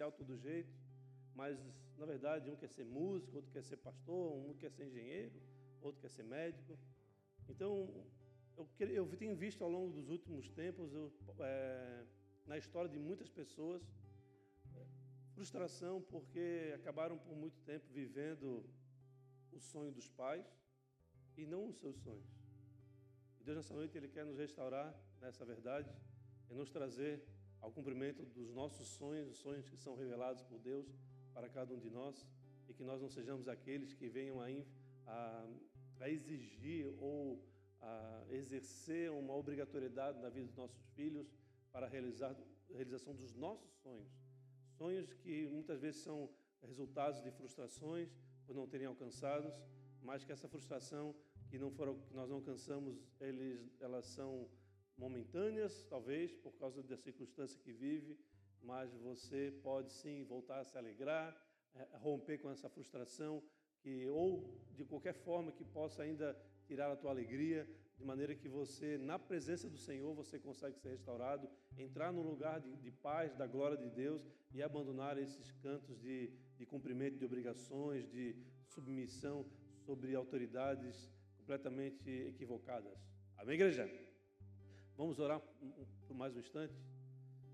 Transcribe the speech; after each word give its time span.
superficial 0.00 0.12
todo 0.12 0.36
jeito, 0.36 0.72
mas 1.34 1.58
na 1.98 2.06
verdade 2.06 2.50
um 2.50 2.56
quer 2.56 2.68
ser 2.68 2.84
músico, 2.84 3.36
outro 3.36 3.50
quer 3.52 3.62
ser 3.62 3.76
pastor, 3.76 4.32
um 4.32 4.54
quer 4.54 4.70
ser 4.70 4.86
engenheiro, 4.86 5.38
outro 5.80 6.00
quer 6.00 6.10
ser 6.10 6.22
médico. 6.24 6.78
Então, 7.48 7.72
eu, 8.56 8.66
eu 8.88 9.06
tenho 9.16 9.34
visto 9.36 9.62
ao 9.62 9.70
longo 9.70 9.92
dos 9.92 10.08
últimos 10.08 10.48
tempos, 10.50 10.92
eu, 10.92 11.12
é, 11.40 12.04
na 12.46 12.56
história 12.56 12.88
de 12.88 12.98
muitas 12.98 13.28
pessoas, 13.28 13.82
é, 14.74 14.86
frustração 15.34 16.00
porque 16.00 16.72
acabaram 16.74 17.18
por 17.18 17.36
muito 17.36 17.58
tempo 17.60 17.86
vivendo 17.90 18.64
o 19.52 19.60
sonho 19.60 19.92
dos 19.92 20.08
pais 20.08 20.46
e 21.36 21.44
não 21.46 21.68
os 21.68 21.76
seus 21.76 21.96
sonhos. 21.98 22.30
Deus, 23.44 23.56
nessa 23.56 23.74
noite, 23.74 23.96
Ele 23.96 24.08
quer 24.08 24.24
nos 24.24 24.38
restaurar 24.38 24.94
nessa 25.20 25.44
verdade 25.44 25.90
e 26.50 26.54
nos 26.54 26.70
trazer 26.70 27.22
ao 27.60 27.70
cumprimento 27.70 28.24
dos 28.24 28.50
nossos 28.52 28.88
sonhos, 28.88 29.28
os 29.30 29.38
sonhos 29.38 29.68
que 29.68 29.76
são 29.76 29.94
revelados 29.94 30.42
por 30.42 30.58
Deus 30.58 30.86
para 31.34 31.48
cada 31.48 31.74
um 31.74 31.78
de 31.78 31.90
nós 31.90 32.26
e 32.68 32.74
que 32.74 32.82
nós 32.82 33.00
não 33.00 33.08
sejamos 33.08 33.48
aqueles 33.48 33.92
que 33.92 34.08
venham 34.08 34.40
a, 34.40 34.46
a, 35.06 35.48
a 36.00 36.10
exigir 36.10 36.86
ou 36.98 37.42
a 37.80 38.24
exercer 38.30 39.10
uma 39.10 39.34
obrigatoriedade 39.34 40.18
na 40.20 40.28
vida 40.28 40.46
dos 40.46 40.56
nossos 40.56 40.86
filhos 40.94 41.34
para 41.72 41.86
realizar 41.86 42.30
a 42.30 42.76
realização 42.76 43.14
dos 43.14 43.34
nossos 43.34 43.70
sonhos. 43.82 44.10
Sonhos 44.76 45.12
que 45.12 45.46
muitas 45.48 45.80
vezes 45.80 46.02
são 46.02 46.30
resultados 46.62 47.22
de 47.22 47.30
frustrações 47.30 48.08
por 48.46 48.54
não 48.54 48.66
terem 48.66 48.86
alcançados, 48.86 49.54
mas 50.02 50.24
que 50.24 50.32
essa 50.32 50.48
frustração 50.48 51.14
que 51.48 51.58
não 51.58 51.70
foram 51.70 51.98
que 51.98 52.14
nós 52.14 52.28
não 52.28 52.36
alcançamos, 52.36 52.96
eles, 53.20 53.74
elas 53.80 54.06
são 54.06 54.48
momentâneas, 55.00 55.82
talvez 55.88 56.36
por 56.36 56.52
causa 56.58 56.82
da 56.82 56.96
circunstância 56.96 57.58
que 57.64 57.72
vive, 57.72 58.18
mas 58.62 58.92
você 58.94 59.52
pode 59.62 59.90
sim 59.92 60.22
voltar 60.24 60.60
a 60.60 60.64
se 60.64 60.76
alegrar, 60.76 61.28
é, 61.74 61.88
romper 61.94 62.38
com 62.38 62.50
essa 62.50 62.68
frustração 62.68 63.42
que 63.80 64.06
ou 64.08 64.60
de 64.76 64.84
qualquer 64.84 65.14
forma 65.14 65.50
que 65.50 65.64
possa 65.64 66.02
ainda 66.02 66.36
tirar 66.66 66.92
a 66.92 66.96
tua 66.96 67.10
alegria, 67.10 67.66
de 67.96 68.04
maneira 68.04 68.34
que 68.34 68.48
você, 68.48 68.98
na 68.98 69.18
presença 69.18 69.68
do 69.68 69.78
Senhor, 69.78 70.14
você 70.14 70.38
consegue 70.38 70.78
ser 70.78 70.90
restaurado, 70.90 71.48
entrar 71.76 72.12
no 72.12 72.22
lugar 72.22 72.60
de, 72.60 72.76
de 72.76 72.90
paz, 72.90 73.34
da 73.34 73.46
glória 73.46 73.76
de 73.76 73.90
Deus 73.90 74.22
e 74.52 74.62
abandonar 74.62 75.16
esses 75.18 75.50
cantos 75.52 75.98
de, 76.00 76.30
de 76.58 76.66
cumprimento 76.66 77.18
de 77.18 77.24
obrigações, 77.24 78.08
de 78.10 78.36
submissão 78.66 79.46
sobre 79.78 80.14
autoridades 80.14 81.10
completamente 81.38 82.10
equivocadas. 82.10 82.98
Amém, 83.36 83.54
igreja? 83.54 84.09
Vamos 85.00 85.18
orar 85.18 85.40
por 86.06 86.14
mais 86.14 86.36
um 86.36 86.40
instante? 86.40 86.74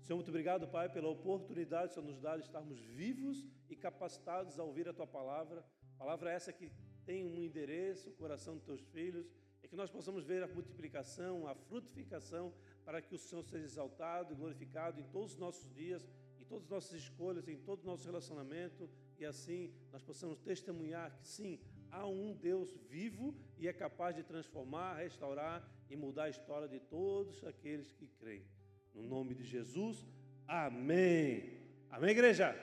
Senhor, 0.01 0.17
muito 0.17 0.27
obrigado, 0.27 0.67
Pai, 0.67 0.89
pela 0.89 1.07
oportunidade 1.07 1.85
que 1.85 1.91
o 1.91 2.01
Senhor 2.01 2.11
nos 2.11 2.19
dá 2.19 2.35
de 2.35 2.43
estarmos 2.43 2.77
vivos 2.77 3.47
e 3.69 3.75
capacitados 3.77 4.59
a 4.59 4.63
ouvir 4.65 4.89
a 4.89 4.93
Tua 4.93 5.07
palavra. 5.07 5.63
Palavra 5.97 6.29
essa 6.29 6.51
que 6.51 6.69
tem 7.05 7.25
um 7.25 7.41
endereço, 7.41 8.09
o 8.09 8.13
coração 8.15 8.55
dos 8.55 8.65
Teus 8.65 8.81
filhos, 8.87 9.31
e 9.63 9.67
que 9.69 9.77
nós 9.77 9.89
possamos 9.89 10.25
ver 10.25 10.43
a 10.43 10.47
multiplicação, 10.49 11.47
a 11.47 11.55
frutificação, 11.55 12.53
para 12.83 13.01
que 13.01 13.15
o 13.15 13.17
Senhor 13.17 13.45
seja 13.45 13.63
exaltado 13.63 14.33
e 14.33 14.35
glorificado 14.35 14.99
em 14.99 15.05
todos 15.05 15.31
os 15.31 15.37
nossos 15.37 15.73
dias, 15.73 16.05
em 16.37 16.43
todas 16.43 16.65
as 16.65 16.69
nossas 16.69 17.01
escolhas, 17.01 17.47
em 17.47 17.55
todo 17.55 17.81
o 17.81 17.85
nosso 17.85 18.05
relacionamento, 18.05 18.89
e 19.17 19.25
assim 19.25 19.73
nós 19.89 20.03
possamos 20.03 20.37
testemunhar 20.41 21.17
que 21.17 21.25
sim, 21.25 21.61
há 21.89 22.05
um 22.05 22.35
Deus 22.35 22.75
vivo 22.89 23.33
e 23.57 23.69
é 23.69 23.71
capaz 23.71 24.17
de 24.17 24.23
transformar, 24.23 24.95
restaurar 24.95 25.65
e 25.89 25.95
mudar 25.95 26.25
a 26.25 26.29
história 26.29 26.67
de 26.67 26.79
todos 26.79 27.43
aqueles 27.43 27.91
que 27.93 28.07
creem. 28.07 28.45
No 28.93 29.03
nome 29.03 29.33
de 29.35 29.43
Jesus, 29.43 30.05
amém. 30.47 31.61
Amém, 31.89 32.11
igreja? 32.11 32.55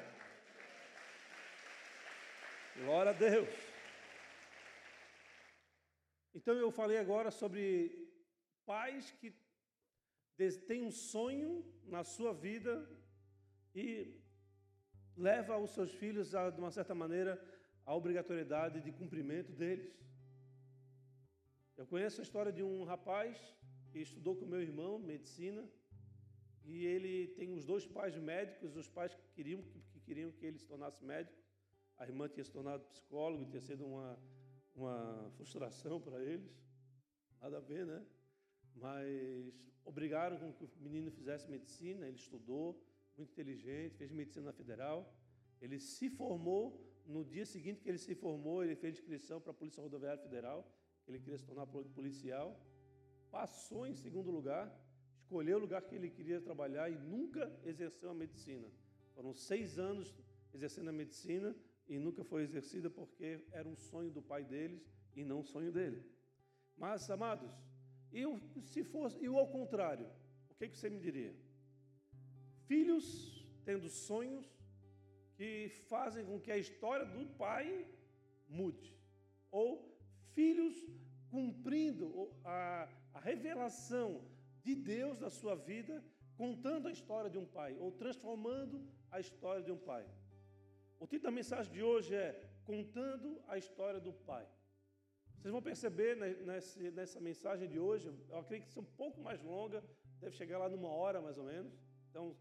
Glória 2.77 3.11
a 3.11 3.15
Deus. 3.15 3.49
Então 6.35 6.55
eu 6.55 6.71
falei 6.71 6.99
agora 6.99 7.31
sobre 7.31 8.11
pais 8.67 9.11
que 9.13 9.33
têm 10.67 10.83
um 10.83 10.91
sonho 10.91 11.65
na 11.85 12.03
sua 12.03 12.35
vida 12.35 12.89
e 13.75 14.21
leva 15.17 15.57
os 15.59 15.71
seus 15.71 15.93
filhos 15.93 16.35
a, 16.35 16.51
de 16.51 16.61
uma 16.61 16.71
certa 16.71 16.95
maneira 16.95 17.41
a 17.87 17.95
obrigatoriedade 17.95 18.81
de 18.81 18.91
cumprimento 18.93 19.53
deles. 19.53 20.04
Eu 21.77 21.87
conheço 21.89 22.21
a 22.21 22.25
história 22.25 22.53
de 22.53 22.63
um 22.63 22.85
rapaz 22.85 23.37
que 23.91 23.99
estudou 23.99 24.37
com 24.37 24.47
meu 24.47 24.63
irmão 24.63 24.97
medicina 24.97 25.69
e 26.65 26.87
ele 26.87 27.29
tem 27.39 27.53
os 27.53 27.65
dois 27.65 27.85
pais 27.85 28.17
médicos, 28.17 28.77
os 28.77 28.89
pais 28.89 29.13
que 29.13 29.29
queriam 29.35 29.61
que, 29.61 29.81
queriam 30.07 30.31
que 30.31 30.47
ele 30.47 30.57
se 30.57 30.69
tornasse 30.69 31.05
médico. 31.05 31.37
A 31.97 32.05
irmã 32.07 32.29
tinha 32.29 32.45
se 32.45 32.53
tornado 32.53 32.85
psicólogo, 32.85 33.45
tinha 33.47 33.61
sido 33.61 33.85
uma, 33.85 34.17
uma 34.77 35.33
frustração 35.37 36.01
para 36.01 36.23
eles. 36.23 36.55
Nada 37.41 37.57
a 37.57 37.61
ver, 37.61 37.85
né? 37.85 38.07
Mas 38.77 39.53
obrigaram 39.85 40.39
com 40.39 40.53
que 40.53 40.65
o 40.65 40.71
menino 40.81 41.11
fizesse 41.11 41.51
medicina, 41.51 42.07
ele 42.07 42.17
estudou, 42.17 42.81
muito 43.17 43.33
inteligente, 43.33 43.97
fez 43.97 44.13
medicina 44.13 44.47
na 44.47 44.53
federal. 44.53 45.13
Ele 45.61 45.81
se 45.81 46.09
formou 46.09 46.65
no 47.05 47.25
dia 47.25 47.45
seguinte 47.45 47.81
que 47.81 47.89
ele 47.89 47.99
se 47.99 48.15
formou, 48.15 48.63
ele 48.63 48.77
fez 48.77 48.95
inscrição 48.95 49.41
para 49.41 49.51
a 49.51 49.55
Polícia 49.55 49.83
Rodoviária 49.83 50.23
Federal, 50.23 50.65
ele 51.07 51.19
queria 51.19 51.39
se 51.39 51.45
tornar 51.45 51.67
policial, 51.67 52.59
passou 53.31 53.87
em 53.87 53.95
segundo 53.95 54.31
lugar, 54.31 54.73
escolheu 55.17 55.57
o 55.59 55.61
lugar 55.61 55.83
que 55.83 55.95
ele 55.95 56.11
queria 56.11 56.41
trabalhar 56.41 56.91
e 56.91 56.97
nunca 56.97 57.53
exerceu 57.65 58.11
a 58.11 58.15
medicina. 58.15 58.69
Foram 59.15 59.33
seis 59.35 59.79
anos 59.79 60.15
exercendo 60.53 60.89
a 60.89 60.93
medicina 60.93 61.55
e 61.89 61.99
nunca 61.99 62.25
foi 62.25 62.43
exercida 62.43 62.89
porque 62.89 63.41
era 63.53 63.69
um 63.69 63.77
sonho 63.77 64.11
do 64.11 64.23
pai 64.23 64.45
deles 64.45 64.83
e 65.15 65.25
não 65.25 65.41
um 65.41 65.45
sonho 65.45 65.73
dele. 65.73 66.03
Mas, 66.77 67.09
amados, 67.11 67.51
eu, 68.13 68.41
se 68.63 68.83
fosse, 68.83 69.19
e 69.23 69.27
ao 69.27 69.49
contrário, 69.49 70.07
o 70.51 70.55
que, 70.55 70.69
que 70.69 70.77
você 70.77 70.89
me 70.89 70.99
diria? 70.99 71.35
Filhos 72.67 73.45
tendo 73.65 73.89
sonhos 73.89 74.47
que 75.37 75.69
fazem 75.89 76.25
com 76.25 76.41
que 76.41 76.51
a 76.51 76.57
história 76.57 77.07
do 77.07 77.27
pai 77.37 77.87
mude. 78.49 78.97
Ou 79.51 79.94
filhos 80.35 80.75
cumprindo 81.31 82.31
a, 82.45 82.89
a 83.13 83.21
revelação 83.21 84.09
de 84.63 84.75
Deus 84.75 85.19
na 85.19 85.31
sua 85.31 85.55
vida, 85.55 86.03
contando 86.37 86.89
a 86.89 86.93
história 86.93 87.31
de 87.31 87.39
um 87.39 87.47
pai, 87.47 87.77
ou 87.79 87.91
transformando 87.93 88.77
a 89.11 89.21
história 89.21 89.63
de 89.63 89.71
um 89.71 89.77
pai. 89.77 90.05
O 90.99 91.07
título 91.07 91.31
da 91.31 91.37
mensagem 91.41 91.73
de 91.73 91.83
hoje 91.83 92.15
é 92.15 92.29
Contando 92.65 93.43
a 93.47 93.59
História 93.59 94.01
do 94.01 94.13
Pai. 94.13 94.47
Vocês 95.37 95.53
vão 95.53 95.63
perceber 95.63 96.17
nessa, 96.97 97.21
mensagem 97.21 97.69
de 97.69 97.79
hoje, 97.79 98.09
eu 98.29 98.39
acredito 98.39 98.69
que 98.69 98.73
seja 98.73 98.81
um 98.81 98.97
pouco 98.97 99.21
mais 99.21 99.43
longa, 99.43 99.85
deve 100.21 100.35
chegar 100.35 100.59
lá 100.59 100.69
numa 100.69 100.89
hora 100.89 101.21
mais 101.21 101.37
ou 101.37 101.45
menos. 101.45 101.73
Então, 102.09 102.35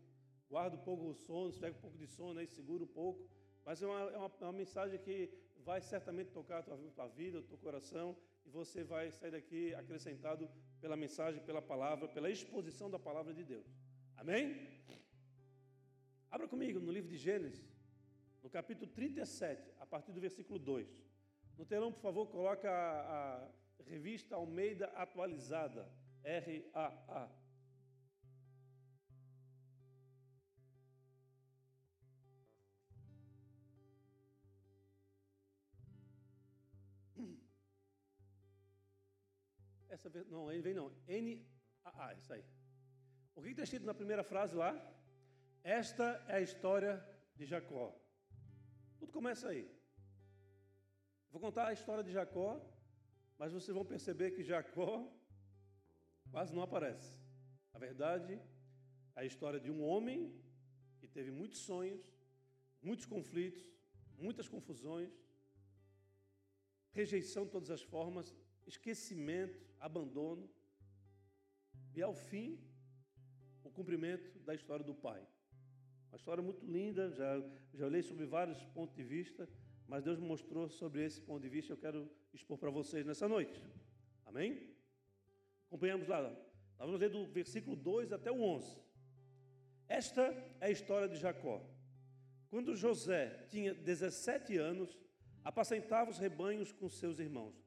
guarda 0.49 0.77
um 0.77 0.79
pouco 0.79 1.09
o 1.09 1.13
sono, 1.13 1.51
pega 1.59 1.75
um 1.77 1.81
pouco 1.81 1.97
de 1.97 2.07
sono 2.07 2.39
aí, 2.39 2.47
segura 2.47 2.83
um 2.83 2.87
pouco. 2.87 3.27
Mas 3.65 3.81
é 3.81 3.87
uma, 3.87 3.99
é 4.11 4.17
uma, 4.17 4.31
é 4.39 4.43
uma 4.45 4.53
mensagem 4.53 4.97
que 4.99 5.29
vai 5.65 5.81
certamente 5.81 6.31
tocar 6.31 6.59
a 6.59 6.63
tua, 6.63 7.07
vida, 7.07 7.39
o 7.39 7.43
teu 7.43 7.57
coração, 7.57 8.15
e 8.45 8.49
você 8.49 8.83
vai 8.83 9.11
sair 9.11 9.31
daqui 9.31 9.73
acrescentado 9.75 10.49
pela 10.81 10.95
mensagem, 10.95 11.41
pela 11.41 11.61
palavra, 11.61 12.07
pela 12.07 12.29
exposição 12.29 12.89
da 12.89 12.99
palavra 12.99 13.33
de 13.33 13.43
Deus. 13.43 13.65
Amém? 14.17 14.67
Abra 16.29 16.47
comigo 16.47 16.79
no 16.79 16.91
livro 16.91 17.09
de 17.09 17.17
Gênesis, 17.17 17.65
no 18.41 18.49
capítulo 18.49 18.91
37, 18.91 19.71
a 19.79 19.85
partir 19.85 20.11
do 20.11 20.19
versículo 20.19 20.59
2. 20.59 20.87
No 21.57 21.65
telão, 21.65 21.91
por 21.91 22.01
favor, 22.01 22.27
coloca 22.27 22.69
a, 22.69 23.45
a 23.45 23.49
revista 23.85 24.35
Almeida 24.35 24.87
atualizada, 24.87 25.89
RAA. 26.23 27.42
Essa 39.93 40.09
não, 40.33 40.47
vem 40.47 40.73
não. 40.73 40.91
N 41.07 41.45
A 41.83 42.07
A, 42.07 42.13
isso 42.15 42.33
aí. 42.33 42.43
O 43.35 43.41
que 43.41 43.49
está 43.49 43.63
escrito 43.63 43.85
na 43.85 43.93
primeira 43.93 44.23
frase 44.23 44.55
lá? 44.55 44.71
Esta 45.63 46.05
é 46.27 46.35
a 46.37 46.41
história 46.41 46.93
de 47.35 47.45
Jacó. 47.45 47.85
Tudo 48.99 49.11
começa 49.11 49.49
aí. 49.49 49.63
Vou 51.31 51.39
contar 51.39 51.67
a 51.67 51.73
história 51.73 52.03
de 52.03 52.11
Jacó, 52.11 52.49
mas 53.37 53.53
vocês 53.53 53.75
vão 53.75 53.85
perceber 53.85 54.31
que 54.31 54.43
Jacó 54.51 54.91
quase 56.31 56.55
não 56.55 56.63
aparece. 56.63 57.15
Na 57.71 57.79
verdade, 57.79 58.33
é 59.15 59.21
a 59.21 59.25
história 59.25 59.59
de 59.59 59.69
um 59.69 59.83
homem 59.83 60.19
que 60.99 61.07
teve 61.07 61.29
muitos 61.29 61.59
sonhos, 61.59 62.03
muitos 62.81 63.05
conflitos, 63.05 63.63
muitas 64.17 64.47
confusões, 64.47 65.11
rejeição 66.91 67.45
de 67.45 67.51
todas 67.51 67.69
as 67.69 67.83
formas, 67.83 68.33
esquecimento, 68.65 69.65
abandono 69.79 70.49
e, 71.95 72.01
ao 72.01 72.13
fim, 72.13 72.59
o 73.63 73.69
cumprimento 73.69 74.39
da 74.39 74.53
história 74.53 74.83
do 74.83 74.93
pai. 74.93 75.25
Uma 76.09 76.17
história 76.17 76.43
muito 76.43 76.65
linda, 76.65 77.09
já, 77.11 77.41
já 77.73 77.85
olhei 77.85 78.03
sobre 78.03 78.25
vários 78.25 78.63
pontos 78.67 78.95
de 78.95 79.03
vista, 79.03 79.49
mas 79.87 80.03
Deus 80.03 80.19
me 80.19 80.27
mostrou 80.27 80.69
sobre 80.69 81.03
esse 81.03 81.21
ponto 81.21 81.41
de 81.41 81.49
vista, 81.49 81.73
eu 81.73 81.77
quero 81.77 82.09
expor 82.33 82.57
para 82.57 82.69
vocês 82.69 83.05
nessa 83.05 83.27
noite. 83.27 83.61
Amém? 84.25 84.75
Acompanhamos 85.67 86.07
lá. 86.07 86.21
Nós 86.21 86.87
vamos 86.87 86.99
ler 86.99 87.09
do 87.09 87.25
versículo 87.27 87.75
2 87.75 88.11
até 88.11 88.31
o 88.31 88.41
11. 88.41 88.79
Esta 89.87 90.21
é 90.59 90.67
a 90.67 90.69
história 90.69 91.07
de 91.07 91.17
Jacó. 91.17 91.63
Quando 92.49 92.75
José 92.75 93.47
tinha 93.49 93.73
17 93.73 94.57
anos, 94.57 94.97
apacentava 95.43 96.11
os 96.11 96.19
rebanhos 96.19 96.71
com 96.71 96.87
seus 96.87 97.19
irmãos. 97.19 97.62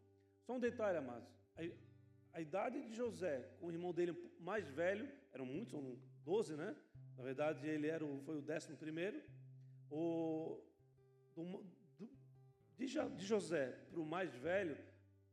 Só 0.46 0.54
um 0.54 0.60
detalhe, 0.60 0.96
amados. 0.98 1.28
A, 1.56 2.38
a 2.38 2.40
idade 2.40 2.81
de 2.87 2.94
José 2.94 3.48
com 3.58 3.66
o 3.66 3.72
irmão 3.72 3.93
dele 3.93 4.16
mais 4.38 4.69
velho, 4.70 5.10
eram 5.32 5.44
muitos, 5.44 5.72
são 5.72 5.98
12, 6.25 6.54
né? 6.56 6.76
Na 7.16 7.25
verdade, 7.25 7.66
ele 7.66 7.88
era 7.88 8.04
o, 8.04 8.20
foi 8.20 8.38
o 8.38 8.43
décimo 8.43 8.76
primeiro. 8.76 9.20
O, 9.90 10.62
do, 11.34 11.43
do, 11.98 12.08
de, 12.76 12.87
de 12.87 13.26
José 13.26 13.72
para 13.90 14.00
o 14.00 14.06
mais 14.06 14.32
velho, 14.37 14.78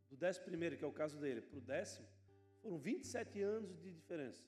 do 0.10 0.18
décimo 0.18 0.45
primeiro, 0.45 0.77
que 0.77 0.83
é 0.83 0.88
o 0.88 0.92
caso 0.92 1.19
dele, 1.19 1.42
para 1.42 1.59
o 1.59 1.62
décimo, 1.62 2.07
foram 2.62 2.80
27 2.80 3.39
anos 3.42 3.80
de 3.81 3.92
diferença. 3.92 4.44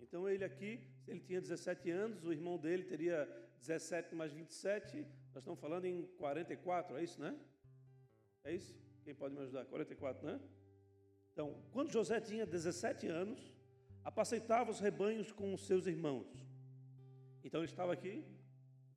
Então 0.00 0.28
ele 0.28 0.44
aqui, 0.44 0.80
ele 1.06 1.20
tinha 1.20 1.40
17 1.40 1.90
anos, 1.90 2.24
o 2.24 2.32
irmão 2.32 2.58
dele 2.58 2.82
teria 2.82 3.28
17 3.60 4.16
mais 4.16 4.32
27, 4.32 5.06
nós 5.32 5.42
estamos 5.42 5.60
falando 5.60 5.84
em 5.84 6.06
44, 6.18 6.96
é 6.96 7.04
isso, 7.04 7.20
né? 7.20 7.38
É 8.42 8.52
isso? 8.52 8.81
Quem 9.04 9.14
pode 9.14 9.34
me 9.34 9.40
ajudar? 9.42 9.64
44, 9.66 10.26
né? 10.26 10.40
Então, 11.32 11.62
quando 11.72 11.90
José 11.90 12.20
tinha 12.20 12.46
17 12.46 13.06
anos, 13.08 13.54
apacentava 14.04 14.70
os 14.70 14.80
rebanhos 14.80 15.32
com 15.32 15.52
os 15.54 15.66
seus 15.66 15.86
irmãos. 15.86 16.26
Então 17.42 17.60
ele 17.60 17.70
estava 17.70 17.92
aqui 17.92 18.24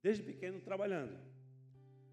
desde 0.02 0.22
pequeno 0.22 0.60
trabalhando. 0.60 1.18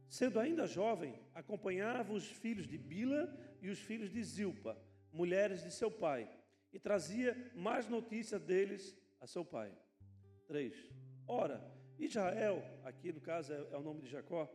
Sendo 0.09 0.39
ainda 0.39 0.67
jovem, 0.67 1.19
acompanhava 1.33 2.13
os 2.13 2.25
filhos 2.27 2.67
de 2.67 2.77
Bila 2.77 3.31
e 3.61 3.69
os 3.69 3.79
filhos 3.79 4.11
de 4.11 4.23
Zilpa, 4.23 4.77
mulheres 5.11 5.63
de 5.63 5.71
seu 5.71 5.89
pai, 5.89 6.29
e 6.71 6.79
trazia 6.79 7.51
mais 7.55 7.87
notícias 7.87 8.41
deles 8.41 8.95
a 9.19 9.27
seu 9.27 9.43
pai. 9.43 9.71
3. 10.47 10.91
Ora, 11.27 11.63
Israel, 11.97 12.63
aqui 12.83 13.11
no 13.11 13.21
caso 13.21 13.53
é, 13.53 13.57
é 13.71 13.77
o 13.77 13.81
nome 13.81 14.01
de 14.01 14.09
Jacó, 14.09 14.49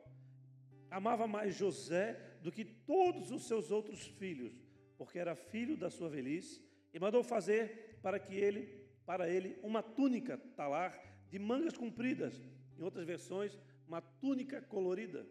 amava 0.90 1.26
mais 1.26 1.54
José 1.54 2.37
do 2.48 2.52
que 2.52 2.64
todos 2.64 3.30
os 3.30 3.46
seus 3.46 3.70
outros 3.70 4.06
filhos, 4.06 4.58
porque 4.96 5.18
era 5.18 5.36
filho 5.36 5.76
da 5.76 5.90
sua 5.90 6.08
velhice, 6.08 6.64
e 6.94 6.98
mandou 6.98 7.22
fazer 7.22 7.98
para 8.00 8.18
que 8.18 8.34
ele, 8.34 8.88
para 9.04 9.28
ele, 9.28 9.58
uma 9.62 9.82
túnica 9.82 10.38
talar 10.56 10.98
de 11.28 11.38
mangas 11.38 11.76
compridas, 11.76 12.42
em 12.78 12.82
outras 12.82 13.04
versões, 13.04 13.58
uma 13.86 14.00
túnica 14.00 14.62
colorida. 14.62 15.26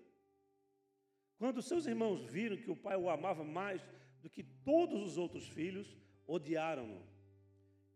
Quando 1.39 1.59
seus 1.59 1.87
irmãos 1.87 2.23
viram 2.23 2.55
que 2.55 2.69
o 2.69 2.75
pai 2.75 2.95
o 2.95 3.09
amava 3.09 3.43
mais 3.43 3.81
do 4.21 4.29
que 4.29 4.43
todos 4.43 5.01
os 5.01 5.17
outros 5.17 5.47
filhos, 5.47 5.97
odiaram-no 6.27 7.01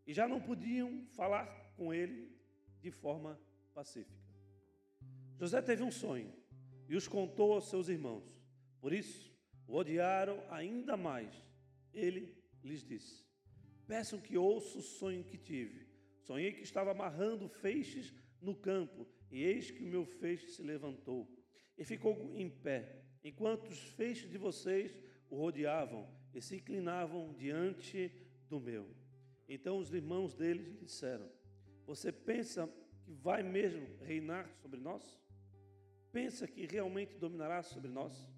e 0.08 0.16
já 0.16 0.28
não 0.28 0.42
podiam 0.42 1.06
falar 1.12 1.46
com 1.78 1.94
ele 1.94 2.36
de 2.82 2.90
forma 2.90 3.40
pacífica. 3.72 4.20
José 5.38 5.62
teve 5.62 5.84
um 5.84 5.92
sonho 5.92 6.34
e 6.90 6.96
os 6.96 7.08
contou 7.08 7.54
aos 7.54 7.70
seus 7.70 7.88
irmãos. 7.88 8.41
Por 8.82 8.92
isso, 8.92 9.32
o 9.68 9.76
odiaram 9.76 10.44
ainda 10.50 10.98
mais. 10.98 11.32
Ele 11.94 12.36
lhes 12.64 12.84
disse: 12.84 13.24
Peçam 13.88 14.20
que 14.20 14.38
ouça 14.38 14.80
o 14.80 14.82
sonho 14.82 15.24
que 15.24 15.38
tive. 15.38 15.88
Sonhei 16.22 16.52
que 16.52 16.64
estava 16.64 16.92
amarrando 16.92 17.48
feixes 17.48 18.14
no 18.42 18.56
campo, 18.56 19.08
e 19.30 19.44
eis 19.44 19.72
que 19.72 19.84
o 19.84 19.88
meu 19.88 20.06
feixe 20.06 20.48
se 20.48 20.64
levantou 20.64 21.30
e 21.78 21.86
ficou 21.86 22.32
em 22.36 22.50
pé, 22.50 23.04
enquanto 23.24 23.70
os 23.70 23.80
feixes 23.80 24.30
de 24.30 24.38
vocês 24.38 25.00
o 25.30 25.38
rodeavam 25.38 26.08
e 26.34 26.42
se 26.42 26.56
inclinavam 26.56 27.34
diante 27.34 28.12
do 28.50 28.60
meu. 28.60 28.88
Então 29.48 29.78
os 29.78 29.94
irmãos 29.94 30.34
deles 30.36 30.68
lhe 30.68 30.78
disseram: 30.78 31.30
Você 31.86 32.12
pensa 32.12 32.70
que 33.04 33.12
vai 33.12 33.44
mesmo 33.44 33.88
reinar 34.02 34.50
sobre 34.62 34.80
nós? 34.80 35.20
Pensa 36.12 36.48
que 36.48 36.66
realmente 36.66 37.18
dominará 37.18 37.64
sobre 37.64 37.90
nós? 37.90 38.31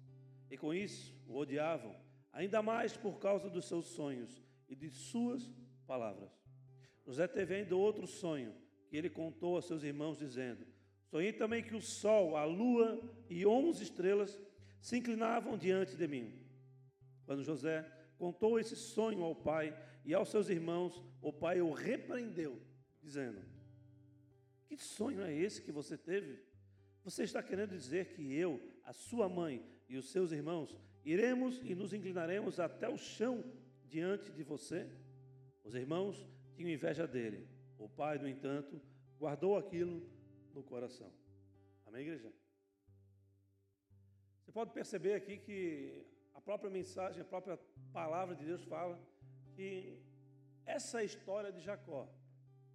E 0.54 0.56
com 0.56 0.72
isso 0.72 1.12
o 1.26 1.36
odiavam, 1.36 1.96
ainda 2.32 2.62
mais 2.62 2.96
por 2.96 3.18
causa 3.18 3.50
dos 3.50 3.64
seus 3.64 3.86
sonhos 3.86 4.40
e 4.68 4.76
de 4.76 4.88
suas 4.88 5.52
palavras. 5.84 6.30
José 7.04 7.26
teve 7.26 7.56
ainda 7.56 7.74
outro 7.74 8.06
sonho 8.06 8.54
que 8.86 8.96
ele 8.96 9.10
contou 9.10 9.58
a 9.58 9.62
seus 9.62 9.82
irmãos, 9.82 10.16
dizendo: 10.16 10.64
Sonhei 11.10 11.32
também 11.32 11.60
que 11.60 11.74
o 11.74 11.80
sol, 11.80 12.36
a 12.36 12.44
lua 12.44 13.02
e 13.28 13.44
onze 13.44 13.82
estrelas 13.82 14.40
se 14.80 14.96
inclinavam 14.96 15.58
diante 15.58 15.96
de 15.96 16.06
mim. 16.06 16.32
Quando 17.26 17.42
José 17.42 17.84
contou 18.16 18.56
esse 18.56 18.76
sonho 18.76 19.24
ao 19.24 19.34
pai 19.34 19.76
e 20.04 20.14
aos 20.14 20.28
seus 20.28 20.48
irmãos, 20.48 21.02
o 21.20 21.32
pai 21.32 21.60
o 21.60 21.72
repreendeu, 21.72 22.62
dizendo: 23.02 23.42
Que 24.68 24.76
sonho 24.76 25.20
é 25.20 25.34
esse 25.34 25.62
que 25.62 25.72
você 25.72 25.98
teve? 25.98 26.38
Você 27.02 27.24
está 27.24 27.42
querendo 27.42 27.70
dizer 27.70 28.14
que 28.14 28.32
eu, 28.32 28.62
a 28.84 28.92
sua 28.92 29.28
mãe 29.28 29.73
e 29.88 29.96
os 29.96 30.10
seus 30.10 30.32
irmãos 30.32 30.78
iremos 31.04 31.60
e 31.62 31.74
nos 31.74 31.92
inclinaremos 31.92 32.58
até 32.58 32.88
o 32.88 32.96
chão 32.96 33.44
diante 33.86 34.32
de 34.32 34.42
você? 34.42 34.88
Os 35.62 35.74
irmãos 35.74 36.26
tinham 36.54 36.70
inveja 36.70 37.06
dele. 37.06 37.48
O 37.78 37.88
pai, 37.88 38.18
no 38.18 38.28
entanto, 38.28 38.80
guardou 39.18 39.56
aquilo 39.56 40.02
no 40.54 40.62
coração. 40.62 41.12
Amém, 41.86 42.02
igreja? 42.02 42.32
Você 44.42 44.52
pode 44.52 44.72
perceber 44.72 45.14
aqui 45.14 45.38
que 45.38 46.06
a 46.34 46.40
própria 46.40 46.70
mensagem, 46.70 47.20
a 47.20 47.24
própria 47.24 47.58
palavra 47.92 48.34
de 48.34 48.44
Deus 48.44 48.62
fala 48.64 49.00
que 49.54 49.98
essa 50.66 51.02
história 51.02 51.52
de 51.52 51.60
Jacó. 51.60 52.08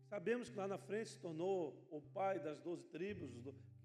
Sabemos 0.08 0.50
que 0.50 0.58
lá 0.58 0.68
na 0.68 0.78
frente 0.78 1.10
se 1.10 1.20
tornou 1.20 1.88
o 1.92 2.02
pai 2.02 2.40
das 2.40 2.60
doze 2.62 2.84
tribos, 2.86 3.32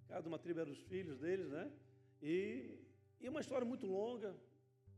cada 0.09 0.27
uma 0.27 0.39
tribo 0.39 0.61
era 0.61 0.71
os 0.71 0.81
filhos 0.83 1.19
deles, 1.19 1.51
né? 1.51 1.71
E, 2.23 2.79
e 3.25 3.29
uma 3.31 3.41
história 3.41 3.65
muito 3.65 3.87
longa, 3.87 4.37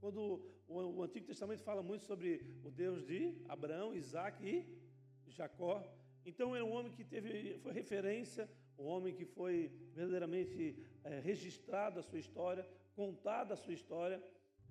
quando 0.00 0.44
o, 0.66 1.00
Antigo 1.00 1.26
Testamento 1.26 1.62
fala 1.62 1.80
muito 1.80 2.02
sobre 2.02 2.44
o 2.64 2.70
Deus 2.72 3.06
de 3.06 3.32
Abraão, 3.48 3.94
Isaac 3.94 4.44
e 4.44 5.30
Jacó. 5.30 5.80
Então 6.24 6.52
era 6.56 6.64
um 6.64 6.72
homem 6.72 6.90
que 6.90 7.04
teve, 7.04 7.56
foi 7.60 7.72
referência, 7.72 8.50
um 8.76 8.86
homem 8.86 9.14
que 9.14 9.24
foi 9.24 9.70
verdadeiramente 9.94 10.76
é, 11.04 11.20
registrado 11.20 12.00
a 12.00 12.02
sua 12.02 12.18
história, 12.18 12.68
contada 12.96 13.54
a 13.54 13.56
sua 13.56 13.72
história. 13.72 14.20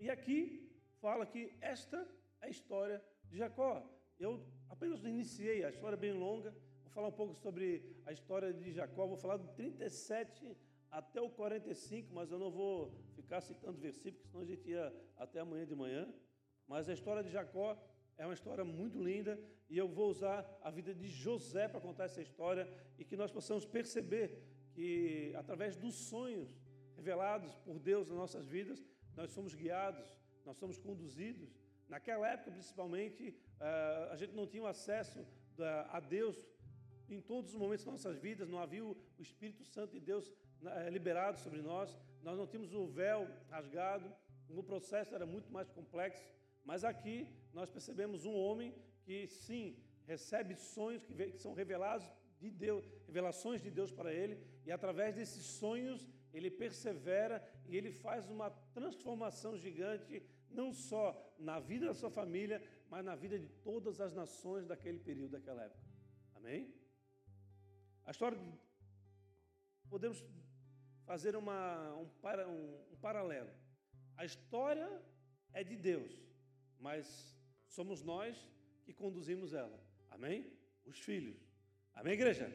E 0.02 0.10
aqui 0.10 0.70
fala 1.00 1.26
que 1.26 1.54
esta 1.62 2.06
é 2.42 2.48
a 2.48 2.50
história 2.50 3.02
de 3.24 3.38
Jacó. 3.38 3.90
Eu 4.20 4.46
apenas 4.70 5.06
iniciei, 5.06 5.64
a 5.64 5.70
história 5.70 5.96
é 5.96 5.98
bem 5.98 6.12
longa. 6.12 6.52
Vou 6.84 6.92
falar 6.92 7.08
um 7.08 7.14
pouco 7.14 7.34
sobre 7.36 7.96
a 8.06 8.12
história 8.12 8.54
de 8.54 8.74
Jacó. 8.74 9.08
Vou 9.08 9.16
falar 9.16 9.38
do 9.38 9.48
37 9.54 10.58
até 10.92 11.22
o 11.22 11.30
45, 11.30 12.14
mas 12.14 12.32
eu 12.32 12.40
não 12.40 12.50
vou 12.50 12.94
ficar 13.26 13.42
citando 13.42 13.78
versículos, 13.80 14.28
senão 14.28 14.42
a 14.44 14.46
gente 14.46 14.70
ia 14.70 14.86
até 15.18 15.40
amanhã 15.40 15.66
de 15.66 15.76
manhã. 15.76 16.04
Mas 16.68 16.88
a 16.88 16.94
história 16.94 17.24
de 17.24 17.32
Jacó 17.38 17.70
é 18.18 18.26
uma 18.26 18.34
história 18.34 18.64
muito 18.64 18.98
linda 19.10 19.34
e 19.70 19.78
eu 19.78 19.88
vou 19.88 20.10
usar 20.10 20.40
a 20.62 20.70
vida 20.70 20.94
de 20.94 21.08
José 21.08 21.68
para 21.68 21.82
contar 21.82 22.06
essa 22.06 22.22
história 22.22 22.66
e 23.00 23.04
que 23.04 23.18
nós 23.18 23.32
possamos 23.32 23.66
perceber 23.66 24.28
que 24.74 25.34
através 25.36 25.76
dos 25.76 25.96
sonhos 25.96 26.50
revelados 26.96 27.56
por 27.66 27.80
Deus 27.80 28.08
nas 28.08 28.18
nossas 28.18 28.46
vidas, 28.48 28.86
nós 29.16 29.32
somos 29.32 29.54
guiados, 29.56 30.08
nós 30.46 30.58
somos 30.58 30.78
conduzidos. 30.78 31.50
Naquela 31.90 32.28
época, 32.30 32.52
principalmente, 32.52 33.36
eh, 33.60 34.10
a 34.12 34.16
gente 34.16 34.34
não 34.34 34.48
tinha 34.48 34.68
acesso 34.68 35.26
a 35.90 36.00
Deus 36.00 36.38
em 37.10 37.22
todos 37.22 37.54
os 37.54 37.60
momentos 37.60 37.86
das 37.86 37.94
nossas 37.94 38.18
vidas, 38.18 38.50
não 38.50 38.60
havia 38.60 38.84
o 38.84 38.98
Espírito 39.20 39.64
Santo 39.64 39.94
de 39.94 40.00
Deus 40.00 40.32
eh, 40.64 40.90
liberado 40.90 41.40
sobre 41.40 41.62
nós, 41.62 41.98
nós 42.26 42.38
não 42.40 42.48
tínhamos 42.48 42.74
o 42.74 42.88
véu 42.88 43.22
rasgado, 43.52 44.08
o 44.50 44.64
processo 44.64 45.14
era 45.14 45.28
muito 45.28 45.50
mais 45.52 45.70
complexo, 45.70 46.28
mas 46.64 46.84
aqui 46.84 47.18
nós 47.54 47.70
percebemos 47.70 48.26
um 48.26 48.36
homem 48.46 48.74
que 49.04 49.28
sim, 49.28 49.78
recebe 50.08 50.56
sonhos 50.56 51.04
que, 51.04 51.14
que 51.14 51.38
são 51.38 51.54
revelados 51.54 52.08
de 52.40 52.50
Deus, 52.50 52.84
revelações 53.06 53.62
de 53.62 53.70
Deus 53.70 53.92
para 53.92 54.12
ele, 54.12 54.36
e 54.66 54.72
através 54.72 55.14
desses 55.16 55.46
sonhos 55.46 56.10
ele 56.34 56.50
persevera 56.50 57.38
e 57.68 57.78
ele 57.78 57.92
faz 57.92 58.28
uma 58.28 58.50
transformação 58.74 59.56
gigante, 59.56 60.24
não 60.50 60.74
só 60.74 61.04
na 61.38 61.60
vida 61.60 61.86
da 61.86 61.94
sua 61.94 62.10
família, 62.10 62.60
mas 62.90 63.06
na 63.06 63.16
vida 63.16 63.38
de 63.38 63.48
todas 63.70 64.02
as 64.02 64.14
nações 64.14 64.66
daquele 64.66 65.00
período, 65.00 65.34
daquela 65.34 65.64
época. 65.64 65.86
Amém? 66.34 66.74
A 68.04 68.10
história. 68.10 68.38
De... 68.38 68.46
Podemos 69.88 70.26
fazer 71.06 71.36
uma, 71.36 71.94
um, 71.96 72.08
para, 72.22 72.48
um, 72.48 72.84
um 72.92 72.98
paralelo. 72.98 73.50
A 74.18 74.26
história 74.26 74.90
é 75.54 75.64
de 75.64 75.76
Deus, 75.76 76.12
mas 76.80 77.38
somos 77.68 78.02
nós 78.02 78.36
que 78.84 78.94
conduzimos 78.94 79.54
ela. 79.54 79.80
Amém? 80.10 80.52
Os 80.86 81.00
filhos. 81.00 81.38
Amém, 81.94 82.14
igreja? 82.14 82.52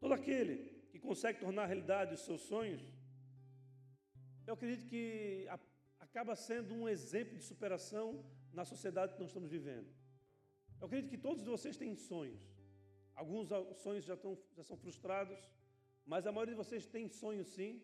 Todo 0.00 0.14
aquele 0.14 0.56
que 0.90 0.98
consegue 0.98 1.40
tornar 1.40 1.66
realidade 1.66 2.14
os 2.14 2.24
seus 2.24 2.42
sonhos, 2.42 2.82
eu 4.46 4.54
acredito 4.54 4.88
que 4.88 5.46
acaba 5.98 6.34
sendo 6.36 6.74
um 6.74 6.88
exemplo 6.88 7.36
de 7.36 7.42
superação 7.42 8.24
na 8.52 8.64
sociedade 8.64 9.14
que 9.14 9.20
nós 9.20 9.30
estamos 9.30 9.50
vivendo. 9.50 9.88
Eu 10.80 10.86
acredito 10.86 11.10
que 11.10 11.18
todos 11.18 11.44
vocês 11.44 11.76
têm 11.76 11.94
sonhos. 11.94 12.40
Alguns 13.14 13.48
sonhos 13.82 14.04
já, 14.04 14.14
estão, 14.14 14.38
já 14.54 14.62
são 14.62 14.76
frustrados, 14.76 15.38
mas 16.06 16.26
a 16.26 16.32
maioria 16.32 16.54
de 16.54 16.62
vocês 16.64 16.86
tem 16.86 17.08
sonhos 17.08 17.48
sim. 17.48 17.82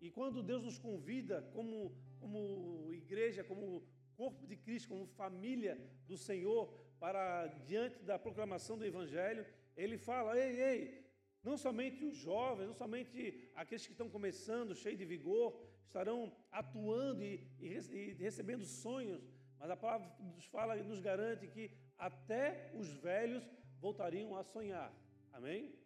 E 0.00 0.10
quando 0.10 0.42
Deus 0.42 0.62
nos 0.62 0.78
convida, 0.78 1.40
como, 1.52 1.96
como 2.20 2.92
igreja, 2.92 3.44
como 3.44 3.86
corpo 4.16 4.46
de 4.46 4.56
Cristo, 4.56 4.88
como 4.88 5.06
família 5.06 5.78
do 6.06 6.16
Senhor, 6.16 6.72
para 6.98 7.46
diante 7.66 8.02
da 8.02 8.18
proclamação 8.18 8.76
do 8.76 8.84
Evangelho, 8.84 9.46
Ele 9.76 9.96
fala: 9.96 10.38
ei, 10.38 10.60
ei, 10.60 11.04
não 11.42 11.56
somente 11.56 12.04
os 12.04 12.16
jovens, 12.16 12.66
não 12.66 12.74
somente 12.74 13.50
aqueles 13.54 13.86
que 13.86 13.92
estão 13.92 14.10
começando, 14.10 14.74
cheios 14.74 14.98
de 14.98 15.04
vigor, 15.04 15.60
estarão 15.86 16.34
atuando 16.50 17.22
e, 17.22 17.46
e, 17.60 17.68
e 17.68 18.12
recebendo 18.14 18.64
sonhos, 18.64 19.22
mas 19.58 19.70
a 19.70 19.76
palavra 19.76 20.10
nos 20.18 20.44
fala 20.46 20.76
e 20.76 20.82
nos 20.82 21.00
garante 21.00 21.46
que 21.46 21.70
até 21.96 22.72
os 22.74 22.88
velhos 22.94 23.48
voltariam 23.78 24.36
a 24.36 24.42
sonhar. 24.42 24.92
Amém? 25.32 25.83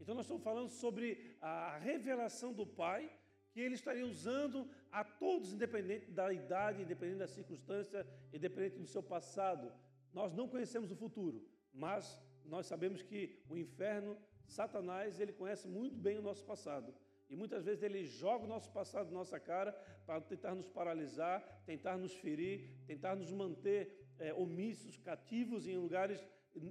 Então 0.00 0.14
nós 0.14 0.24
estamos 0.24 0.42
falando 0.42 0.68
sobre 0.68 1.36
a 1.40 1.78
revelação 1.78 2.52
do 2.52 2.66
Pai 2.66 3.10
que 3.50 3.60
ele 3.60 3.74
estaria 3.74 4.06
usando 4.06 4.68
a 4.92 5.02
todos, 5.02 5.52
independente 5.52 6.10
da 6.10 6.32
idade, 6.32 6.82
independente 6.82 7.18
da 7.18 7.26
circunstância, 7.26 8.06
independente 8.32 8.78
do 8.78 8.86
seu 8.86 9.02
passado. 9.02 9.72
Nós 10.12 10.32
não 10.32 10.48
conhecemos 10.48 10.90
o 10.90 10.96
futuro, 10.96 11.44
mas 11.72 12.18
nós 12.44 12.66
sabemos 12.66 13.02
que 13.02 13.42
o 13.48 13.56
inferno, 13.56 14.16
Satanás, 14.46 15.20
ele 15.20 15.32
conhece 15.32 15.66
muito 15.68 15.96
bem 15.96 16.18
o 16.18 16.22
nosso 16.22 16.44
passado. 16.44 16.94
E 17.28 17.36
muitas 17.36 17.64
vezes 17.64 17.82
ele 17.82 18.04
joga 18.04 18.44
o 18.44 18.48
nosso 18.48 18.70
passado 18.72 19.10
na 19.10 19.18
nossa 19.18 19.38
cara 19.38 19.72
para 20.06 20.20
tentar 20.20 20.54
nos 20.54 20.68
paralisar, 20.68 21.42
tentar 21.66 21.98
nos 21.98 22.14
ferir, 22.14 22.70
tentar 22.86 23.14
nos 23.16 23.30
manter 23.30 24.08
é, 24.18 24.32
omissos, 24.32 24.96
cativos 24.96 25.66
em 25.66 25.76
lugares 25.76 26.24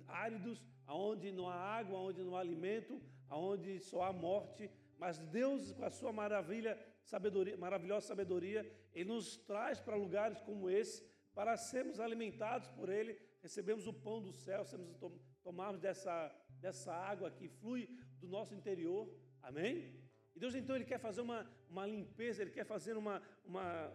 áridos, 0.08 0.66
aonde 0.86 1.32
não 1.32 1.48
há 1.48 1.56
água, 1.56 2.00
aonde 2.00 2.24
não 2.24 2.36
há 2.36 2.40
alimento, 2.40 3.00
aonde 3.30 3.80
só 3.80 4.04
há 4.04 4.14
morte. 4.14 4.70
Mas 4.98 5.20
Deus, 5.20 5.72
com 5.72 5.86
a 5.86 5.90
sua 5.90 6.12
maravilha, 6.12 6.78
sabedoria, 7.04 7.58
maravilhosa 7.58 8.08
sabedoria, 8.08 8.70
Ele 8.94 9.10
nos 9.10 9.38
traz 9.38 9.80
para 9.80 9.96
lugares 9.96 10.42
como 10.42 10.70
esse, 10.70 11.04
para 11.34 11.56
sermos 11.56 12.00
alimentados 12.00 12.68
por 12.70 12.90
Ele, 12.90 13.18
recebemos 13.42 13.88
o 13.88 13.94
pão 13.94 14.22
do 14.22 14.32
céu, 14.32 14.66
sermos, 14.66 14.98
tomarmos 15.44 15.80
dessa, 15.80 16.34
dessa 16.60 16.94
água 16.94 17.30
que 17.32 17.48
flui 17.48 17.88
do 18.20 18.28
nosso 18.28 18.54
interior. 18.54 19.08
Amém? 19.42 19.94
E 20.36 20.40
Deus 20.40 20.56
então 20.56 20.76
Ele 20.76 20.86
quer 20.86 21.00
fazer 21.00 21.22
uma, 21.22 21.50
uma 21.70 21.86
limpeza, 21.86 22.42
Ele 22.42 22.52
quer 22.52 22.66
fazer 22.66 22.98
uma, 22.98 23.22
uma 23.46 23.94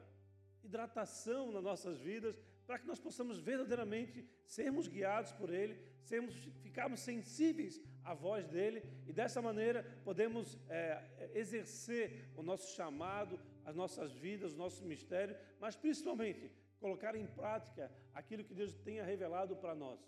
hidratação 0.62 1.50
nas 1.50 1.62
nossas 1.62 1.98
vidas, 1.98 2.40
para 2.66 2.78
que 2.78 2.86
nós 2.86 3.00
possamos 3.00 3.38
verdadeiramente 3.38 4.26
sermos 4.46 4.86
guiados 4.86 5.32
por 5.32 5.52
Ele, 5.52 5.76
sermos, 6.00 6.34
ficarmos 6.62 7.00
sensíveis 7.00 7.82
à 8.04 8.14
voz 8.14 8.46
dEle 8.48 8.82
e 9.06 9.12
dessa 9.12 9.40
maneira 9.40 9.82
podemos 10.04 10.58
é, 10.68 11.30
exercer 11.34 12.30
o 12.36 12.42
nosso 12.42 12.74
chamado, 12.74 13.38
as 13.64 13.74
nossas 13.76 14.12
vidas, 14.12 14.52
o 14.52 14.56
nosso 14.56 14.84
mistério, 14.84 15.36
mas 15.60 15.76
principalmente 15.76 16.50
colocar 16.80 17.14
em 17.14 17.26
prática 17.26 17.90
aquilo 18.12 18.44
que 18.44 18.54
Deus 18.54 18.72
tenha 18.74 19.04
revelado 19.04 19.56
para 19.56 19.74
nós. 19.74 20.00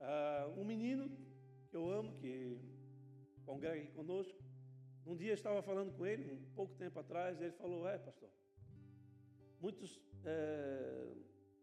Uh, 0.00 0.60
um 0.60 0.64
menino 0.64 1.10
que 1.70 1.76
eu 1.76 1.88
amo, 1.90 2.16
que 2.18 2.58
congrega 3.44 3.80
aqui 3.80 3.92
conosco, 3.92 4.36
um 5.06 5.14
dia 5.14 5.30
eu 5.30 5.34
estava 5.34 5.62
falando 5.62 5.92
com 5.96 6.06
ele, 6.06 6.32
um 6.32 6.54
pouco 6.54 6.74
tempo 6.74 6.98
atrás, 6.98 7.40
e 7.40 7.44
ele 7.44 7.52
falou: 7.52 7.88
É, 7.88 7.98
pastor, 7.98 8.30
muitos. 9.60 10.00
É, 10.24 11.12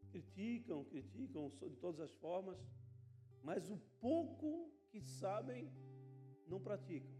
criticam, 0.10 0.84
criticam 0.86 1.50
de 1.50 1.75
todas 1.77 2.00
as 2.00 2.12
formas, 2.13 2.58
mas 3.44 3.70
o 3.70 3.77
pouco 4.00 4.72
que 4.91 5.01
sabem 5.01 5.72
não 6.48 6.60
praticam. 6.60 7.13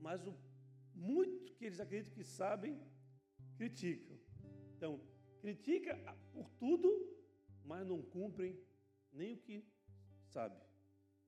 Mas 0.00 0.26
o 0.26 0.34
muito 0.94 1.54
que 1.54 1.64
eles 1.64 1.80
acreditam 1.80 2.14
que 2.14 2.24
sabem, 2.24 2.80
criticam. 3.56 4.16
Então, 4.76 5.00
critica 5.40 5.96
por 6.32 6.50
tudo, 6.50 6.88
mas 7.64 7.86
não 7.86 8.02
cumprem 8.02 8.58
nem 9.12 9.34
o 9.34 9.38
que 9.38 9.64
sabe. 10.26 10.56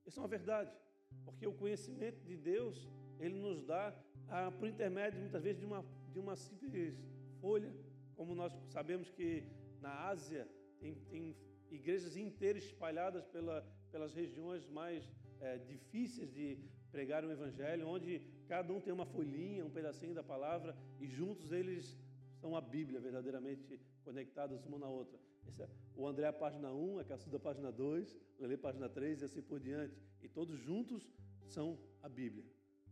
Isso 0.06 0.18
é 0.18 0.22
uma 0.22 0.28
verdade, 0.28 0.76
porque 1.24 1.46
o 1.46 1.54
conhecimento 1.54 2.22
de 2.24 2.36
Deus, 2.36 2.88
ele 3.18 3.34
nos 3.34 3.64
dá 3.64 3.96
ah, 4.28 4.50
por 4.50 4.68
intermédio 4.68 5.20
muitas 5.20 5.42
vezes 5.42 5.58
de 5.58 5.66
uma, 5.66 5.84
de 6.12 6.18
uma 6.18 6.36
simples 6.36 6.96
folha, 7.40 7.72
como 8.14 8.34
nós 8.34 8.52
sabemos 8.68 9.10
que 9.10 9.44
na 9.80 10.06
Ásia, 10.06 10.48
tem, 10.78 10.94
tem 11.10 11.36
igrejas 11.70 12.16
inteiras 12.16 12.64
espalhadas 12.64 13.26
pela, 13.26 13.66
pelas 13.94 14.12
regiões 14.12 14.68
mais 14.68 15.08
é, 15.40 15.56
difíceis 15.56 16.28
de 16.34 16.58
pregar 16.90 17.24
o 17.24 17.30
Evangelho, 17.30 17.86
onde 17.86 18.20
cada 18.48 18.72
um 18.72 18.80
tem 18.80 18.92
uma 18.92 19.06
folhinha, 19.06 19.64
um 19.64 19.70
pedacinho 19.70 20.12
da 20.12 20.22
palavra, 20.22 20.76
e 20.98 21.06
juntos 21.06 21.52
eles 21.52 21.96
são 22.40 22.56
a 22.56 22.60
Bíblia, 22.60 22.98
verdadeiramente 22.98 23.80
conectados 24.02 24.66
uma 24.66 24.80
na 24.80 24.88
outra. 24.88 25.16
É, 25.60 25.68
o 25.94 26.08
André, 26.08 26.32
página 26.32 26.72
1, 26.72 26.98
a 26.98 27.04
Cassuda, 27.04 27.38
página 27.38 27.70
2, 27.70 28.16
o 28.36 28.42
Lele, 28.42 28.56
página 28.56 28.88
3 28.88 29.22
e 29.22 29.24
assim 29.26 29.40
por 29.40 29.60
diante. 29.60 29.96
E 30.20 30.28
todos 30.28 30.58
juntos 30.58 31.08
são 31.46 31.78
a 32.02 32.08
Bíblia. 32.08 32.44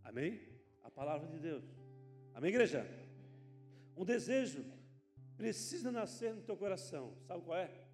Amém? 0.04 0.40
A 0.84 0.90
palavra 0.90 1.26
de 1.26 1.40
Deus. 1.40 1.64
Amém, 2.32 2.50
igreja? 2.50 2.86
Um 3.96 4.04
desejo 4.04 4.64
precisa 5.36 5.90
nascer 5.90 6.32
no 6.32 6.42
teu 6.42 6.56
coração. 6.56 7.16
Sabe 7.26 7.42
qual 7.42 7.58
é? 7.58 7.88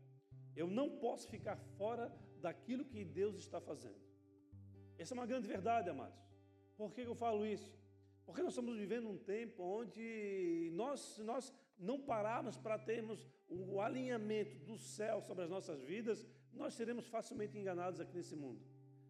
Eu 0.54 0.68
não 0.68 0.90
posso 0.98 1.26
ficar 1.26 1.56
fora 1.78 2.14
daquilo 2.38 2.84
que 2.84 3.04
Deus 3.04 3.36
está 3.36 3.60
fazendo. 3.60 4.00
Essa 4.98 5.14
é 5.14 5.16
uma 5.16 5.26
grande 5.26 5.46
verdade, 5.46 5.90
amados. 5.90 6.18
Por 6.76 6.92
que 6.92 7.02
eu 7.02 7.14
falo 7.14 7.46
isso? 7.46 7.72
Porque 8.26 8.42
nós 8.42 8.52
estamos 8.52 8.76
vivendo 8.76 9.08
um 9.08 9.16
tempo 9.16 9.62
onde 9.62 10.70
nós, 10.74 11.00
se 11.00 11.22
nós 11.22 11.52
não 11.78 12.00
pararmos 12.00 12.56
para 12.58 12.78
termos 12.78 13.26
o 13.48 13.80
alinhamento 13.80 14.58
do 14.58 14.76
céu 14.76 15.22
sobre 15.22 15.44
as 15.44 15.50
nossas 15.50 15.80
vidas, 15.82 16.26
nós 16.52 16.74
seremos 16.74 17.06
facilmente 17.06 17.56
enganados 17.56 18.00
aqui 18.00 18.14
nesse 18.14 18.36
mundo. 18.36 18.60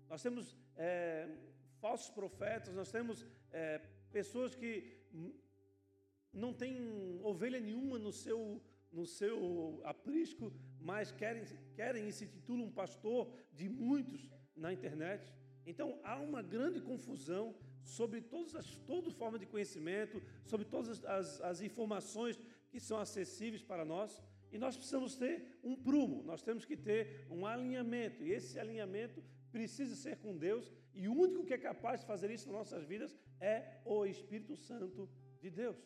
Nós 0.08 0.22
temos 0.22 0.56
é, 0.76 1.28
falsos 1.80 2.10
profetas, 2.10 2.74
nós 2.74 2.90
temos 2.90 3.26
é, 3.50 3.78
pessoas 4.12 4.54
que 4.54 4.98
não 6.32 6.52
tem 6.52 7.20
ovelha 7.22 7.60
nenhuma 7.60 7.98
no 7.98 8.12
seu, 8.12 8.62
no 8.92 9.06
seu 9.06 9.80
aprisco, 9.84 10.52
mas 10.80 11.12
querem, 11.12 11.44
querem 11.74 12.08
e 12.08 12.12
se 12.12 12.26
titulam 12.26 12.66
um 12.66 12.72
pastor 12.72 13.32
de 13.52 13.68
muitos 13.68 14.30
na 14.56 14.72
internet. 14.72 15.32
Então 15.66 15.98
há 16.02 16.16
uma 16.16 16.42
grande 16.42 16.80
confusão 16.80 17.54
sobre 17.82 18.20
todas 18.20 18.54
as, 18.54 18.66
toda 18.86 19.10
forma 19.10 19.38
de 19.38 19.46
conhecimento, 19.46 20.22
sobre 20.44 20.66
todas 20.66 21.04
as, 21.04 21.40
as 21.40 21.60
informações 21.60 22.38
que 22.70 22.80
são 22.80 22.98
acessíveis 22.98 23.62
para 23.62 23.84
nós. 23.84 24.22
E 24.50 24.58
nós 24.58 24.76
precisamos 24.76 25.14
ter 25.16 25.58
um 25.62 25.76
prumo, 25.76 26.22
nós 26.22 26.42
temos 26.42 26.64
que 26.64 26.76
ter 26.76 27.26
um 27.30 27.44
alinhamento. 27.46 28.24
E 28.24 28.32
esse 28.32 28.58
alinhamento 28.58 29.22
precisa 29.50 29.94
ser 29.94 30.16
com 30.16 30.36
Deus. 30.36 30.72
E 30.94 31.08
o 31.08 31.14
único 31.14 31.44
que 31.44 31.54
é 31.54 31.58
capaz 31.58 32.00
de 32.00 32.06
fazer 32.06 32.30
isso 32.30 32.46
nas 32.46 32.56
nossas 32.56 32.84
vidas 32.84 33.16
é 33.40 33.80
o 33.84 34.06
Espírito 34.06 34.56
Santo 34.56 35.08
de 35.40 35.50
Deus. 35.50 35.76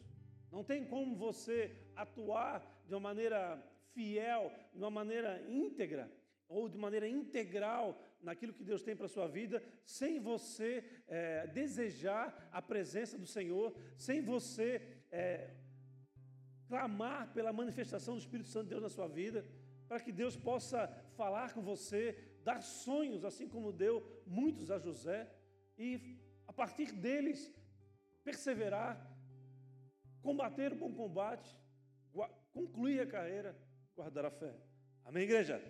Não 0.51 0.63
tem 0.63 0.85
como 0.85 1.17
você 1.17 1.75
atuar 1.97 2.85
de 2.87 2.95
uma 2.95 3.01
maneira 3.01 3.63
fiel, 3.95 4.53
de 4.73 4.79
uma 4.79 4.91
maneira 4.91 5.43
íntegra 5.49 6.11
ou 6.49 6.69
de 6.69 6.77
maneira 6.77 7.09
integral 7.09 7.99
naquilo 8.21 8.53
que 8.53 8.65
Deus 8.65 8.83
tem 8.83 8.95
para 8.95 9.07
a 9.07 9.09
sua 9.09 9.27
vida, 9.27 9.63
sem 9.85 10.21
você 10.21 10.85
é, 11.09 11.47
desejar 11.47 12.49
a 12.53 12.61
presença 12.63 13.19
do 13.19 13.27
Senhor, 13.27 13.75
sem 13.97 14.21
você 14.21 15.03
é, 15.11 15.51
clamar 16.69 17.33
pela 17.33 17.53
manifestação 17.53 18.15
do 18.15 18.21
Espírito 18.21 18.49
Santo 18.49 18.65
de 18.65 18.71
Deus 18.71 18.83
na 18.83 18.89
sua 18.89 19.09
vida, 19.09 19.45
para 19.89 20.01
que 20.01 20.13
Deus 20.13 20.37
possa 20.37 20.89
falar 21.17 21.53
com 21.53 21.63
você, 21.63 22.17
dar 22.45 22.63
sonhos, 22.63 23.25
assim 23.25 23.49
como 23.49 23.73
deu 23.73 24.03
muitos 24.27 24.71
a 24.71 24.79
José, 24.79 25.29
e 25.77 26.19
a 26.47 26.53
partir 26.53 26.93
deles 26.93 27.53
perseverar 28.23 29.11
combater 30.23 30.73
o 30.73 30.77
bom 30.77 30.93
combate, 30.95 31.59
concluir 32.53 33.01
a 33.01 33.07
carreira, 33.07 33.57
guardar 33.95 34.25
a 34.25 34.31
fé. 34.31 34.55
Amém, 35.05 35.25
igreja? 35.25 35.61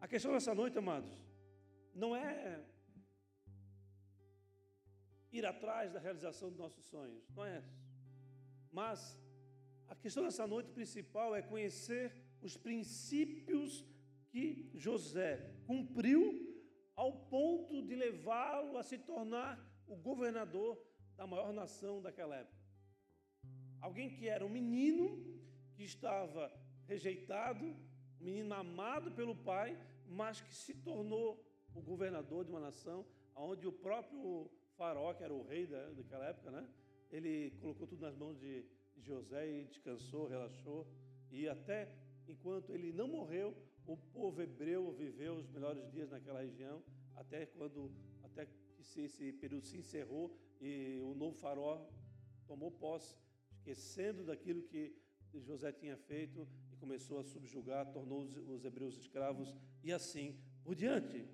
A 0.00 0.08
questão 0.08 0.32
dessa 0.32 0.54
noite, 0.54 0.78
amados, 0.78 1.10
não 1.94 2.14
é 2.14 2.64
ir 5.32 5.44
atrás 5.44 5.92
da 5.92 6.00
realização 6.00 6.48
dos 6.48 6.58
nossos 6.58 6.84
sonhos, 6.86 7.28
não 7.34 7.44
é. 7.44 7.62
Mas 8.72 9.18
a 9.88 9.94
questão 9.94 10.24
dessa 10.24 10.46
noite 10.46 10.70
principal 10.70 11.34
é 11.34 11.42
conhecer 11.42 12.12
os 12.42 12.56
princípios 12.56 13.84
que 14.30 14.70
José 14.74 15.54
cumpriu 15.66 16.22
ao 16.94 17.12
ponto 17.26 17.82
de 17.82 17.94
levá-lo 17.94 18.76
a 18.78 18.82
se 18.82 18.98
tornar 18.98 19.58
o 19.86 19.96
governador 19.96 20.80
da 21.16 21.26
maior 21.26 21.52
nação 21.52 22.00
daquela 22.00 22.36
época. 22.36 22.56
Alguém 23.80 24.10
que 24.10 24.28
era 24.28 24.44
um 24.44 24.48
menino 24.48 25.35
que 25.76 25.84
estava 25.84 26.52
rejeitado, 26.86 27.64
um 27.64 28.24
menino 28.24 28.54
amado 28.54 29.12
pelo 29.12 29.36
pai, 29.36 29.78
mas 30.08 30.40
que 30.40 30.54
se 30.54 30.74
tornou 30.74 31.44
o 31.74 31.80
governador 31.82 32.44
de 32.44 32.50
uma 32.50 32.60
nação, 32.60 33.04
onde 33.34 33.68
o 33.68 33.72
próprio 33.72 34.50
Faraó, 34.76 35.12
que 35.12 35.22
era 35.22 35.34
o 35.34 35.46
rei 35.46 35.66
daquela 35.66 36.26
época, 36.26 36.50
né? 36.50 36.66
ele 37.10 37.50
colocou 37.60 37.86
tudo 37.86 38.00
nas 38.00 38.16
mãos 38.16 38.38
de 38.38 38.64
José 38.98 39.48
e 39.48 39.64
descansou, 39.64 40.26
relaxou. 40.26 40.86
E 41.30 41.48
até 41.48 41.92
enquanto 42.26 42.72
ele 42.72 42.92
não 42.92 43.08
morreu, 43.08 43.54
o 43.86 43.96
povo 43.96 44.42
hebreu 44.42 44.92
viveu 44.92 45.36
os 45.36 45.48
melhores 45.48 45.88
dias 45.90 46.10
naquela 46.10 46.40
região, 46.40 46.82
até 47.14 47.46
quando 47.46 47.92
até 48.22 48.46
que 48.46 49.00
esse 49.00 49.32
período 49.32 49.64
se 49.64 49.76
encerrou 49.76 50.36
e 50.60 51.00
o 51.02 51.14
novo 51.14 51.36
faraó 51.36 51.86
tomou 52.46 52.70
posse, 52.70 53.16
esquecendo 53.50 54.24
daquilo 54.24 54.62
que 54.62 54.96
José 55.40 55.72
tinha 55.72 55.96
feito 55.96 56.46
e 56.72 56.76
começou 56.76 57.18
a 57.18 57.24
subjugar, 57.24 57.92
tornou 57.92 58.20
os 58.22 58.64
hebreus 58.64 58.96
escravos 58.96 59.54
e 59.82 59.92
assim 59.92 60.38
por 60.64 60.74
diante. 60.74 61.26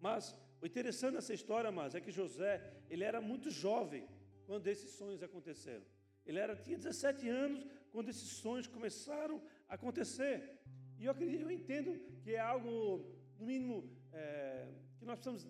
Mas 0.00 0.36
o 0.60 0.66
interessante 0.66 1.14
nessa 1.14 1.34
história, 1.34 1.70
mas 1.72 1.94
é 1.94 2.00
que 2.00 2.10
José, 2.10 2.52
ele 2.88 3.04
era 3.04 3.20
muito 3.20 3.50
jovem 3.50 4.06
quando 4.46 4.66
esses 4.66 4.90
sonhos 4.92 5.22
aconteceram. 5.22 5.84
Ele 6.24 6.38
era, 6.38 6.54
tinha 6.54 6.76
17 6.76 7.28
anos 7.28 7.66
quando 7.90 8.08
esses 8.08 8.28
sonhos 8.28 8.66
começaram 8.66 9.42
a 9.68 9.74
acontecer. 9.74 10.60
E 10.98 11.04
eu, 11.04 11.12
acredito, 11.12 11.42
eu 11.42 11.50
entendo 11.50 11.98
que 12.22 12.34
é 12.34 12.38
algo, 12.38 13.04
no 13.38 13.46
mínimo, 13.46 13.90
é, 14.12 14.68
que 14.98 15.04
nós 15.04 15.18
precisamos 15.18 15.48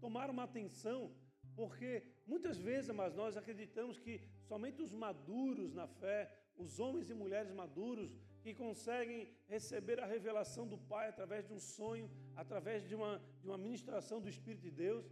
tomar 0.00 0.28
uma 0.28 0.44
atenção, 0.44 1.10
porque 1.54 2.02
muitas 2.26 2.58
vezes, 2.58 2.94
mas 2.94 3.14
nós 3.14 3.36
acreditamos 3.36 3.98
que 3.98 4.20
somente 4.42 4.82
os 4.82 4.92
maduros 4.92 5.72
na 5.72 5.86
fé, 5.86 6.30
os 6.56 6.78
homens 6.78 7.10
e 7.10 7.14
mulheres 7.14 7.52
maduros, 7.52 8.16
que 8.42 8.54
conseguem 8.54 9.28
receber 9.48 9.98
a 10.00 10.06
revelação 10.06 10.66
do 10.66 10.78
Pai 10.78 11.08
através 11.08 11.46
de 11.46 11.52
um 11.52 11.58
sonho, 11.58 12.08
através 12.36 12.86
de 12.88 12.94
uma, 12.94 13.20
de 13.40 13.46
uma 13.48 13.58
ministração 13.58 14.20
do 14.20 14.28
Espírito 14.28 14.62
de 14.62 14.70
Deus, 14.70 15.04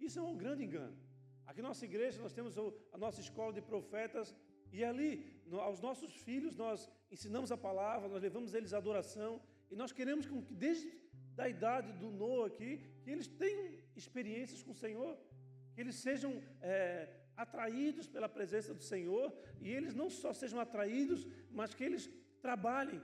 isso 0.00 0.18
é 0.18 0.22
um 0.22 0.36
grande 0.36 0.64
engano. 0.64 0.96
Aqui 1.46 1.60
na 1.60 1.68
nossa 1.68 1.84
igreja 1.84 2.20
nós 2.20 2.32
temos 2.32 2.56
a 2.92 2.98
nossa 2.98 3.20
escola 3.20 3.52
de 3.52 3.60
profetas 3.60 4.34
e 4.72 4.84
ali 4.84 5.10
aos 5.52 5.80
nossos 5.80 6.14
filhos 6.14 6.56
nós 6.56 6.88
ensinamos 7.10 7.50
a 7.50 7.56
palavra, 7.56 8.08
nós 8.08 8.22
levamos 8.22 8.54
eles 8.54 8.72
à 8.72 8.78
adoração 8.78 9.40
e 9.70 9.76
nós 9.76 9.92
queremos 9.92 10.26
que 10.26 10.54
desde 10.54 10.90
a 11.38 11.48
idade 11.48 11.92
do 11.92 12.10
Noah 12.10 12.46
aqui, 12.46 12.80
que 13.02 13.10
eles 13.10 13.28
tenham 13.28 13.70
experiências 13.96 14.62
com 14.62 14.72
o 14.72 14.74
Senhor, 14.74 15.16
que 15.74 15.80
eles 15.80 15.96
sejam 15.96 16.42
é, 16.60 17.08
atraídos 17.38 18.08
pela 18.08 18.28
presença 18.28 18.74
do 18.74 18.82
Senhor 18.82 19.32
e 19.60 19.70
eles 19.70 19.94
não 19.94 20.10
só 20.10 20.32
sejam 20.32 20.58
atraídos, 20.58 21.24
mas 21.50 21.72
que 21.72 21.84
eles 21.84 22.10
trabalhem 22.42 23.00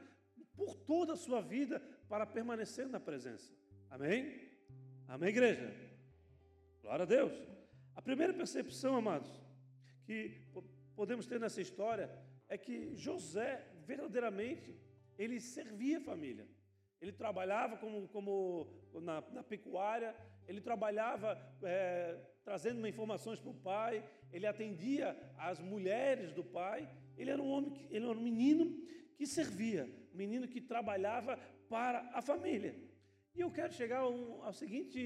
por 0.57 0.75
toda 0.75 1.12
a 1.12 1.17
sua 1.17 1.41
vida 1.41 1.81
para 2.09 2.26
permanecer 2.26 2.88
na 2.88 2.99
presença. 2.99 3.55
Amém? 3.88 4.50
Amém, 5.07 5.29
igreja? 5.29 5.73
Glória 6.83 7.05
a 7.05 7.07
Deus. 7.07 7.33
A 7.95 8.03
primeira 8.03 8.35
percepção, 8.35 8.97
amados, 8.97 9.31
que 10.05 10.43
podemos 10.97 11.26
ter 11.26 11.38
nessa 11.38 11.61
história 11.61 12.11
é 12.49 12.59
que 12.59 12.95
José, 12.97 13.64
verdadeiramente, 13.87 14.76
ele 15.17 15.41
servia 15.41 15.99
a 15.99 16.00
família. 16.00 16.47
Ele 17.00 17.12
trabalhava 17.12 17.76
como, 17.76 18.09
como 18.09 18.67
na, 18.95 19.21
na 19.31 19.45
pecuária, 19.45 20.14
ele 20.49 20.61
trabalhava 20.61 21.38
é, 21.62 22.19
trazendo 22.44 22.86
informações 22.86 23.40
para 23.40 23.50
o 23.50 23.54
pai, 23.54 24.08
ele 24.32 24.46
atendia 24.46 25.16
as 25.38 25.58
mulheres 25.58 26.32
do 26.32 26.44
pai. 26.44 26.88
Ele 27.16 27.30
era 27.30 27.42
um 27.42 27.50
homem, 27.50 27.72
ele 27.90 28.04
era 28.04 28.18
um 28.18 28.22
menino 28.22 28.64
que 29.16 29.26
servia, 29.26 29.85
um 30.12 30.16
menino 30.16 30.46
que 30.46 30.61
trabalhava 30.61 31.37
para 31.68 32.00
a 32.12 32.20
família. 32.20 32.74
E 33.35 33.40
eu 33.40 33.50
quero 33.50 33.72
chegar 33.72 34.00
ao, 34.00 34.42
ao 34.42 34.52
seguinte 34.52 35.00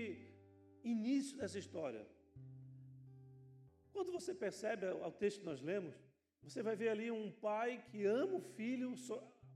início 0.82 1.36
dessa 1.36 1.58
história. 1.58 2.06
Quando 3.92 4.12
você 4.12 4.34
percebe 4.34 4.86
o 4.86 5.10
texto 5.10 5.40
que 5.40 5.46
nós 5.46 5.60
lemos, 5.60 5.94
você 6.42 6.62
vai 6.62 6.76
ver 6.76 6.90
ali 6.90 7.10
um 7.10 7.30
pai 7.30 7.84
que 7.90 8.04
ama 8.04 8.36
o 8.36 8.40
filho 8.40 8.94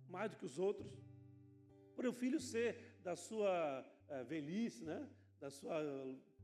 mais 0.09 0.31
do 0.31 0.37
que 0.37 0.45
os 0.45 0.59
outros, 0.59 0.90
por 1.95 2.07
o 2.07 2.12
filho 2.12 2.40
ser 2.40 2.99
da 3.03 3.16
sua 3.16 3.85
é, 4.09 4.25
velhice, 4.25 4.85
né? 4.85 5.09
da, 5.40 5.51
sua, 5.51 5.81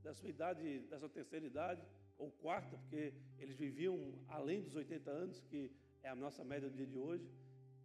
da 0.03 0.13
sua 0.15 0.29
idade, 0.29 0.81
da 0.91 0.99
sua 0.99 1.09
terceira 1.09 1.47
idade, 1.47 1.83
ou 2.17 2.31
quarta, 2.31 2.77
porque 2.77 3.13
eles 3.39 3.57
viviam 3.57 4.15
além 4.27 4.63
dos 4.63 4.75
80 4.75 5.11
anos, 5.11 5.41
que 5.41 5.71
é 6.03 6.09
a 6.09 6.15
nossa 6.15 6.45
média 6.45 6.69
do 6.69 6.77
dia 6.77 6.87
de 6.87 6.99
hoje. 6.99 7.31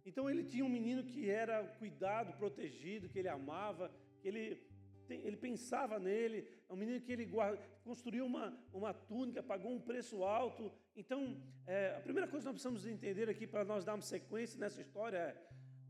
Então 0.04 0.28
ele 0.28 0.44
tinha 0.44 0.64
um 0.64 0.68
menino 0.68 1.04
que 1.04 1.30
era 1.30 1.64
cuidado, 1.78 2.36
protegido, 2.36 3.08
que 3.08 3.18
ele 3.18 3.28
amava, 3.28 3.90
que 4.20 4.28
ele 4.28 4.74
ele 5.08 5.36
pensava 5.36 5.98
nele, 5.98 6.48
é 6.68 6.72
um 6.72 6.76
menino 6.76 7.00
que 7.00 7.12
ele 7.12 7.26
guarda, 7.26 7.60
construiu 7.82 8.24
uma, 8.24 8.58
uma 8.72 8.94
túnica, 8.94 9.42
pagou 9.42 9.70
um 9.70 9.80
preço 9.80 10.24
alto. 10.24 10.72
Então, 10.96 11.36
é, 11.66 11.94
a 11.96 12.00
primeira 12.00 12.26
coisa 12.26 12.44
que 12.44 12.46
nós 12.46 12.62
precisamos 12.62 12.86
entender 12.86 13.28
aqui 13.28 13.46
para 13.46 13.64
nós 13.64 13.84
darmos 13.84 14.06
sequência 14.06 14.58
nessa 14.58 14.80
história 14.80 15.18
é 15.18 15.36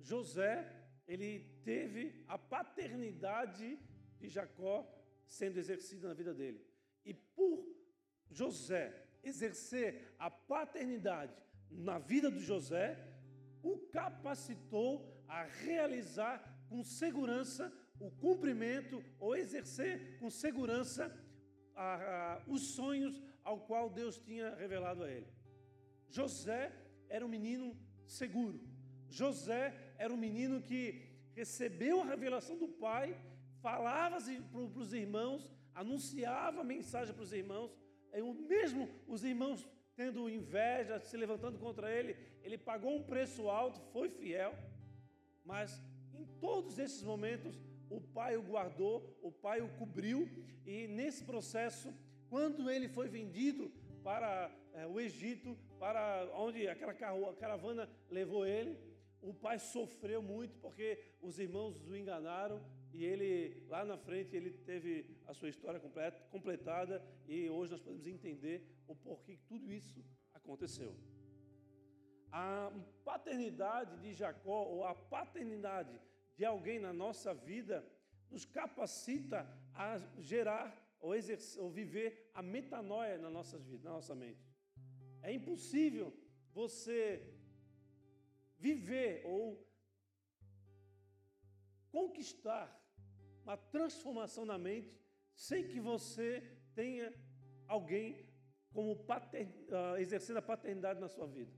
José, 0.00 0.68
ele 1.06 1.46
teve 1.64 2.24
a 2.26 2.36
paternidade 2.36 3.78
de 4.18 4.28
Jacó 4.28 4.84
sendo 5.26 5.58
exercida 5.58 6.08
na 6.08 6.14
vida 6.14 6.34
dele. 6.34 6.64
E 7.04 7.12
por 7.12 7.66
José 8.30 9.04
exercer 9.22 10.14
a 10.18 10.30
paternidade 10.30 11.34
na 11.70 11.98
vida 11.98 12.30
de 12.30 12.40
José, 12.40 12.98
o 13.62 13.78
capacitou 13.78 15.24
a 15.26 15.44
realizar 15.44 16.66
com 16.68 16.84
segurança 16.84 17.72
o 17.98 18.10
cumprimento 18.10 19.02
ou 19.18 19.36
exercer 19.36 20.18
com 20.18 20.30
segurança 20.30 21.10
a, 21.74 21.94
a, 21.94 22.42
os 22.46 22.74
sonhos 22.74 23.20
ao 23.42 23.60
qual 23.60 23.88
Deus 23.88 24.18
tinha 24.18 24.54
revelado 24.56 25.02
a 25.04 25.10
ele. 25.10 25.26
José 26.08 26.72
era 27.08 27.24
um 27.24 27.28
menino 27.28 27.76
seguro. 28.06 28.60
José 29.08 29.74
era 29.98 30.12
um 30.12 30.16
menino 30.16 30.60
que 30.62 31.14
recebeu 31.34 32.00
a 32.00 32.06
revelação 32.06 32.56
do 32.56 32.68
pai, 32.68 33.16
falava 33.64 34.18
para 34.52 34.60
os 34.84 34.92
irmãos, 34.92 35.50
anunciava 35.74 36.60
a 36.60 36.70
mensagem 36.76 37.14
para 37.14 37.22
os 37.22 37.32
irmãos, 37.32 37.74
e 38.12 38.20
mesmo 38.54 38.86
os 39.08 39.24
irmãos 39.24 39.66
tendo 39.96 40.28
inveja, 40.28 41.00
se 41.00 41.16
levantando 41.16 41.58
contra 41.58 41.90
ele, 41.90 42.14
ele 42.42 42.58
pagou 42.58 42.94
um 42.94 43.02
preço 43.02 43.48
alto, 43.48 43.80
foi 43.90 44.10
fiel, 44.10 44.52
mas 45.46 45.80
em 46.12 46.26
todos 46.44 46.78
esses 46.78 47.02
momentos 47.02 47.58
o 47.88 48.02
pai 48.02 48.36
o 48.36 48.42
guardou, 48.42 48.96
o 49.22 49.32
pai 49.32 49.62
o 49.62 49.68
cobriu, 49.78 50.28
e 50.66 50.86
nesse 50.86 51.24
processo, 51.24 51.88
quando 52.28 52.68
ele 52.68 52.88
foi 52.88 53.08
vendido 53.08 53.72
para 54.02 54.54
é, 54.74 54.86
o 54.86 55.00
Egito, 55.00 55.56
para 55.78 56.28
onde 56.34 56.68
aquela 56.68 56.92
caravana 56.92 57.88
levou 58.10 58.44
ele, 58.46 58.76
o 59.22 59.32
pai 59.32 59.58
sofreu 59.58 60.20
muito 60.20 60.58
porque 60.58 60.98
os 61.22 61.38
irmãos 61.38 61.80
o 61.88 61.96
enganaram 61.96 62.60
e 62.94 63.04
ele 63.04 63.66
lá 63.68 63.84
na 63.84 63.98
frente 63.98 64.36
ele 64.36 64.50
teve 64.50 65.18
a 65.26 65.34
sua 65.34 65.48
história 65.48 65.80
completa, 65.80 66.16
completada 66.30 67.04
e 67.26 67.50
hoje 67.50 67.72
nós 67.72 67.80
podemos 67.80 68.06
entender 68.06 68.56
o 68.86 68.94
porquê 68.94 69.36
que 69.36 69.44
tudo 69.46 69.72
isso 69.72 70.04
aconteceu. 70.32 70.94
A 72.30 72.72
paternidade 73.04 74.00
de 74.00 74.12
Jacó 74.14 74.62
ou 74.64 74.84
a 74.84 74.94
paternidade 74.94 76.00
de 76.36 76.44
alguém 76.44 76.78
na 76.78 76.92
nossa 76.92 77.34
vida 77.34 77.84
nos 78.30 78.44
capacita 78.44 79.40
a 79.74 79.98
gerar 80.18 80.66
ou, 81.00 81.16
exercer, 81.16 81.60
ou 81.60 81.70
viver 81.70 82.30
a 82.32 82.42
metanoia 82.42 83.18
na 83.18 83.28
nossa 83.28 83.58
vida, 83.58 83.88
na 83.88 83.96
nossa 83.96 84.14
mente. 84.14 84.46
É 85.20 85.32
impossível 85.32 86.16
você 86.52 87.34
viver 88.56 89.22
ou 89.24 89.68
conquistar 91.90 92.83
uma 93.44 93.56
transformação 93.56 94.44
na 94.44 94.58
mente 94.58 94.98
sem 95.34 95.66
que 95.68 95.80
você 95.80 96.42
tenha 96.74 97.12
alguém 97.68 98.26
como 98.72 98.96
pater, 98.96 99.46
uh, 99.68 99.96
exercendo 99.98 100.38
a 100.38 100.42
paternidade 100.42 101.00
na 101.00 101.08
sua 101.08 101.26
vida. 101.26 101.52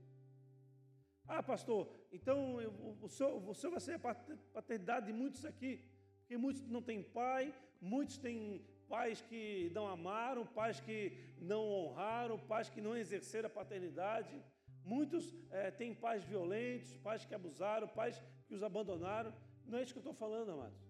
Ah, 1.27 1.41
pastor, 1.41 1.89
então 2.11 2.61
eu, 2.61 2.71
o, 3.01 3.09
senhor, 3.09 3.49
o 3.49 3.53
senhor 3.53 3.71
vai 3.71 3.79
ser 3.79 3.95
a 3.95 4.15
paternidade 4.53 5.07
de 5.07 5.13
muitos 5.13 5.43
aqui, 5.43 5.83
porque 6.19 6.37
muitos 6.37 6.61
não 6.67 6.81
têm 6.81 7.01
pai, 7.01 7.53
muitos 7.81 8.17
têm 8.17 8.65
pais 8.87 9.21
que 9.21 9.69
não 9.73 9.87
amaram, 9.87 10.45
pais 10.45 10.79
que 10.79 11.17
não 11.39 11.61
honraram, 11.69 12.39
pais 12.39 12.69
que 12.69 12.79
não 12.79 12.95
exerceram 12.95 13.47
a 13.47 13.49
paternidade. 13.49 14.41
Muitos 14.83 15.35
é, 15.51 15.69
têm 15.69 15.93
pais 15.93 16.23
violentos, 16.23 16.95
pais 16.97 17.25
que 17.25 17.35
abusaram, 17.35 17.87
pais 17.89 18.21
que 18.47 18.55
os 18.55 18.63
abandonaram. 18.63 19.33
Não 19.65 19.79
é 19.79 19.83
isso 19.83 19.93
que 19.93 19.99
eu 19.99 20.01
estou 20.01 20.13
falando, 20.13 20.51
amados. 20.51 20.86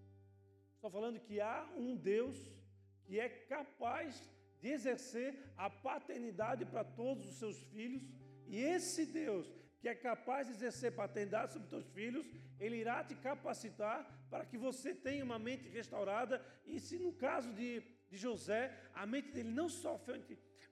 Estou 0.78 0.92
falando 0.92 1.18
que 1.18 1.40
há 1.40 1.68
um 1.76 1.96
Deus 1.96 2.36
que 3.04 3.18
é 3.18 3.28
capaz 3.28 4.22
de 4.60 4.68
exercer 4.68 5.34
a 5.56 5.68
paternidade 5.68 6.64
para 6.64 6.84
todos 6.84 7.26
os 7.26 7.34
seus 7.34 7.60
filhos. 7.64 8.00
E 8.46 8.60
esse 8.60 9.04
Deus 9.04 9.52
que 9.80 9.88
é 9.88 9.94
capaz 9.94 10.46
de 10.46 10.52
exercer 10.52 10.92
paternidade 10.92 11.52
sobre 11.52 11.64
os 11.64 11.70
teus 11.70 11.88
filhos, 11.88 12.24
ele 12.60 12.76
irá 12.76 13.02
te 13.02 13.16
capacitar 13.16 13.98
para 14.30 14.46
que 14.46 14.56
você 14.56 14.94
tenha 14.94 15.24
uma 15.24 15.38
mente 15.38 15.68
restaurada. 15.68 16.40
E 16.64 16.78
se 16.78 16.96
no 16.96 17.12
caso 17.12 17.52
de, 17.52 17.82
de 18.08 18.16
José, 18.16 18.72
a 18.94 19.04
mente 19.04 19.32
dele 19.32 19.50
não 19.50 19.68
só 19.68 19.98
foi, 19.98 20.22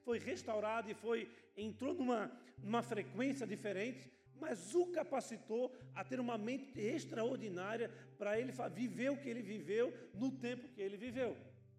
foi 0.05 0.21
restaurada 0.21 0.89
e 0.89 0.95
foi 0.95 1.29
entrou 1.57 1.95
numa, 1.95 2.31
numa 2.63 2.83
frequência 2.83 3.45
diferente, 3.45 4.09
mas 4.41 4.75
o 4.75 4.87
capacitou 4.87 5.75
a 5.95 6.05
ter 6.05 6.21
uma 6.21 6.37
mente 6.37 6.79
extraordinária 6.79 7.91
para 8.19 8.39
ele 8.39 8.53
viver 8.75 9.11
o 9.11 9.17
que 9.17 9.29
ele 9.29 9.43
viveu 9.43 9.93
no 10.15 10.31
tempo 10.33 10.69
que 10.69 10.81
ele 10.81 10.97
viveu. 10.97 11.37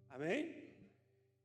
Amém? 0.08 0.68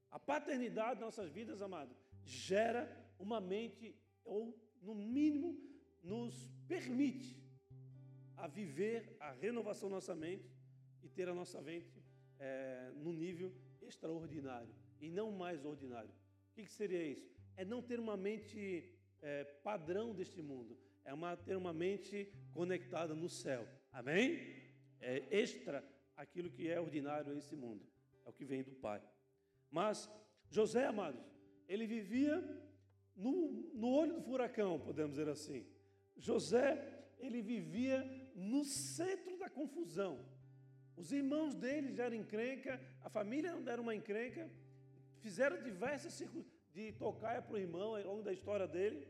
A 0.09 0.19
paternidade 0.19 0.99
nas 0.99 1.07
nossas 1.17 1.31
vidas, 1.31 1.61
amado, 1.61 1.95
gera 2.23 2.89
uma 3.19 3.39
mente, 3.39 3.95
ou 4.23 4.57
no 4.81 4.93
mínimo, 4.93 5.57
nos 6.03 6.49
permite 6.67 7.41
a 8.37 8.47
viver 8.47 9.15
a 9.19 9.31
renovação 9.31 9.89
da 9.89 9.95
nossa 9.95 10.15
mente 10.15 10.51
e 11.01 11.09
ter 11.09 11.29
a 11.29 11.33
nossa 11.33 11.61
mente 11.61 12.03
é, 12.39 12.91
no 12.95 13.13
nível 13.13 13.53
extraordinário 13.81 14.73
e 14.99 15.09
não 15.09 15.31
mais 15.31 15.65
ordinário. 15.65 16.09
O 16.09 16.53
que, 16.53 16.63
que 16.63 16.71
seria 16.71 17.05
isso? 17.05 17.29
É 17.55 17.65
não 17.65 17.81
ter 17.81 17.99
uma 17.99 18.17
mente 18.17 18.89
é, 19.21 19.43
padrão 19.43 20.13
deste 20.13 20.41
mundo, 20.41 20.77
é 21.05 21.13
uma, 21.13 21.35
ter 21.35 21.55
uma 21.55 21.73
mente 21.73 22.31
conectada 22.51 23.13
no 23.13 23.29
céu. 23.29 23.67
Amém? 23.91 24.39
É 25.01 25.23
extra 25.31 25.83
aquilo 26.15 26.49
que 26.49 26.69
é 26.69 26.79
ordinário 26.79 27.33
a 27.33 27.37
esse 27.37 27.55
mundo. 27.55 27.85
É 28.25 28.29
o 28.29 28.33
que 28.33 28.45
vem 28.45 28.63
do 28.63 28.71
Pai. 28.71 29.01
Mas 29.69 30.09
José, 30.49 30.85
amados, 30.85 31.21
ele 31.67 31.85
vivia 31.85 32.35
no, 33.15 33.51
no 33.73 33.89
olho 33.89 34.13
do 34.13 34.21
furacão, 34.21 34.79
podemos 34.79 35.17
dizer 35.17 35.29
assim. 35.29 35.65
José, 36.15 37.05
ele 37.19 37.41
vivia 37.41 38.03
no 38.35 38.63
centro 38.63 39.37
da 39.37 39.49
confusão. 39.49 40.19
Os 40.95 41.11
irmãos 41.11 41.55
dele 41.55 41.93
já 41.93 42.05
eram 42.05 42.17
encrenca, 42.17 42.79
a 43.01 43.09
família 43.09 43.55
não 43.55 43.71
era 43.71 43.81
uma 43.81 43.95
encrenca, 43.95 44.49
fizeram 45.19 45.61
diversas 45.61 46.23
de 46.71 46.91
tocaia 46.93 47.41
para 47.41 47.55
o 47.55 47.57
irmão 47.57 47.95
ao 47.95 48.03
longo 48.03 48.21
da 48.21 48.31
história 48.31 48.67
dele, 48.67 49.07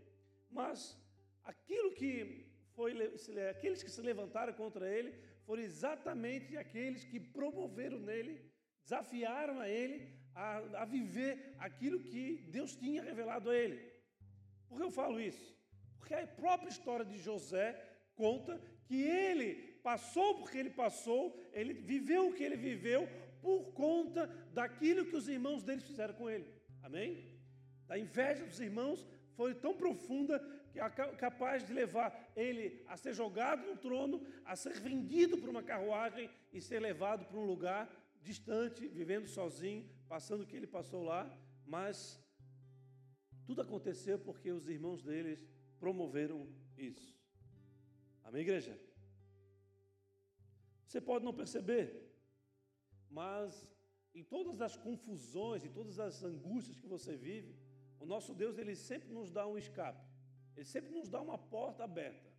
mas 0.49 0.97
aquilo 1.43 1.91
que 1.91 2.45
foi, 2.75 2.93
aqueles 3.49 3.84
que 3.84 3.91
se 3.91 4.01
levantaram 4.01 4.53
contra 4.53 4.88
ele 4.89 5.13
foram 5.45 5.62
exatamente 5.62 6.58
aqueles 6.58 7.03
que 7.03 7.19
promoveram 7.19 7.99
nele, 7.99 8.41
desafiaram 8.84 9.60
a 9.60 9.69
ele 9.69 10.10
a, 10.34 10.58
a 10.82 10.86
viver 10.86 11.56
aquilo 11.60 11.99
que 11.99 12.47
Deus 12.49 12.75
tinha 12.75 13.03
revelado 13.03 13.49
a 13.49 13.56
ele. 13.56 13.79
Por 14.67 14.77
que 14.77 14.84
eu 14.84 14.91
falo 14.91 15.19
isso? 15.19 15.56
Porque 15.97 16.13
a 16.13 16.25
própria 16.25 16.69
história 16.69 17.06
de 17.06 17.17
José 17.17 17.79
conta 18.15 18.60
que 18.86 19.01
ele 19.03 19.73
passou 19.84 20.39
porque 20.39 20.58
ele 20.58 20.69
passou, 20.69 21.38
ele 21.51 21.73
viveu 21.73 22.29
o 22.29 22.34
que 22.34 22.43
ele 22.43 22.56
viveu 22.56 23.08
por 23.41 23.73
conta 23.73 24.27
daquilo 24.53 25.06
que 25.06 25.15
os 25.15 25.27
irmãos 25.27 25.63
dele 25.63 25.82
fizeram 25.82 26.13
com 26.13 26.29
ele. 26.29 26.47
Amém? 26.82 27.34
A 27.89 27.97
inveja 27.97 28.45
dos 28.45 28.60
irmãos 28.60 29.06
foi 29.36 29.53
tão 29.53 29.75
profunda 29.75 30.39
capaz 31.18 31.66
de 31.66 31.74
levar 31.74 32.32
ele 32.36 32.84
a 32.88 32.98
ser 32.98 33.14
jogado 33.14 33.66
no 33.66 33.78
trono, 33.78 34.26
a 34.44 34.56
ser 34.56 34.80
vendido 34.80 35.38
por 35.38 35.50
uma 35.50 35.62
carruagem 35.62 36.30
e 36.52 36.60
ser 36.60 36.80
levado 36.80 37.26
para 37.26 37.38
um 37.38 37.46
lugar 37.46 37.90
distante, 38.22 38.88
vivendo 38.88 39.28
sozinho, 39.28 39.88
passando 40.08 40.42
o 40.42 40.48
que 40.48 40.56
ele 40.56 40.68
passou 40.68 41.04
lá, 41.04 41.22
mas 41.66 42.20
tudo 43.46 43.62
aconteceu 43.62 44.18
porque 44.18 44.52
os 44.52 44.68
irmãos 44.68 45.04
deles 45.04 45.46
promoveram 45.80 46.48
isso. 46.78 47.14
Amém, 48.24 48.42
igreja? 48.42 48.80
Você 50.88 51.02
pode 51.02 51.26
não 51.26 51.34
perceber, 51.34 51.88
mas 53.10 53.74
em 54.14 54.24
todas 54.24 54.62
as 54.62 54.78
confusões, 54.78 55.66
em 55.66 55.72
todas 55.72 56.00
as 56.00 56.24
angústias 56.24 56.78
que 56.78 56.88
você 56.88 57.16
vive, 57.16 57.56
o 58.00 58.06
nosso 58.06 58.34
Deus 58.34 58.58
ele 58.58 58.76
sempre 58.76 59.12
nos 59.12 59.32
dá 59.32 59.48
um 59.48 59.58
escape. 59.58 60.12
Ele 60.56 60.66
sempre 60.66 60.92
nos 60.92 61.10
dá 61.10 61.22
uma 61.22 61.38
porta 61.38 61.84
aberta. 61.84 62.32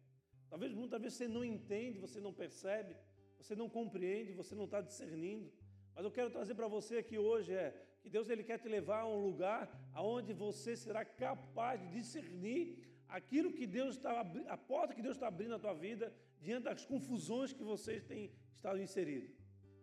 Talvez 0.49 0.73
muitas 0.73 1.01
vezes 1.01 1.19
você 1.19 1.29
não 1.29 1.45
entende, 1.45 1.99
você 1.99 2.21
não 2.21 2.33
percebe, 2.33 2.97
você 3.39 3.55
não 3.57 3.69
compreende, 3.69 4.33
você 4.33 4.55
não 4.55 4.65
está 4.65 4.81
discernindo. 4.81 5.53
Mas 5.95 6.05
eu 6.05 6.11
quero 6.11 6.31
trazer 6.31 6.55
para 6.55 6.69
você 6.69 6.99
aqui 6.99 7.19
hoje 7.19 7.53
é 7.53 7.75
que 8.01 8.09
Deus 8.09 8.29
ele 8.29 8.45
quer 8.45 8.59
te 8.59 8.69
levar 8.69 9.01
a 9.01 9.09
um 9.09 9.21
lugar 9.21 9.63
aonde 9.93 10.33
você 10.33 10.77
será 10.77 11.05
capaz 11.05 11.81
de 11.81 11.89
discernir 11.89 12.79
aquilo 13.09 13.53
que 13.53 13.67
Deus 13.67 13.97
está 13.97 14.21
a 14.49 14.57
porta 14.57 14.95
que 14.95 15.03
Deus 15.03 15.17
está 15.17 15.29
abrindo 15.29 15.51
na 15.51 15.59
tua 15.59 15.75
vida 15.75 16.13
diante 16.41 16.65
das 16.65 16.85
confusões 16.85 17.53
que 17.53 17.63
vocês 17.63 18.05
têm 18.05 18.31
estado 18.55 18.81
inseridos. 18.81 19.35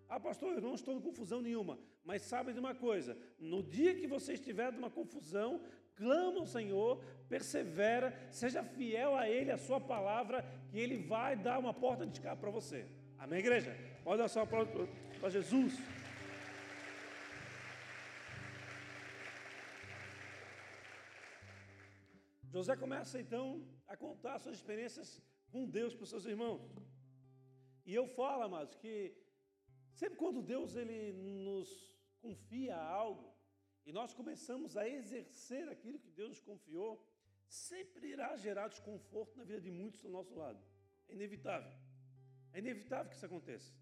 Ah, 0.07 0.19
pastor, 0.19 0.53
eu 0.53 0.61
não 0.61 0.75
estou 0.75 0.93
em 0.93 1.01
confusão 1.01 1.41
nenhuma, 1.41 1.79
mas 2.03 2.21
sabe 2.23 2.53
de 2.53 2.59
uma 2.59 2.75
coisa: 2.75 3.17
no 3.39 3.63
dia 3.63 3.95
que 3.95 4.05
você 4.05 4.33
estiver 4.33 4.71
numa 4.71 4.89
confusão, 4.89 5.61
clama 6.01 6.39
ao 6.39 6.47
Senhor, 6.47 7.03
persevera, 7.29 8.07
seja 8.31 8.63
fiel 8.63 9.15
a 9.15 9.29
Ele, 9.29 9.51
a 9.51 9.57
Sua 9.67 9.79
palavra, 9.79 10.43
que 10.69 10.79
Ele 10.79 10.97
vai 11.13 11.35
dar 11.35 11.59
uma 11.59 11.73
porta 11.73 12.05
de 12.07 12.13
escape 12.13 12.41
para 12.41 12.49
você. 12.49 12.87
Amém, 13.19 13.39
igreja? 13.39 13.71
Pode 14.03 14.17
dar 14.17 14.27
sua 14.27 14.47
para 14.47 15.29
Jesus. 15.29 15.73
José 22.49 22.75
começa 22.75 23.19
então 23.19 23.63
a 23.87 23.95
contar 23.95 24.39
suas 24.39 24.57
experiências 24.57 25.21
com 25.51 25.69
Deus 25.69 25.93
para 25.93 26.03
os 26.03 26.09
seus 26.09 26.25
irmãos. 26.25 26.61
E 27.85 27.93
eu 27.93 28.07
falo, 28.07 28.43
amados, 28.43 28.73
que 28.75 29.15
sempre 29.93 30.17
quando 30.17 30.41
Deus 30.41 30.75
ele 30.75 31.13
nos 31.13 31.69
confia 32.19 32.75
algo, 32.75 33.30
e 33.85 33.91
nós 33.91 34.13
começamos 34.13 34.77
a 34.77 34.87
exercer 34.87 35.67
aquilo 35.69 35.99
que 35.99 36.11
Deus 36.11 36.29
nos 36.29 36.39
confiou, 36.39 37.03
sempre 37.47 38.09
irá 38.09 38.35
gerar 38.37 38.67
desconforto 38.67 39.37
na 39.37 39.43
vida 39.43 39.61
de 39.61 39.71
muitos 39.71 40.01
do 40.01 40.09
nosso 40.09 40.35
lado. 40.35 40.61
É 41.07 41.13
inevitável. 41.13 41.71
É 42.53 42.59
inevitável 42.59 43.09
que 43.09 43.15
isso 43.15 43.25
aconteça. 43.25 43.73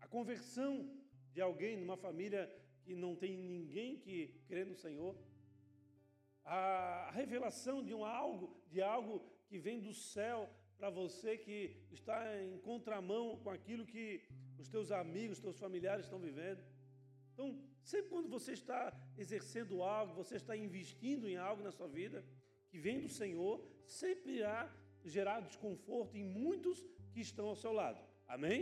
A 0.00 0.06
conversão 0.06 0.72
de 1.32 1.40
alguém 1.40 1.76
numa 1.76 1.96
família 1.96 2.42
que 2.82 2.94
não 2.94 3.16
tem 3.16 3.36
ninguém 3.36 3.98
que 3.98 4.40
crê 4.46 4.64
no 4.64 4.76
Senhor, 4.76 5.16
a 6.44 7.10
revelação 7.12 7.82
de 7.82 7.92
um 7.92 8.04
algo, 8.04 8.56
de 8.70 8.80
algo 8.80 9.14
que 9.48 9.58
vem 9.58 9.80
do 9.80 9.92
céu 9.92 10.48
para 10.78 10.90
você 10.90 11.36
que 11.36 11.76
está 11.90 12.40
em 12.40 12.58
contramão 12.58 13.38
com 13.38 13.50
aquilo 13.50 13.84
que 13.84 14.22
os 14.58 14.68
teus 14.68 14.92
amigos, 14.92 15.38
os 15.38 15.42
teus 15.42 15.58
familiares 15.58 16.04
estão 16.04 16.20
vivendo. 16.20 16.62
Então, 17.32 17.58
sempre 17.90 18.10
quando 18.10 18.28
você 18.28 18.52
está 18.60 18.82
exercendo 19.16 19.74
algo, 19.82 20.12
você 20.22 20.34
está 20.42 20.54
investindo 20.56 21.28
em 21.28 21.36
algo 21.36 21.62
na 21.62 21.70
sua 21.70 21.86
vida, 21.86 22.18
que 22.68 22.78
vem 22.86 22.98
do 23.00 23.08
Senhor, 23.08 23.54
sempre 23.84 24.32
irá 24.38 24.58
gerar 25.04 25.38
desconforto 25.40 26.16
em 26.16 26.24
muitos 26.24 26.84
que 27.12 27.20
estão 27.20 27.46
ao 27.46 27.54
seu 27.64 27.72
lado. 27.72 28.00
Amém? 28.26 28.58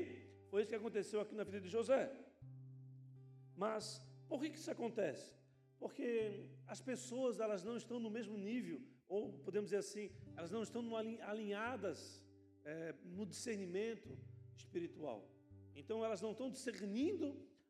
Foi 0.51 0.61
isso 0.61 0.69
que 0.69 0.77
aconteceu 0.83 1.21
aqui 1.23 1.35
na 1.35 1.43
vida 1.43 1.59
de 1.59 1.71
José. 1.71 2.13
Mas 3.57 4.03
por 4.29 4.41
que 4.41 4.49
isso 4.49 4.71
acontece? 4.71 5.33
Porque 5.79 6.47
as 6.67 6.83
pessoas 6.83 7.41
elas 7.41 7.65
não 7.65 7.77
estão 7.79 7.99
no 7.99 8.11
mesmo 8.11 8.37
nível, 8.37 8.79
ou 9.09 9.33
podemos 9.39 9.71
dizer 9.71 9.79
assim, 9.79 10.11
elas 10.37 10.51
não 10.51 10.63
estão 10.63 10.83
alinhadas 11.33 12.23
é, 12.63 12.95
no 13.05 13.25
discernimento 13.25 14.19
espiritual. 14.55 15.27
Então 15.75 16.05
elas 16.05 16.21
não 16.21 16.33
estão 16.33 16.51
discernindo 16.51 17.27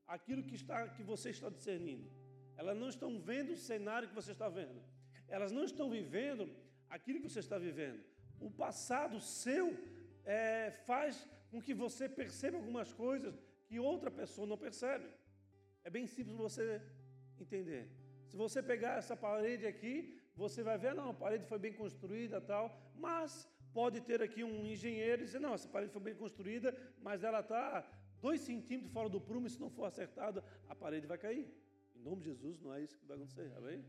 aquilo 0.06 0.42
que, 0.42 0.54
está, 0.54 0.88
que 0.88 1.02
você 1.02 1.30
está 1.30 1.48
discernindo. 1.48 2.10
Elas 2.56 2.76
não 2.76 2.88
estão 2.88 3.18
vendo 3.20 3.52
o 3.52 3.56
cenário 3.56 4.08
que 4.08 4.14
você 4.14 4.32
está 4.32 4.48
vendo. 4.48 4.80
Elas 5.28 5.52
não 5.52 5.64
estão 5.64 5.90
vivendo 5.90 6.48
aquilo 6.88 7.20
que 7.20 7.28
você 7.28 7.40
está 7.40 7.58
vivendo. 7.58 8.00
O 8.40 8.50
passado 8.50 9.20
seu 9.20 9.76
é, 10.24 10.70
faz 10.70 11.26
com 11.50 11.60
que 11.60 11.74
você 11.74 12.08
perceba 12.08 12.56
algumas 12.56 12.92
coisas 12.92 13.34
que 13.66 13.78
outra 13.78 14.10
pessoa 14.10 14.46
não 14.46 14.58
percebe. 14.58 15.06
É 15.82 15.90
bem 15.90 16.06
simples 16.06 16.36
você 16.36 16.80
entender. 17.38 17.90
Se 18.26 18.36
você 18.36 18.62
pegar 18.62 18.98
essa 18.98 19.16
parede 19.16 19.66
aqui, 19.66 20.20
você 20.36 20.62
vai 20.62 20.76
ver, 20.76 20.94
não, 20.94 21.10
a 21.10 21.14
parede 21.14 21.44
foi 21.46 21.58
bem 21.58 21.72
construída 21.72 22.40
tal, 22.40 22.76
mas 22.94 23.48
pode 23.72 24.00
ter 24.00 24.22
aqui 24.22 24.42
um 24.42 24.64
engenheiro 24.64 25.22
e 25.22 25.24
dizer, 25.24 25.40
não, 25.40 25.54
essa 25.54 25.68
parede 25.68 25.92
foi 25.92 26.02
bem 26.02 26.14
construída, 26.14 26.76
mas 27.00 27.22
ela 27.22 27.40
está 27.40 27.86
dois 28.26 28.40
centímetros 28.40 28.92
fora 28.96 29.08
do 29.14 29.20
prumo, 29.28 29.46
e 29.46 29.50
se 29.54 29.60
não 29.64 29.70
for 29.76 29.84
acertada, 29.84 30.42
a 30.72 30.74
parede 30.82 31.06
vai 31.12 31.18
cair. 31.18 31.46
Em 31.94 32.02
nome 32.08 32.22
de 32.22 32.28
Jesus, 32.30 32.58
não 32.64 32.72
é 32.76 32.80
isso 32.84 32.96
que 32.98 33.06
vai 33.10 33.16
acontecer, 33.18 33.52
amém? 33.60 33.84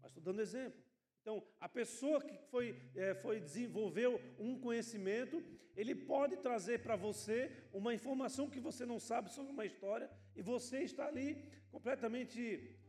Mas 0.00 0.10
estou 0.10 0.22
dando 0.28 0.40
exemplo. 0.40 0.80
Então, 1.20 1.36
a 1.60 1.68
pessoa 1.68 2.18
que 2.28 2.36
foi, 2.50 2.66
é, 2.94 3.14
foi 3.14 3.40
desenvolveu 3.40 4.10
um 4.38 4.58
conhecimento, 4.58 5.36
ele 5.76 5.94
pode 5.94 6.36
trazer 6.38 6.78
para 6.82 6.96
você 6.96 7.38
uma 7.72 7.92
informação 7.98 8.48
que 8.54 8.58
você 8.68 8.86
não 8.92 8.98
sabe 8.98 9.30
sobre 9.30 9.52
uma 9.52 9.66
história 9.66 10.10
e 10.34 10.42
você 10.42 10.78
está 10.82 11.06
ali 11.06 11.28
completamente 11.70 12.40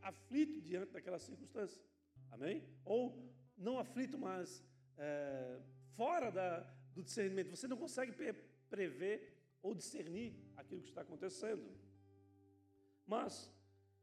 aflito 0.02 0.60
diante 0.62 0.92
daquela 0.92 1.18
circunstância. 1.18 1.80
Amém? 2.30 2.64
Ou 2.84 3.00
não 3.56 3.78
aflito, 3.78 4.18
mas 4.18 4.64
é, 4.96 5.60
fora 5.94 6.30
da, 6.30 6.60
do 6.94 7.02
discernimento. 7.02 7.50
Você 7.50 7.68
não 7.68 7.76
consegue 7.76 8.12
prever 8.68 9.14
ou 9.62 9.74
discernir 9.74 10.43
aquilo 10.56 10.82
que 10.82 10.88
está 10.88 11.02
acontecendo. 11.02 11.66
Mas 13.06 13.52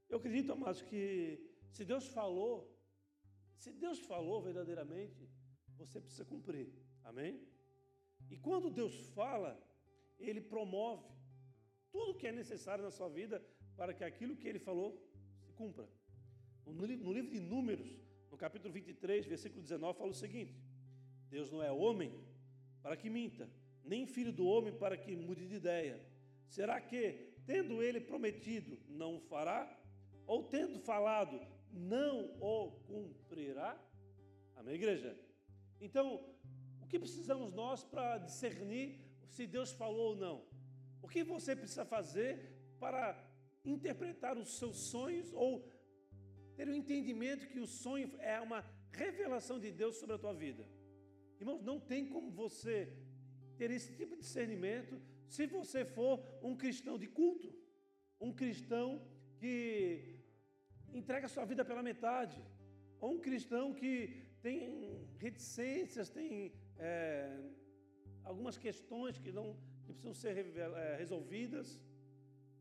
eu 0.10 0.18
acredito, 0.18 0.52
amados, 0.52 0.82
que 0.82 1.40
se 1.70 1.84
Deus 1.86 2.08
falou, 2.08 2.54
se 3.56 3.72
Deus 3.72 4.00
falou 4.00 4.42
verdadeiramente, 4.42 5.30
você 5.78 6.00
precisa 6.00 6.26
cumprir. 6.26 6.68
Amém? 7.04 7.42
E 8.30 8.38
quando 8.38 8.70
Deus 8.70 8.96
fala, 9.10 9.52
Ele 10.20 10.42
promove 10.42 11.10
tudo 11.92 12.12
o 12.12 12.16
que 12.16 12.28
é 12.28 12.32
necessário 12.32 12.84
na 12.84 12.92
sua 12.92 13.10
vida 13.10 13.44
para 13.76 13.94
que 13.94 14.04
aquilo 14.04 14.36
que 14.36 14.48
Ele 14.48 14.60
falou 14.60 14.90
se 15.40 15.52
cumpra. 15.54 15.88
No 16.66 16.86
livro 16.86 17.32
de 17.36 17.40
Números, 17.40 17.90
no 18.30 18.38
capítulo 18.38 18.74
23, 18.74 19.26
versículo 19.26 19.62
19, 19.62 19.98
fala 19.98 20.12
o 20.12 20.14
seguinte: 20.14 20.56
Deus 21.30 21.50
não 21.52 21.62
é 21.62 21.72
homem 21.72 22.14
para 22.82 22.96
que 22.96 23.10
minta, 23.10 23.50
nem 23.84 24.06
filho 24.06 24.32
do 24.32 24.46
homem 24.46 24.74
para 24.74 24.98
que 24.98 25.16
mude 25.16 25.48
de 25.48 25.56
ideia. 25.56 26.11
Será 26.52 26.82
que, 26.82 27.34
tendo 27.46 27.82
ele 27.82 28.02
prometido, 28.02 28.78
não 28.90 29.16
o 29.16 29.22
fará? 29.22 29.62
Ou 30.28 30.44
tendo 30.44 30.82
falado, 30.82 31.40
não 31.72 32.26
o 32.42 32.72
cumprirá? 32.90 33.82
Amém, 34.58 34.76
igreja? 34.76 35.18
Então, 35.80 36.08
o 36.82 36.88
que 36.88 37.00
precisamos 37.00 37.54
nós 37.54 37.86
para 37.86 38.18
discernir 38.18 39.00
se 39.30 39.48
Deus 39.48 39.72
falou 39.72 40.10
ou 40.10 40.16
não? 40.18 40.46
O 41.02 41.08
que 41.08 41.24
você 41.24 41.56
precisa 41.56 41.86
fazer 41.86 42.32
para 42.82 43.18
interpretar 43.64 44.38
os 44.38 44.58
seus 44.60 44.76
sonhos 44.76 45.32
ou 45.32 45.66
ter 46.58 46.68
o 46.68 46.76
entendimento 46.76 47.48
que 47.48 47.62
o 47.62 47.66
sonho 47.66 48.12
é 48.20 48.42
uma 48.42 48.66
revelação 48.92 49.58
de 49.58 49.72
Deus 49.72 49.96
sobre 49.96 50.16
a 50.16 50.20
tua 50.20 50.34
vida? 50.34 50.68
Irmãos, 51.40 51.64
não 51.64 51.80
tem 51.80 52.10
como 52.10 52.30
você 52.30 52.94
ter 53.58 53.72
esse 53.72 53.96
tipo 53.96 54.18
de 54.18 54.22
discernimento 54.22 55.02
se 55.34 55.46
você 55.48 55.82
for 55.86 56.14
um 56.44 56.54
cristão 56.62 56.96
de 57.04 57.08
culto, 57.08 57.50
um 58.20 58.34
cristão 58.42 58.88
que 59.40 60.20
entrega 60.94 61.28
sua 61.28 61.46
vida 61.46 61.64
pela 61.64 61.82
metade. 61.82 62.38
Ou 63.00 63.14
um 63.14 63.22
cristão 63.28 63.74
que 63.74 63.92
tem 64.42 65.08
reticências, 65.26 66.10
tem 66.10 66.54
é, 66.78 67.40
algumas 68.26 68.58
questões 68.58 69.18
que, 69.18 69.32
não, 69.32 69.48
que 69.86 69.94
precisam 69.94 70.14
ser 70.14 70.36
é, 70.58 70.98
resolvidas. 70.98 71.80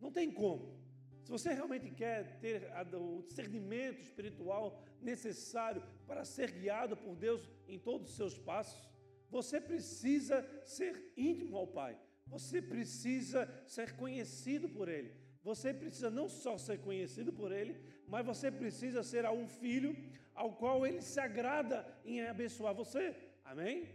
Não 0.00 0.12
tem 0.12 0.30
como. 0.30 0.78
Se 1.24 1.30
você 1.30 1.52
realmente 1.52 1.90
quer 1.90 2.38
ter 2.38 2.70
o 2.94 3.22
discernimento 3.22 4.00
espiritual 4.00 4.80
necessário 5.02 5.82
para 6.06 6.24
ser 6.24 6.52
guiado 6.52 6.96
por 6.96 7.16
Deus 7.16 7.42
em 7.66 7.80
todos 7.80 8.10
os 8.10 8.16
seus 8.16 8.38
passos, 8.38 8.88
você 9.28 9.60
precisa 9.60 10.36
ser 10.64 11.12
íntimo 11.16 11.56
ao 11.56 11.66
Pai. 11.66 11.98
Você 12.30 12.62
precisa 12.62 13.48
ser 13.66 13.96
conhecido 14.02 14.68
por 14.68 14.88
Ele. 14.88 15.12
Você 15.42 15.72
precisa 15.72 16.10
não 16.10 16.28
só 16.28 16.56
ser 16.58 16.78
conhecido 16.80 17.32
por 17.32 17.50
Ele, 17.52 17.74
mas 18.06 18.24
você 18.24 18.50
precisa 18.50 19.02
ser 19.02 19.24
um 19.26 19.48
filho 19.48 19.96
ao 20.34 20.52
qual 20.60 20.86
Ele 20.86 21.02
se 21.02 21.18
agrada 21.18 21.78
em 22.04 22.22
abençoar 22.22 22.74
você. 22.74 23.04
Amém? 23.44 23.88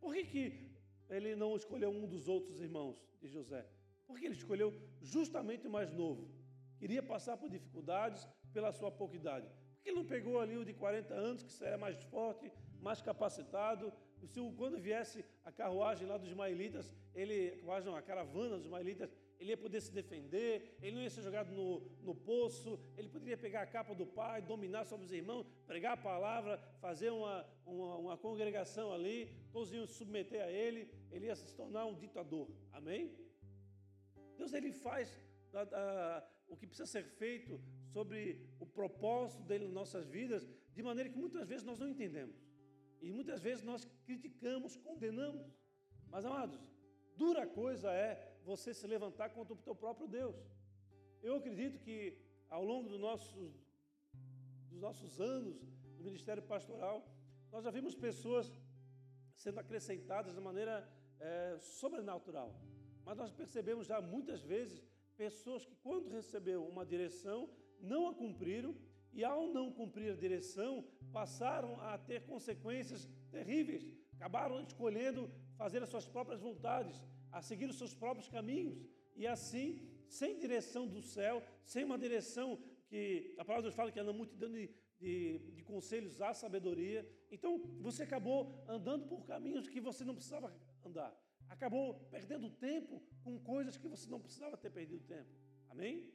Por 0.00 0.14
que, 0.14 0.24
que 0.24 0.70
ele 1.08 1.36
não 1.36 1.56
escolheu 1.56 1.90
um 1.90 2.06
dos 2.06 2.26
outros 2.28 2.60
irmãos 2.60 2.96
de 3.20 3.28
José? 3.28 3.66
Porque 4.06 4.24
ele 4.24 4.34
escolheu 4.34 4.72
justamente 5.00 5.66
o 5.66 5.70
mais 5.70 5.92
novo. 5.92 6.28
Queria 6.78 7.02
passar 7.02 7.36
por 7.36 7.50
dificuldades 7.50 8.26
pela 8.52 8.72
sua 8.72 8.90
pouca 8.90 9.16
idade. 9.16 9.46
Por 9.74 9.82
que 9.82 9.90
ele 9.90 9.98
não 9.98 10.06
pegou 10.06 10.40
ali 10.40 10.56
o 10.56 10.64
de 10.64 10.72
40 10.72 11.14
anos, 11.14 11.42
que 11.42 11.52
seria 11.52 11.76
mais 11.76 12.02
forte, 12.04 12.50
mais 12.80 13.00
capacitado? 13.02 13.92
Quando 14.56 14.78
viesse 14.78 15.24
a 15.44 15.52
carruagem 15.52 16.06
lá 16.06 16.16
dos 16.16 16.28
ismaelitas, 16.28 16.92
ele, 17.14 17.62
a 17.96 18.02
caravana 18.02 18.56
dos 18.56 18.66
ismaelitas, 18.66 19.10
ele 19.38 19.50
ia 19.50 19.56
poder 19.56 19.80
se 19.80 19.90
defender, 19.90 20.76
ele 20.82 20.96
não 20.96 21.02
ia 21.02 21.08
ser 21.08 21.22
jogado 21.22 21.50
no, 21.50 21.80
no 22.02 22.14
poço, 22.14 22.78
ele 22.96 23.08
poderia 23.08 23.38
pegar 23.38 23.62
a 23.62 23.66
capa 23.66 23.94
do 23.94 24.06
pai, 24.06 24.42
dominar 24.42 24.84
sobre 24.84 25.06
os 25.06 25.12
irmãos, 25.12 25.46
pregar 25.66 25.94
a 25.94 25.96
palavra, 25.96 26.58
fazer 26.80 27.10
uma, 27.10 27.46
uma, 27.64 27.96
uma 27.96 28.16
congregação 28.18 28.92
ali, 28.92 29.30
todos 29.50 29.72
iam 29.72 29.86
se 29.86 29.94
submeter 29.94 30.42
a 30.42 30.50
ele, 30.50 30.90
ele 31.10 31.26
ia 31.26 31.34
se 31.34 31.54
tornar 31.54 31.86
um 31.86 31.94
ditador. 31.94 32.50
Amém? 32.70 33.16
Deus 34.36 34.52
ele 34.52 34.72
faz 34.72 35.10
a, 35.54 35.62
a, 35.62 36.28
o 36.48 36.56
que 36.56 36.66
precisa 36.66 36.86
ser 36.86 37.04
feito 37.04 37.58
sobre 37.92 38.46
o 38.58 38.66
propósito 38.66 39.42
dele 39.42 39.64
nas 39.64 39.72
nossas 39.72 40.06
vidas, 40.06 40.46
de 40.74 40.82
maneira 40.82 41.08
que 41.08 41.18
muitas 41.18 41.48
vezes 41.48 41.64
nós 41.64 41.78
não 41.78 41.88
entendemos. 41.88 42.49
E 43.00 43.12
muitas 43.12 43.40
vezes 43.40 43.62
nós 43.64 43.84
criticamos, 44.04 44.76
condenamos. 44.76 45.46
Mas, 46.08 46.24
amados, 46.24 46.60
dura 47.16 47.46
coisa 47.46 47.90
é 47.92 48.10
você 48.44 48.72
se 48.74 48.86
levantar 48.86 49.30
contra 49.30 49.54
o 49.54 49.56
teu 49.56 49.74
próprio 49.74 50.06
Deus. 50.06 50.36
Eu 51.22 51.36
acredito 51.36 51.78
que 51.78 52.16
ao 52.48 52.64
longo 52.64 52.88
do 52.88 52.98
nossos, 52.98 53.52
dos 54.68 54.80
nossos 54.80 55.20
anos 55.20 55.56
no 55.98 56.04
ministério 56.04 56.42
pastoral, 56.42 57.06
nós 57.52 57.64
já 57.64 57.70
vimos 57.70 57.94
pessoas 57.94 58.50
sendo 59.34 59.60
acrescentadas 59.60 60.34
de 60.34 60.40
maneira 60.40 60.88
é, 61.18 61.56
sobrenatural. 61.58 62.54
Mas 63.04 63.16
nós 63.16 63.32
percebemos 63.32 63.86
já 63.86 64.00
muitas 64.00 64.42
vezes 64.42 64.82
pessoas 65.16 65.64
que, 65.64 65.74
quando 65.76 66.08
receberam 66.08 66.66
uma 66.66 66.84
direção, 66.84 67.48
não 67.80 68.08
a 68.08 68.14
cumpriram 68.14 68.74
e, 69.12 69.24
ao 69.24 69.46
não 69.48 69.72
cumprir 69.72 70.12
a 70.12 70.16
direção, 70.16 70.84
passaram 71.12 71.80
a 71.80 71.98
ter 71.98 72.22
consequências 72.26 73.08
terríveis. 73.30 73.86
Acabaram 74.14 74.60
escolhendo 74.60 75.30
fazer 75.56 75.82
as 75.82 75.88
suas 75.88 76.06
próprias 76.06 76.40
vontades, 76.40 77.00
a 77.32 77.42
seguir 77.42 77.68
os 77.68 77.78
seus 77.78 77.94
próprios 77.94 78.28
caminhos. 78.28 78.78
E 79.16 79.26
assim, 79.26 79.80
sem 80.08 80.38
direção 80.38 80.86
do 80.86 81.02
céu, 81.02 81.42
sem 81.64 81.84
uma 81.84 81.98
direção 81.98 82.58
que 82.88 83.34
a 83.38 83.44
palavra 83.44 83.62
de 83.62 83.68
Deus 83.68 83.74
fala 83.74 83.92
que 83.92 84.00
anda 84.00 84.12
multidão 84.12 84.50
de, 84.50 84.68
de, 84.98 85.38
de 85.54 85.62
conselhos 85.62 86.20
à 86.20 86.34
sabedoria. 86.34 87.08
Então, 87.30 87.58
você 87.80 88.02
acabou 88.02 88.64
andando 88.68 89.06
por 89.06 89.24
caminhos 89.24 89.68
que 89.68 89.80
você 89.80 90.04
não 90.04 90.14
precisava 90.14 90.52
andar. 90.84 91.14
Acabou 91.48 91.94
perdendo 92.10 92.50
tempo 92.50 93.02
com 93.22 93.38
coisas 93.38 93.76
que 93.76 93.88
você 93.88 94.08
não 94.08 94.20
precisava 94.20 94.56
ter 94.56 94.70
perdido 94.70 95.04
tempo. 95.04 95.30
Amém? 95.68 96.12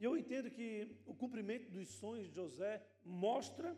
E 0.00 0.04
eu 0.04 0.16
entendo 0.16 0.50
que 0.50 0.88
o 1.06 1.14
cumprimento 1.14 1.70
dos 1.70 1.88
sonhos 1.88 2.28
de 2.28 2.34
José 2.34 2.84
mostra 3.04 3.76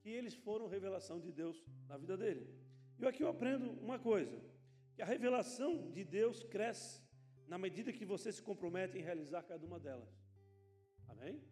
que 0.00 0.10
eles 0.10 0.34
foram 0.34 0.68
revelação 0.68 1.18
de 1.20 1.32
Deus 1.32 1.64
na 1.88 1.96
vida 1.96 2.16
dele. 2.16 2.48
E 2.98 3.06
aqui 3.06 3.22
eu 3.22 3.28
aprendo 3.28 3.70
uma 3.86 3.98
coisa: 3.98 4.40
que 4.94 5.02
a 5.02 5.06
revelação 5.06 5.90
de 5.90 6.04
Deus 6.04 6.42
cresce 6.44 7.02
na 7.46 7.58
medida 7.58 7.92
que 7.92 8.04
você 8.04 8.32
se 8.32 8.42
compromete 8.42 8.96
em 8.98 9.02
realizar 9.02 9.42
cada 9.42 9.64
uma 9.66 9.78
delas. 9.78 10.08
Amém? 11.08 11.42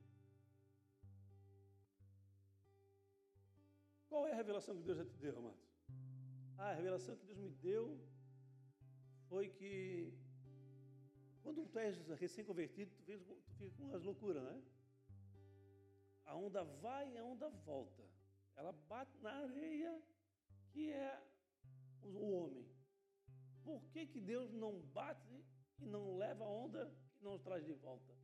Qual 4.09 4.27
é 4.29 4.33
a 4.33 4.37
revelação 4.37 4.77
que 4.77 4.83
Deus 4.83 4.99
já 4.99 5.05
te 5.05 5.17
deu, 5.17 5.39
amados? 5.39 5.61
Ah, 6.57 6.71
a 6.71 6.75
revelação 6.75 7.17
que 7.17 7.27
Deus 7.27 7.39
me 7.39 7.51
deu 7.51 8.01
foi 9.29 9.49
que 9.49 10.15
quando 11.45 11.67
tu 11.67 11.79
és 11.79 11.95
recém-convertido, 12.19 12.91
tu, 13.05 13.05
tu 13.05 13.55
fica 13.59 13.77
com 13.77 13.85
umas 13.85 14.03
loucuras, 14.03 14.43
né? 14.43 14.63
A 16.25 16.35
onda 16.35 16.65
vai 16.65 17.13
e 17.13 17.19
a 17.19 17.25
onda 17.25 17.51
volta. 17.51 18.03
Ela 18.57 18.73
bate 18.73 19.15
na 19.19 19.31
areia, 19.31 20.03
que 20.73 20.91
é 20.91 21.23
o 22.03 22.33
homem. 22.33 22.67
Por 23.63 23.85
que, 23.91 24.07
que 24.07 24.21
Deus 24.23 24.55
não 24.55 24.81
bate 25.01 25.45
e 25.79 25.87
não 25.87 26.17
leva 26.17 26.45
a 26.45 26.49
onda 26.49 26.91
e 27.21 27.23
não 27.23 27.39
traz 27.39 27.63
de 27.67 27.75
volta? 27.75 28.15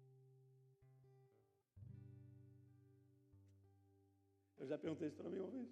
Eu 4.56 4.66
já 4.66 4.78
perguntei 4.78 5.08
isso 5.08 5.16
para 5.16 5.28
mim 5.28 5.40
uma 5.40 5.50
vez. 5.50 5.68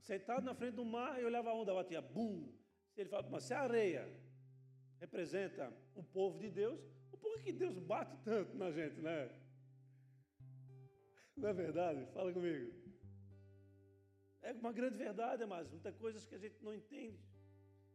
Sentado 0.00 0.44
na 0.44 0.54
frente 0.54 0.74
do 0.74 0.84
mar, 0.84 1.18
eu 1.18 1.26
olhava 1.26 1.50
a 1.50 1.54
onda, 1.54 1.72
batia, 1.72 2.02
bum. 2.02 2.52
Ele 2.94 3.08
fala, 3.08 3.26
mas 3.30 3.44
se 3.44 3.54
a 3.54 3.62
areia 3.62 4.29
representa 5.00 5.72
o 5.94 6.02
povo 6.02 6.38
de 6.38 6.50
Deus, 6.50 6.80
por 7.20 7.40
que 7.42 7.52
Deus 7.52 7.78
bate 7.78 8.16
tanto 8.24 8.56
na 8.56 8.70
gente, 8.70 9.00
né? 9.00 9.30
Não 11.36 11.48
é 11.48 11.52
verdade? 11.52 12.06
Fala 12.12 12.32
comigo. 12.32 12.72
É 14.42 14.52
uma 14.52 14.72
grande 14.72 14.96
verdade, 14.96 15.44
mas 15.46 15.70
muitas 15.70 15.96
coisas 15.96 16.24
que 16.24 16.34
a 16.34 16.38
gente 16.38 16.62
não 16.62 16.74
entende. 16.74 17.20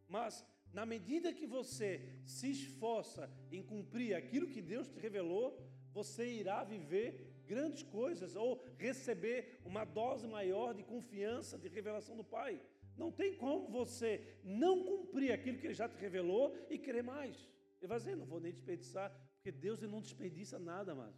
Mas, 0.07 0.45
na 0.71 0.85
medida 0.85 1.33
que 1.33 1.47
você 1.47 1.91
se 2.25 2.51
esforça 2.51 3.29
em 3.51 3.63
cumprir 3.63 4.13
aquilo 4.15 4.47
que 4.47 4.61
Deus 4.61 4.87
te 4.87 4.99
revelou, 4.99 5.47
você 5.91 6.25
irá 6.27 6.63
viver 6.63 7.33
grandes 7.45 7.83
coisas 7.83 8.35
ou 8.35 8.63
receber 8.77 9.59
uma 9.63 9.85
dose 9.85 10.27
maior 10.27 10.73
de 10.73 10.83
confiança, 10.83 11.57
de 11.57 11.67
revelação 11.67 12.15
do 12.15 12.23
Pai. 12.23 12.61
Não 12.97 13.12
tem 13.12 13.36
como 13.36 13.67
você 13.67 14.38
não 14.43 14.84
cumprir 14.84 15.31
aquilo 15.31 15.58
que 15.58 15.67
Ele 15.67 15.73
já 15.73 15.88
te 15.88 15.97
revelou 15.97 16.55
e 16.69 16.77
querer 16.77 17.03
mais. 17.03 17.36
Ele 17.79 17.88
vai 17.88 17.97
dizer, 17.97 18.15
não 18.15 18.25
vou 18.25 18.39
nem 18.39 18.51
desperdiçar, 18.51 19.12
porque 19.36 19.51
Deus 19.51 19.81
ele 19.81 19.91
não 19.91 20.01
desperdiça 20.01 20.58
nada, 20.58 20.95
mais. 20.95 21.15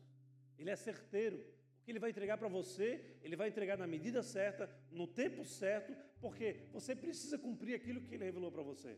Ele 0.58 0.70
é 0.70 0.76
certeiro. 0.76 1.38
O 1.38 1.84
que 1.84 1.92
Ele 1.92 2.00
vai 2.00 2.10
entregar 2.10 2.38
para 2.38 2.48
você, 2.48 3.18
Ele 3.22 3.36
vai 3.36 3.48
entregar 3.48 3.78
na 3.78 3.88
medida 3.88 4.22
certa, 4.22 4.70
no 4.92 5.08
tempo 5.08 5.46
certo, 5.46 5.96
porque 6.20 6.68
você 6.74 6.96
precisa 6.96 7.38
cumprir 7.38 7.76
aquilo 7.76 8.02
que 8.02 8.16
Ele 8.16 8.26
revelou 8.26 8.52
para 8.52 8.64
você. 8.64 8.98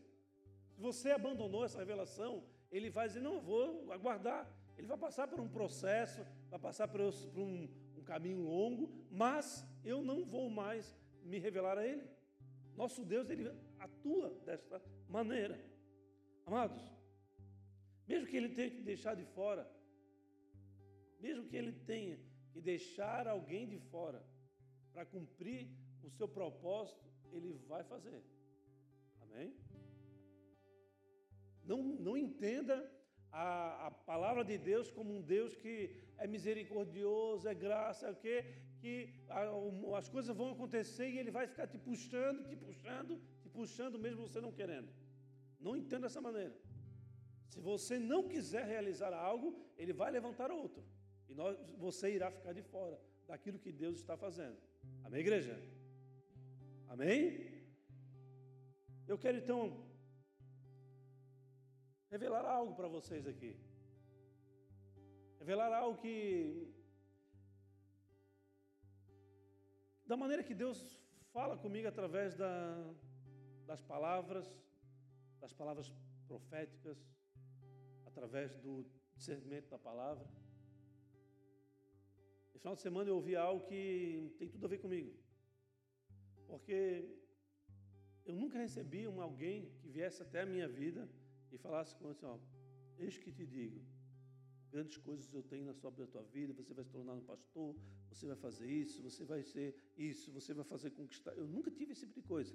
Se 0.72 0.80
você 0.80 1.10
abandonou 1.10 1.64
essa 1.64 1.78
revelação, 1.78 2.42
Ele 2.72 2.90
vai 2.90 3.06
dizer, 3.06 3.20
não, 3.20 3.34
eu 3.34 3.40
vou 3.40 3.92
aguardar. 3.92 4.50
Ele 4.76 4.86
vai 4.86 4.96
passar 4.96 5.28
por 5.28 5.38
um 5.38 5.48
processo, 5.48 6.26
vai 6.48 6.58
passar 6.58 6.88
por 6.88 7.00
um, 7.00 7.68
um 7.96 8.02
caminho 8.02 8.40
longo, 8.40 8.90
mas 9.10 9.64
eu 9.84 10.02
não 10.02 10.24
vou 10.24 10.48
mais 10.48 10.96
me 11.22 11.38
revelar 11.38 11.76
a 11.78 11.86
Ele. 11.86 12.02
Nosso 12.76 13.04
Deus, 13.04 13.28
Ele 13.28 13.50
atua 13.78 14.30
desta 14.44 14.82
maneira. 15.08 15.58
Amados, 16.46 16.82
mesmo 18.06 18.26
que 18.26 18.36
Ele 18.36 18.48
tenha 18.50 18.70
que 18.70 18.82
deixar 18.82 19.14
de 19.14 19.24
fora, 19.24 19.70
mesmo 21.20 21.46
que 21.46 21.56
Ele 21.56 21.72
tenha 21.72 22.18
que 22.52 22.60
deixar 22.60 23.28
alguém 23.28 23.68
de 23.68 23.78
fora 23.78 24.24
para 24.92 25.04
cumprir 25.04 25.68
o 26.02 26.10
seu 26.10 26.28
propósito, 26.28 27.04
Ele 27.32 27.52
vai 27.68 27.84
fazer. 27.84 28.22
Amém? 29.20 29.54
Não, 31.64 31.82
não 31.82 32.16
entenda 32.16 32.76
a, 33.30 33.86
a, 33.86 33.90
palavra 33.90 34.44
de 34.44 34.58
Deus 34.58 34.90
como 34.90 35.14
um 35.14 35.22
Deus 35.22 35.54
que 35.54 35.94
é 36.18 36.26
misericordioso, 36.26 37.48
é 37.48 37.54
graça, 37.54 38.08
é 38.08 38.10
o 38.10 38.16
quê? 38.16 38.44
Que 38.82 38.94
as 40.00 40.08
coisas 40.08 40.36
vão 40.40 40.50
acontecer 40.52 41.08
e 41.10 41.18
Ele 41.18 41.30
vai 41.38 41.46
ficar 41.46 41.66
te 41.66 41.78
puxando, 41.78 42.46
te 42.50 42.56
puxando, 42.56 43.20
te 43.42 43.48
puxando, 43.48 43.98
mesmo 43.98 44.26
você 44.26 44.40
não 44.40 44.52
querendo. 44.60 44.88
Não 45.66 45.76
entenda 45.76 46.06
dessa 46.06 46.22
maneira. 46.28 46.54
Se 47.52 47.60
você 47.60 47.98
não 47.98 48.22
quiser 48.32 48.64
realizar 48.74 49.12
algo, 49.12 49.48
Ele 49.76 49.92
vai 49.92 50.10
levantar 50.10 50.50
outro. 50.50 50.82
E 51.28 51.34
nós, 51.34 51.58
você 51.86 52.14
irá 52.14 52.30
ficar 52.30 52.52
de 52.52 52.62
fora 52.62 52.98
daquilo 53.26 53.58
que 53.58 53.72
Deus 53.72 53.96
está 53.98 54.16
fazendo. 54.16 54.56
Amém, 55.04 55.20
igreja? 55.20 55.54
Amém? 56.88 57.20
Eu 59.06 59.18
quero 59.18 59.38
então 59.38 59.60
revelar 62.10 62.44
algo 62.44 62.74
para 62.74 62.88
vocês 62.88 63.26
aqui. 63.26 63.52
Revelar 65.38 65.72
algo 65.72 66.00
que. 66.02 66.79
Da 70.10 70.16
maneira 70.16 70.42
que 70.42 70.56
Deus 70.62 70.78
fala 71.32 71.56
comigo 71.56 71.86
através 71.86 72.34
da, 72.34 72.52
das 73.64 73.80
palavras, 73.80 74.46
das 75.38 75.52
palavras 75.52 75.88
proféticas, 76.26 76.98
através 78.04 78.56
do 78.56 78.72
discernimento 79.14 79.68
da 79.68 79.78
palavra. 79.78 80.26
No 82.52 82.58
final 82.58 82.74
de 82.74 82.82
semana 82.82 83.08
eu 83.08 83.14
ouvi 83.20 83.36
algo 83.36 83.64
que 83.68 84.34
tem 84.36 84.48
tudo 84.48 84.66
a 84.66 84.68
ver 84.68 84.78
comigo. 84.78 85.12
Porque 86.48 86.80
eu 88.24 88.34
nunca 88.34 88.58
recebi 88.58 89.06
um 89.06 89.22
alguém 89.22 89.70
que 89.78 89.88
viesse 89.88 90.20
até 90.22 90.40
a 90.40 90.46
minha 90.54 90.66
vida 90.66 91.08
e 91.52 91.56
falasse 91.56 91.94
com 91.94 92.08
assim, 92.10 92.26
ó, 92.26 92.36
eis 92.98 93.16
que 93.16 93.30
te 93.30 93.46
digo, 93.46 93.80
grandes 94.70 94.96
coisas 94.98 95.32
eu 95.32 95.42
tenho 95.42 95.64
na 95.64 95.74
sobre 95.74 96.02
a 96.04 96.06
tua 96.06 96.22
vida, 96.22 96.52
você 96.52 96.72
vai 96.72 96.84
se 96.84 96.90
tornar 96.90 97.14
um 97.14 97.24
pastor, 97.32 97.74
você 98.08 98.26
vai 98.26 98.36
fazer 98.36 98.68
isso, 98.82 99.02
você 99.02 99.24
vai 99.24 99.42
ser 99.42 99.74
isso, 99.96 100.30
você 100.30 100.54
vai 100.54 100.64
fazer 100.64 100.90
conquistar. 100.90 101.32
Eu 101.32 101.46
nunca 101.46 101.70
tive 101.70 101.92
esse 101.92 102.06
tipo 102.06 102.20
de 102.20 102.26
coisa. 102.26 102.54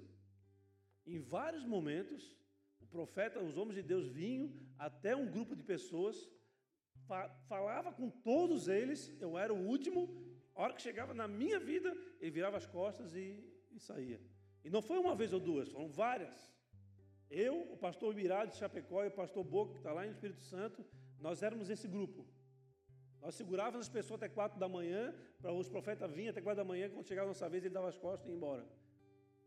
Em 1.06 1.20
vários 1.20 1.64
momentos, 1.64 2.36
o 2.80 2.86
profeta, 2.86 3.40
os 3.40 3.56
homens 3.56 3.76
de 3.76 3.82
Deus 3.82 4.08
vinham 4.08 4.52
até 4.78 5.14
um 5.14 5.30
grupo 5.30 5.54
de 5.54 5.62
pessoas, 5.62 6.16
falava 7.48 7.92
com 7.92 8.10
todos 8.10 8.66
eles, 8.68 9.12
eu 9.20 9.38
era 9.38 9.52
o 9.54 9.66
último, 9.74 10.00
a 10.54 10.62
hora 10.62 10.74
que 10.74 10.82
chegava 10.82 11.14
na 11.14 11.28
minha 11.28 11.60
vida, 11.60 11.96
ele 12.20 12.30
virava 12.30 12.56
as 12.56 12.66
costas 12.66 13.14
e, 13.14 13.44
e 13.70 13.78
saía. 13.78 14.20
E 14.64 14.70
não 14.70 14.82
foi 14.82 14.98
uma 14.98 15.14
vez 15.14 15.32
ou 15.32 15.40
duas, 15.40 15.68
foram 15.68 15.88
várias. 15.88 16.52
Eu, 17.30 17.72
o 17.72 17.76
pastor 17.76 18.14
Mirado 18.14 18.50
de 18.50 18.56
Chapecó 18.56 19.04
e 19.04 19.08
o 19.08 19.12
pastor 19.12 19.44
Boca, 19.44 19.72
que 19.72 19.78
está 19.78 19.92
lá 19.92 20.04
no 20.04 20.10
Espírito 20.10 20.42
Santo, 20.42 20.84
nós 21.26 21.42
éramos 21.42 21.68
esse 21.74 21.88
grupo. 21.94 22.20
Nós 23.22 23.34
segurávamos 23.34 23.86
as 23.86 23.92
pessoas 23.96 24.18
até 24.18 24.28
quatro 24.28 24.58
da 24.60 24.68
manhã, 24.68 25.02
para 25.42 25.52
os 25.60 25.68
profetas 25.68 26.08
virem 26.16 26.28
até 26.30 26.40
quatro 26.40 26.62
da 26.62 26.68
manhã, 26.72 26.88
quando 26.88 27.08
chegava 27.08 27.26
a 27.28 27.32
nossa 27.34 27.48
vez, 27.52 27.64
ele 27.64 27.74
dava 27.78 27.88
as 27.88 27.98
costas 27.98 28.28
e 28.28 28.30
ia 28.30 28.36
embora. 28.36 28.64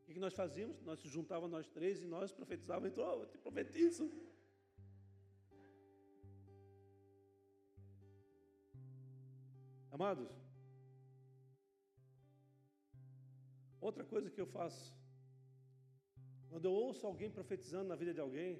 O 0.05 0.11
que 0.13 0.19
nós 0.19 0.33
fazíamos? 0.33 0.81
Nós 0.81 0.99
se 0.99 1.07
juntávamos 1.07 1.51
nós 1.57 1.69
três 1.69 2.01
e 2.01 2.07
nós 2.15 2.33
profetizávamos, 2.33 2.91
então, 2.91 3.05
oh, 3.09 3.21
eu 3.21 3.27
te 3.27 3.37
profetizo. 3.37 4.11
Amados, 9.89 10.29
outra 13.79 14.03
coisa 14.03 14.29
que 14.29 14.41
eu 14.41 14.49
faço 14.59 14.93
quando 16.49 16.65
eu 16.65 16.73
ouço 16.73 17.07
alguém 17.07 17.31
profetizando 17.39 17.87
na 17.87 17.95
vida 17.95 18.13
de 18.13 18.19
alguém, 18.19 18.53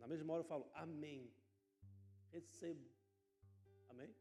na 0.00 0.08
mesma 0.08 0.32
hora 0.32 0.42
eu 0.42 0.48
falo, 0.54 0.68
Amém. 0.74 1.32
Recebo. 2.36 2.86
Amém? 3.88 4.14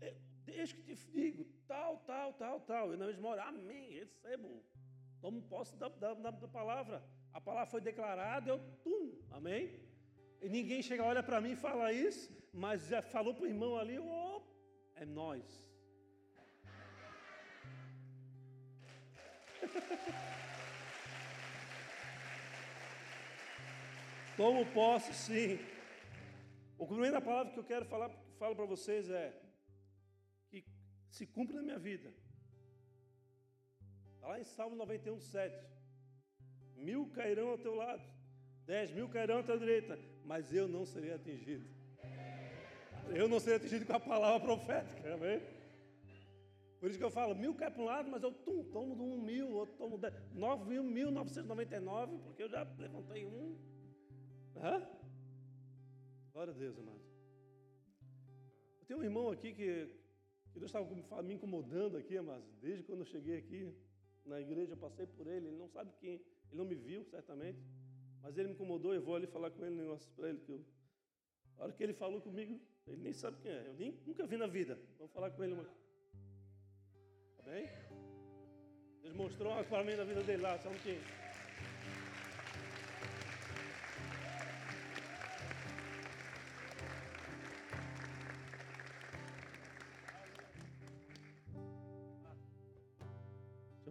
É, 0.00 0.14
deixa 0.44 0.76
que 0.76 0.94
te 0.94 1.10
digo, 1.10 1.44
tal, 1.66 1.98
tal, 2.06 2.32
tal, 2.34 2.60
tal. 2.60 2.94
E 2.94 2.96
na 2.96 3.06
mesma 3.06 3.28
hora, 3.30 3.42
Amém. 3.48 3.98
Recebo. 3.98 4.64
Tomo 5.20 5.42
posse 5.42 5.74
da, 5.76 5.88
da, 5.88 6.14
da 6.14 6.46
palavra. 6.46 7.02
A 7.32 7.40
palavra 7.40 7.68
foi 7.68 7.80
declarada, 7.80 8.48
eu, 8.48 8.60
tum, 8.84 9.20
amém? 9.32 9.80
E 10.40 10.48
ninguém 10.48 10.80
chega, 10.82 11.02
olha 11.02 11.22
para 11.22 11.40
mim 11.40 11.52
e 11.52 11.56
fala 11.56 11.92
isso, 11.92 12.32
mas 12.52 12.86
já 12.86 13.02
falou 13.02 13.34
para 13.34 13.42
o 13.44 13.48
irmão 13.48 13.76
ali, 13.76 13.98
oh, 13.98 14.42
é 14.94 15.04
nós. 15.04 15.44
Tomo 24.36 24.66
posse, 24.72 25.14
sim. 25.14 25.58
O 26.78 26.86
primeiro 26.86 27.20
palavra 27.22 27.52
que 27.52 27.58
eu 27.58 27.64
quero 27.64 27.86
falar, 27.86 28.10
falo 28.38 28.54
para 28.54 28.66
vocês 28.66 29.08
é 29.08 29.32
que 30.50 30.62
se 31.08 31.26
cumpre 31.26 31.56
na 31.56 31.62
minha 31.62 31.78
vida. 31.78 32.12
Está 34.14 34.28
lá 34.28 34.38
em 34.38 34.44
Salmo 34.44 34.76
91, 34.76 35.18
7. 35.20 35.66
Mil 36.76 37.06
cairão 37.10 37.48
ao 37.48 37.58
teu 37.58 37.74
lado, 37.74 38.02
dez 38.66 38.90
mil 38.90 39.08
cairão 39.08 39.38
à 39.38 39.42
tua 39.42 39.58
direita, 39.58 39.98
mas 40.22 40.52
eu 40.52 40.68
não 40.68 40.84
serei 40.84 41.14
atingido. 41.14 41.66
Eu 43.08 43.28
não 43.28 43.40
serei 43.40 43.56
atingido 43.56 43.86
com 43.86 43.94
a 43.94 44.00
palavra 44.00 44.40
profética, 44.40 45.14
amém? 45.14 45.40
Por 46.78 46.90
isso 46.90 46.98
que 46.98 47.04
eu 47.04 47.10
falo, 47.10 47.34
mil 47.34 47.54
cai 47.54 47.70
para 47.70 47.82
um 47.82 47.86
lado, 47.86 48.10
mas 48.10 48.22
eu 48.22 48.30
tum, 48.30 48.62
tomo 48.64 48.94
de 48.94 49.00
um 49.00 49.18
mil, 49.18 49.50
outro 49.50 49.74
tomo 49.76 49.96
de 49.96 50.10
nove 50.34 50.68
mil, 50.68 50.84
mil 50.84 51.10
novecentos 51.10 51.50
e 51.72 51.80
nove, 51.80 52.18
porque 52.18 52.42
eu 52.42 52.50
já 52.50 52.64
levantei 52.78 53.24
um. 53.24 53.56
Hã? 54.62 54.86
Glória 56.32 56.52
a 56.52 56.56
Deus, 56.56 56.78
amado. 56.78 57.00
Eu 58.80 58.86
tenho 58.86 59.00
um 59.00 59.04
irmão 59.04 59.30
aqui 59.30 59.52
que, 59.52 59.88
que 60.52 60.58
Deus 60.58 60.70
estava 60.72 61.22
me 61.22 61.34
incomodando 61.34 61.96
aqui, 61.96 62.16
amado, 62.16 62.44
desde 62.60 62.82
quando 62.84 63.00
eu 63.00 63.06
cheguei 63.06 63.38
aqui 63.38 63.74
na 64.24 64.40
igreja, 64.40 64.72
eu 64.72 64.76
passei 64.76 65.06
por 65.06 65.26
ele, 65.26 65.48
ele 65.48 65.56
não 65.56 65.68
sabe 65.68 65.92
quem, 66.00 66.14
ele 66.14 66.54
não 66.54 66.64
me 66.64 66.74
viu, 66.74 67.04
certamente, 67.04 67.58
mas 68.22 68.36
ele 68.36 68.48
me 68.48 68.54
incomodou, 68.54 68.94
eu 68.94 69.02
vou 69.02 69.14
ali 69.14 69.26
falar 69.26 69.50
com 69.50 69.64
ele 69.64 69.76
negócio 69.76 70.10
para 70.16 70.28
ele, 70.28 70.40
que 70.40 70.50
eu, 70.50 70.64
a 71.58 71.64
hora 71.64 71.72
que 71.72 71.82
ele 71.82 71.94
falou 71.94 72.20
comigo, 72.20 72.60
ele 72.86 73.02
nem 73.02 73.12
sabe 73.12 73.38
quem 73.40 73.50
é, 73.50 73.68
eu 73.68 73.74
nem, 73.74 73.92
nunca 74.06 74.26
vi 74.26 74.36
na 74.36 74.46
vida, 74.46 74.78
vou 74.98 75.08
falar 75.08 75.30
com 75.30 75.44
ele 75.44 75.54
uma 75.54 75.66
Amém? 77.46 77.68
Deus 79.02 79.14
mostrou 79.14 79.52
umas 79.52 79.66
para 79.68 79.84
mim 79.84 79.96
da 79.96 80.04
vida 80.04 80.22
dele 80.24 80.42
lá, 80.42 80.58
só 80.58 80.68
um 80.68 80.72
pouquinho. 80.72 81.00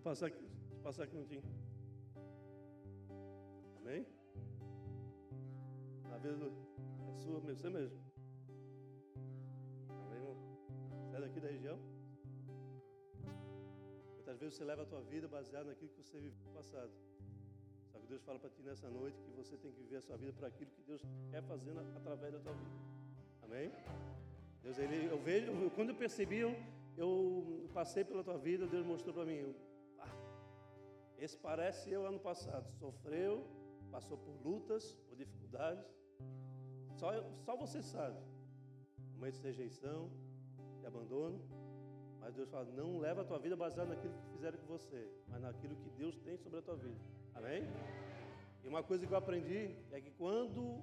Passar 0.05 0.27
aqui, 0.27 0.37
eu 0.71 0.79
passar 0.83 1.03
aqui 1.05 1.15
um 1.15 1.21
minutinho. 1.21 1.41
Amém? 3.79 4.05
A 6.13 6.17
vida 6.17 6.35
é 7.09 7.13
sua, 7.23 7.39
você 7.39 7.69
mesmo. 7.71 7.97
Amém, 9.89 10.19
irmão? 10.19 10.37
Sai 11.09 11.21
daqui 11.21 11.39
da 11.39 11.49
região? 11.55 11.79
Muitas 14.13 14.39
vezes 14.39 14.53
você 14.55 14.63
leva 14.63 14.83
a 14.83 14.85
tua 14.85 15.01
vida 15.01 15.27
baseada 15.27 15.69
naquilo 15.69 15.89
que 15.89 16.03
você 16.03 16.19
viveu 16.19 16.37
no 16.45 16.53
passado. 16.53 16.91
Só 17.91 17.97
que 17.97 18.05
Deus 18.05 18.21
fala 18.21 18.37
para 18.37 18.51
ti 18.51 18.61
nessa 18.61 18.87
noite 18.87 19.19
que 19.23 19.31
você 19.31 19.57
tem 19.57 19.71
que 19.71 19.81
viver 19.81 19.97
a 19.97 20.01
sua 20.01 20.17
vida 20.17 20.33
para 20.33 20.49
aquilo 20.49 20.69
que 20.69 20.83
Deus 20.83 21.01
quer 21.31 21.41
fazer 21.41 21.73
através 21.95 22.31
da 22.31 22.39
tua 22.41 22.53
vida. 22.53 22.75
Amém? 23.41 23.71
Deus, 24.61 24.77
ele, 24.77 25.05
eu 25.07 25.17
vejo, 25.17 25.71
quando 25.71 25.89
eu 25.89 25.95
percebi, 25.95 26.37
eu, 26.37 26.55
eu 26.95 27.67
passei 27.73 28.03
pela 28.03 28.23
tua 28.23 28.37
vida, 28.37 28.67
Deus 28.67 28.85
mostrou 28.85 29.15
para 29.15 29.25
mim. 29.25 29.55
Esse 31.19 31.37
parece 31.37 31.91
eu 31.91 32.05
ano 32.05 32.19
passado. 32.19 32.69
Sofreu, 32.79 33.47
passou 33.91 34.17
por 34.17 34.35
lutas, 34.43 34.95
por 35.07 35.15
dificuldades. 35.15 35.85
Só, 36.95 37.09
só 37.45 37.55
você 37.55 37.81
sabe. 37.81 38.17
Momentos 39.13 39.39
de 39.39 39.47
rejeição, 39.47 40.09
de 40.79 40.85
abandono. 40.85 41.41
Mas 42.19 42.33
Deus 42.33 42.49
fala: 42.49 42.65
não 42.71 42.97
leva 42.97 43.21
a 43.21 43.25
tua 43.25 43.39
vida 43.39 43.55
baseada 43.55 43.89
naquilo 43.93 44.13
que 44.13 44.31
fizeram 44.33 44.57
com 44.59 44.65
você, 44.65 45.09
mas 45.27 45.41
naquilo 45.41 45.75
que 45.75 45.89
Deus 45.91 46.17
tem 46.19 46.37
sobre 46.37 46.59
a 46.59 46.61
tua 46.61 46.75
vida. 46.75 46.99
Amém? 47.33 47.63
E 48.63 48.67
uma 48.67 48.81
coisa 48.81 49.05
que 49.05 49.13
eu 49.13 49.17
aprendi 49.17 49.75
é 49.91 50.01
que 50.01 50.11
quando 50.11 50.81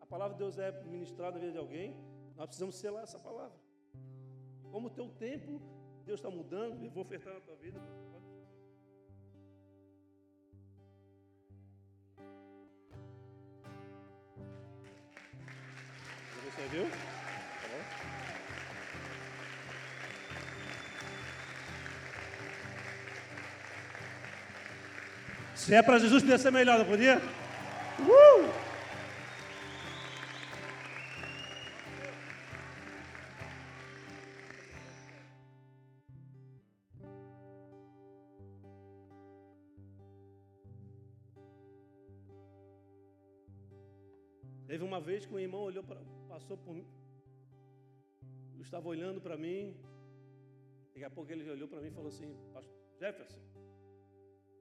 a 0.00 0.06
palavra 0.06 0.34
de 0.34 0.38
Deus 0.38 0.58
é 0.58 0.70
ministrada 0.84 1.32
na 1.32 1.40
vida 1.40 1.52
de 1.52 1.58
alguém, 1.58 1.96
nós 2.36 2.46
precisamos 2.46 2.74
selar 2.76 3.04
essa 3.04 3.18
palavra. 3.18 3.58
Como 4.70 4.88
o 4.88 4.90
teu 4.90 5.08
tempo, 5.08 5.60
Deus 6.04 6.18
está 6.20 6.30
mudando, 6.30 6.84
eu 6.84 6.90
vou 6.90 7.02
ofertar 7.02 7.32
na 7.34 7.40
tua 7.40 7.56
vida. 7.56 7.80
Viu? 16.70 16.88
Se 25.54 25.74
é 25.74 25.82
para 25.82 25.98
Jesus, 25.98 26.22
podia 26.22 26.38
ser 26.38 26.50
melhor, 26.50 26.78
não 26.78 26.84
podia? 26.84 27.20
Vez 45.02 45.26
que 45.26 45.34
um 45.34 45.38
irmão 45.38 45.62
olhou 45.62 45.84
para, 45.84 46.00
passou 46.28 46.56
por 46.56 46.74
mim, 46.74 46.86
eu 48.54 48.62
estava 48.62 48.88
olhando 48.88 49.20
para 49.20 49.36
mim, 49.36 49.76
daqui 50.92 51.04
a 51.04 51.10
pouco 51.10 51.30
ele 51.32 51.48
olhou 51.50 51.68
para 51.68 51.80
mim 51.80 51.88
e 51.88 51.90
falou 51.90 52.08
assim, 52.08 52.36
Jefferson, 52.98 53.40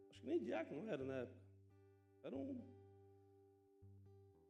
acho 0.09 0.21
que 0.21 0.27
nem 0.27 0.39
diácono 0.39 0.89
era 0.89 1.03
na 1.05 1.17
época, 1.23 1.41
era 2.23 2.35
um, 2.35 2.61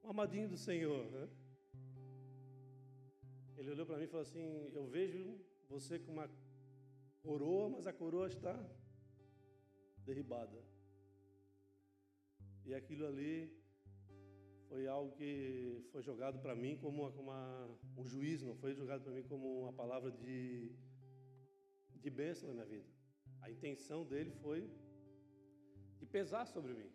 um 0.03 0.09
amadinho 0.09 0.47
do 0.47 0.57
Senhor, 0.57 1.09
né? 1.11 1.29
Ele 3.57 3.69
olhou 3.71 3.85
para 3.85 3.97
mim 3.97 4.05
e 4.05 4.07
falou 4.07 4.23
assim, 4.23 4.71
eu 4.73 4.87
vejo 4.87 5.39
você 5.69 5.99
com 5.99 6.11
uma 6.13 6.29
coroa, 7.21 7.69
mas 7.69 7.85
a 7.85 7.93
coroa 7.93 8.27
está 8.27 8.57
derribada. 9.99 10.59
E 12.65 12.73
aquilo 12.73 13.05
ali 13.05 13.60
foi 14.71 14.87
algo 14.87 15.11
que 15.17 15.83
foi 15.91 16.01
jogado 16.01 16.39
para 16.39 16.55
mim 16.55 16.77
como 16.77 17.03
uma, 17.03 17.09
uma, 17.23 17.77
um 17.97 18.05
juízo, 18.05 18.45
não 18.45 18.55
foi 18.55 18.73
jogado 18.73 19.03
para 19.03 19.11
mim 19.11 19.23
como 19.23 19.63
uma 19.63 19.73
palavra 19.73 20.09
de, 20.09 20.71
de 22.03 22.09
bênção 22.09 22.47
na 22.47 22.53
minha 22.53 22.65
vida. 22.65 22.89
A 23.41 23.51
intenção 23.51 24.05
dele 24.05 24.31
foi 24.31 24.71
de 25.99 26.05
pesar 26.05 26.45
sobre 26.45 26.73
mim. 26.73 26.89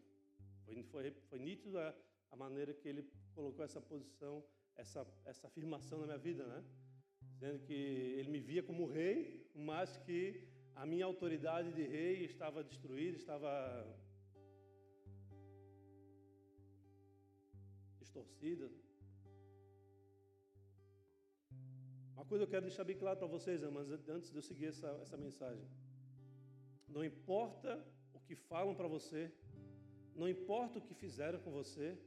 Foi, 0.65 0.83
foi, 0.85 1.11
foi 1.29 1.39
nítido 1.39 1.79
a, 1.79 1.95
a 2.31 2.37
maneira 2.37 2.73
que 2.73 2.89
ele 2.89 3.03
colocou 3.35 3.63
essa 3.63 3.81
posição, 3.81 4.43
essa, 4.75 5.07
essa 5.27 5.47
afirmação 5.47 5.99
na 6.01 6.07
minha 6.07 6.19
vida, 6.19 6.47
né? 6.47 6.65
Dizendo 7.35 7.59
que 7.59 7.75
ele 7.75 8.31
me 8.31 8.41
via 8.41 8.63
como 8.63 8.87
rei, 8.87 9.47
mas 9.55 9.99
que 9.99 10.49
a 10.75 10.87
minha 10.87 11.05
autoridade 11.05 11.71
de 11.73 11.83
rei 11.83 12.25
estava 12.25 12.65
destruída, 12.65 13.19
estava 13.19 13.53
distorcida. 18.07 18.67
Uma 22.15 22.25
coisa 22.25 22.45
eu 22.45 22.49
quero 22.49 22.67
deixar 22.67 22.85
bem 22.85 22.97
claro 22.97 23.19
para 23.19 23.35
vocês, 23.37 23.63
irmãs, 23.63 23.91
antes 24.17 24.31
de 24.31 24.39
eu 24.39 24.43
seguir 24.51 24.67
essa, 24.67 24.89
essa 25.03 25.17
mensagem. 25.17 25.67
Não 26.89 27.05
importa 27.05 27.85
o 28.15 28.21
que 28.27 28.35
falam 28.35 28.75
para 28.75 28.89
você, 28.89 29.31
não 30.15 30.29
importa 30.29 30.79
o 30.79 30.83
que 30.83 30.95
fizeram 30.95 31.39
com 31.41 31.51
você, 31.51 31.99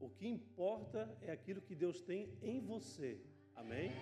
o 0.00 0.08
que 0.10 0.26
importa 0.26 1.00
é 1.22 1.30
aquilo 1.30 1.60
que 1.68 1.74
Deus 1.74 2.00
tem 2.02 2.36
em 2.42 2.58
você. 2.60 3.20
Amém? 3.54 3.92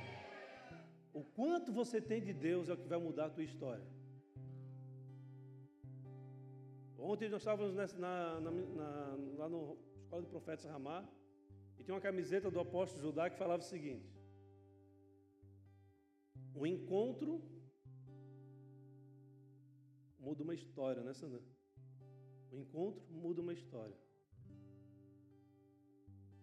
O 1.13 1.23
quanto 1.23 1.73
você 1.73 2.01
tem 2.01 2.21
de 2.29 2.33
Deus 2.33 2.69
é 2.69 2.73
o 2.73 2.77
que 2.77 2.89
vai 2.89 2.99
mudar 2.99 3.27
a 3.27 3.31
tua 3.31 3.45
história. 3.45 3.87
Ontem 6.99 7.29
nós 7.29 7.43
estávamos 7.43 7.75
nessa, 7.75 7.99
na, 7.99 8.41
na, 8.41 8.51
na, 8.51 9.17
lá 9.37 9.49
no 9.49 9.77
Escola 10.01 10.23
de 10.23 10.29
Profetas 10.29 10.65
Ramar 10.65 11.05
e 11.79 11.85
tinha 11.85 11.95
uma 11.95 12.01
camiseta 12.01 12.51
do 12.51 12.61
apóstolo 12.61 13.03
Judá 13.03 13.29
que 13.29 13.37
falava 13.37 13.63
o 13.63 13.67
seguinte: 13.67 14.09
O 16.55 16.67
encontro 16.67 17.43
muda 20.19 20.43
uma 20.43 20.55
história, 20.55 21.03
né, 21.03 21.13
Sandra? 21.13 21.43
O 22.51 22.57
encontro 22.57 23.05
muda 23.11 23.41
uma 23.41 23.53
história. 23.53 23.97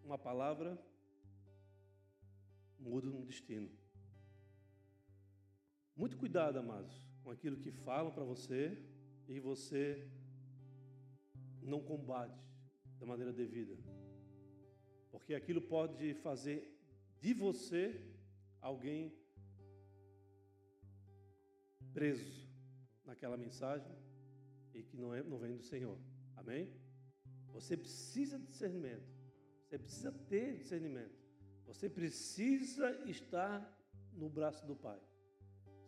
Uma 0.04 0.18
palavra 0.18 0.78
muda 2.78 3.10
um 3.10 3.24
destino. 3.24 3.70
Muito 5.96 6.18
cuidado, 6.18 6.58
amados, 6.58 6.94
com 7.24 7.32
aquilo 7.32 7.58
que 7.58 7.72
falam 7.72 8.12
para 8.12 8.24
você 8.24 8.78
e 9.28 9.40
você 9.40 10.10
não 11.62 11.82
combate 11.82 12.44
da 13.00 13.06
maneira 13.06 13.32
devida. 13.32 13.78
Porque 15.12 15.34
aquilo 15.36 15.62
pode 15.62 16.14
fazer 16.16 16.78
de 17.20 17.34
você 17.34 18.02
alguém 18.62 19.14
preso 21.94 22.50
naquela 23.06 23.38
mensagem 23.38 23.92
e 24.74 24.82
que 24.82 24.98
não, 24.98 25.14
é, 25.14 25.22
não 25.22 25.38
vem 25.38 25.56
do 25.56 25.64
Senhor. 25.64 25.98
Amém? 26.36 26.72
Você 27.50 27.76
precisa 27.76 28.40
de 28.40 28.48
discernimento. 28.48 29.08
Você 29.68 29.78
precisa 29.78 30.12
ter 30.12 30.58
discernimento. 30.58 31.20
Você 31.66 31.90
precisa 31.90 32.90
estar 33.06 33.78
no 34.14 34.30
braço 34.30 34.66
do 34.66 34.76
Pai. 34.76 35.00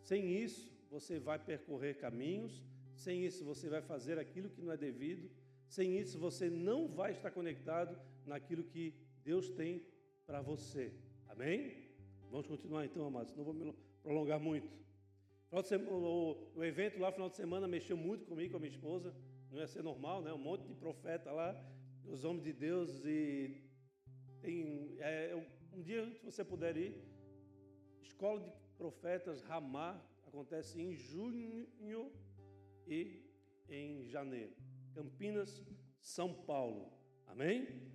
Sem 0.02 0.36
isso, 0.36 0.72
você 0.90 1.20
vai 1.20 1.40
percorrer 1.40 1.98
caminhos. 1.98 2.64
Sem 2.96 3.26
isso, 3.26 3.44
você 3.44 3.70
vai 3.70 3.82
fazer 3.82 4.20
aquilo 4.20 4.50
que 4.50 4.62
não 4.62 4.72
é 4.72 4.78
devido. 4.78 5.30
Sem 5.68 5.98
isso, 5.98 6.20
você 6.20 6.50
não 6.50 6.88
vai 6.88 7.14
estar 7.14 7.32
conectado 7.32 8.00
naquilo 8.26 8.64
que 8.64 8.94
Deus 9.24 9.50
tem 9.50 9.86
para 10.26 10.42
você. 10.42 10.94
Amém? 11.28 11.84
Vamos 12.30 12.48
continuar 12.48 12.86
então, 12.86 13.06
amados. 13.06 13.36
Não 13.36 13.44
vou 13.44 13.54
me 13.54 13.74
prolongar 14.02 14.40
muito. 14.40 14.70
O, 15.52 16.64
evento 16.64 17.00
lá, 17.00 17.12
final 17.12 17.30
de 17.30 17.36
semana, 17.36 17.68
mexeu 17.68 17.96
muito 17.96 18.26
comigo, 18.26 18.52
com 18.52 18.58
a 18.58 18.60
minha 18.60 18.72
esposa. 18.72 19.16
Não 19.52 19.60
ia 19.60 19.68
ser 19.68 19.84
normal, 19.84 20.22
né? 20.22 20.34
Um 20.34 20.38
monte 20.38 20.66
de 20.66 20.74
profeta 20.74 21.32
lá, 21.32 21.56
os 22.06 22.24
homens 22.24 22.44
de 22.44 22.54
Deus. 22.54 23.06
E 23.06 23.62
tem, 24.42 24.96
é, 25.00 25.36
um 25.72 25.82
dia, 25.82 26.12
se 26.16 26.26
você 26.26 26.44
puder 26.44 26.76
ir, 26.76 26.96
Escola 28.02 28.40
de 28.40 28.52
Profetas 28.78 29.42
Ramar, 29.44 30.04
acontece 30.26 30.82
em 30.82 30.96
junho 30.96 31.68
e 32.88 33.24
em 33.70 34.04
janeiro. 34.06 34.54
Campinas, 34.94 35.64
São 36.02 36.34
Paulo. 36.34 36.92
Amém? 37.28 37.93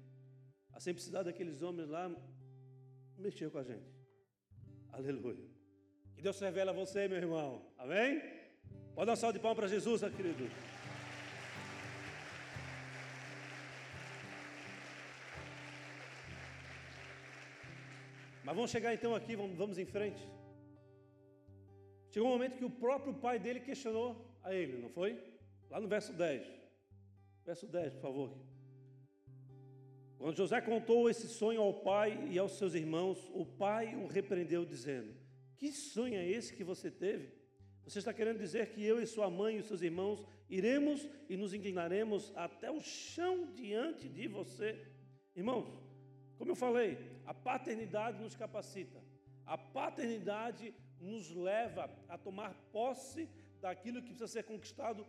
A 0.73 0.81
simplicidade 0.81 1.25
daqueles 1.25 1.62
homens 1.62 1.89
lá 1.89 2.11
mexeu 3.16 3.51
com 3.51 3.59
a 3.59 3.64
gente. 3.64 3.91
Aleluia. 4.93 5.49
Que 6.14 6.23
Deus 6.23 6.39
revela 6.41 6.71
a 6.73 6.75
você, 6.75 7.07
meu 7.09 7.19
irmão. 7.19 7.64
Amém? 7.77 8.21
Pode 8.95 9.07
dar 9.07 9.12
um 9.12 9.16
salve 9.16 9.39
de 9.39 9.43
palmas 9.43 9.59
para 9.59 9.69
Jesus, 9.69 10.01
querido. 10.16 10.49
Mas 18.45 18.57
vamos 18.57 18.71
chegar 18.71 18.95
então 18.95 19.14
aqui, 19.14 19.37
vamos, 19.37 19.57
vamos 19.57 19.79
em 19.79 19.85
frente. 19.85 20.27
Chegou 22.11 22.29
um 22.29 22.33
momento 22.33 22.57
que 22.57 22.64
o 22.64 22.71
próprio 22.71 23.12
pai 23.12 23.39
dele 23.39 23.61
questionou 23.61 24.35
a 24.43 24.55
ele, 24.55 24.79
não 24.79 24.89
foi? 24.89 25.23
Lá 25.71 25.79
no 25.79 25.87
verso 25.87 26.12
10. 26.14 26.47
Verso 27.45 27.66
10, 27.66 27.93
por 27.95 28.01
favor. 28.01 28.47
Quando 30.19 30.37
José 30.37 30.61
contou 30.61 31.09
esse 31.09 31.29
sonho 31.29 31.62
ao 31.62 31.73
pai 31.73 32.29
e 32.29 32.39
aos 32.39 32.59
seus 32.59 32.75
irmãos, 32.75 33.31
o 33.33 33.47
pai 33.47 33.95
o 33.95 34.09
repreendeu, 34.09 34.64
dizendo: 34.66 35.14
Que 35.57 35.71
sonho 35.71 36.16
é 36.16 36.29
esse 36.29 36.53
que 36.55 36.64
você 36.64 36.91
teve? 36.91 37.33
Você 37.85 38.01
está 38.01 38.12
querendo 38.12 38.39
dizer 38.39 38.69
que 38.71 38.85
eu 38.85 39.01
e 39.01 39.07
sua 39.07 39.31
mãe 39.31 39.57
e 39.57 39.62
seus 39.62 39.81
irmãos 39.81 40.27
iremos 40.51 41.09
e 41.29 41.37
nos 41.37 41.55
inclinaremos 41.55 42.33
até 42.35 42.71
o 42.71 42.81
chão 42.81 43.47
diante 43.53 44.09
de 44.09 44.27
você? 44.27 44.87
Irmãos, 45.37 45.69
como 46.37 46.51
eu 46.51 46.57
falei, 46.57 46.99
a 47.25 47.33
paternidade 47.33 48.21
nos 48.21 48.35
capacita, 48.35 49.01
A 49.47 49.57
paternidade 49.57 50.75
nos 51.01 51.31
leva 51.31 51.89
a 52.09 52.19
tomar 52.19 52.53
posse 52.73 53.29
daquilo 53.61 54.03
que 54.03 54.09
precisa 54.09 54.27
ser 54.27 54.43
conquistado 54.43 55.07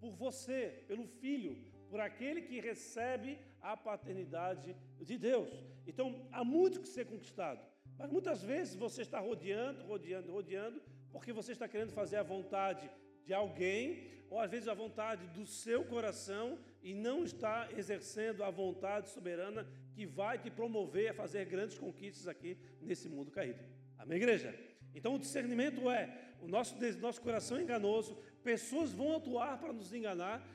por 0.00 0.12
você, 0.16 0.84
pelo 0.86 1.06
filho, 1.06 1.56
por 1.88 2.00
aquele 2.00 2.42
que 2.42 2.60
recebe 2.60 3.38
a 3.62 3.76
paternidade 3.76 4.76
de 5.00 5.18
Deus. 5.18 5.48
Então, 5.86 6.26
há 6.32 6.44
muito 6.44 6.80
que 6.80 6.88
ser 6.88 7.06
conquistado. 7.06 7.60
Mas 7.98 8.10
muitas 8.10 8.42
vezes 8.42 8.74
você 8.74 9.02
está 9.02 9.18
rodeando, 9.18 9.84
rodeando, 9.84 10.32
rodeando, 10.32 10.82
porque 11.10 11.32
você 11.32 11.52
está 11.52 11.66
querendo 11.66 11.92
fazer 11.92 12.16
a 12.16 12.22
vontade 12.22 12.88
de 13.24 13.34
alguém, 13.34 14.10
ou 14.30 14.38
às 14.38 14.50
vezes 14.50 14.68
a 14.68 14.74
vontade 14.74 15.26
do 15.28 15.46
seu 15.46 15.84
coração, 15.84 16.58
e 16.82 16.94
não 16.94 17.24
está 17.24 17.68
exercendo 17.76 18.44
a 18.44 18.50
vontade 18.50 19.08
soberana 19.08 19.66
que 19.92 20.06
vai 20.06 20.38
te 20.38 20.50
promover 20.50 21.10
a 21.10 21.14
fazer 21.14 21.44
grandes 21.46 21.78
conquistas 21.78 22.28
aqui 22.28 22.56
nesse 22.80 23.08
mundo 23.08 23.30
caído. 23.30 23.58
Amém, 23.98 24.18
igreja? 24.18 24.54
Então 24.94 25.14
o 25.14 25.18
discernimento 25.18 25.90
é: 25.90 26.34
o 26.40 26.46
nosso, 26.46 26.76
nosso 27.00 27.20
coração 27.20 27.58
é 27.58 27.62
enganoso, 27.62 28.16
pessoas 28.44 28.92
vão 28.92 29.16
atuar 29.16 29.58
para 29.58 29.72
nos 29.72 29.92
enganar, 29.92 30.46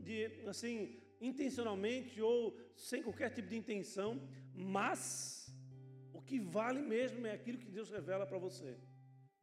de, 0.00 0.30
assim, 0.46 1.01
intencionalmente 1.22 2.20
ou 2.20 2.56
sem 2.74 3.02
qualquer 3.02 3.30
tipo 3.30 3.48
de 3.48 3.56
intenção, 3.56 4.20
mas 4.52 5.54
o 6.12 6.20
que 6.20 6.38
vale 6.40 6.82
mesmo 6.82 7.26
é 7.26 7.32
aquilo 7.32 7.58
que 7.58 7.70
Deus 7.70 7.88
revela 7.90 8.26
para 8.26 8.38
você. 8.38 8.76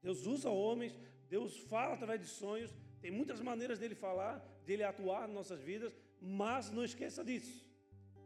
Deus 0.01 0.25
usa 0.27 0.49
homens, 0.49 0.93
Deus 1.29 1.57
fala 1.57 1.93
através 1.93 2.19
de 2.19 2.27
sonhos, 2.27 2.75
tem 3.01 3.09
muitas 3.09 3.39
maneiras 3.39 3.79
dele 3.79 3.95
falar, 3.95 4.37
dele 4.65 4.83
atuar 4.83 5.21
nas 5.21 5.35
nossas 5.35 5.61
vidas, 5.61 5.95
mas 6.21 6.69
não 6.69 6.83
esqueça 6.83 7.23
disso. 7.23 7.67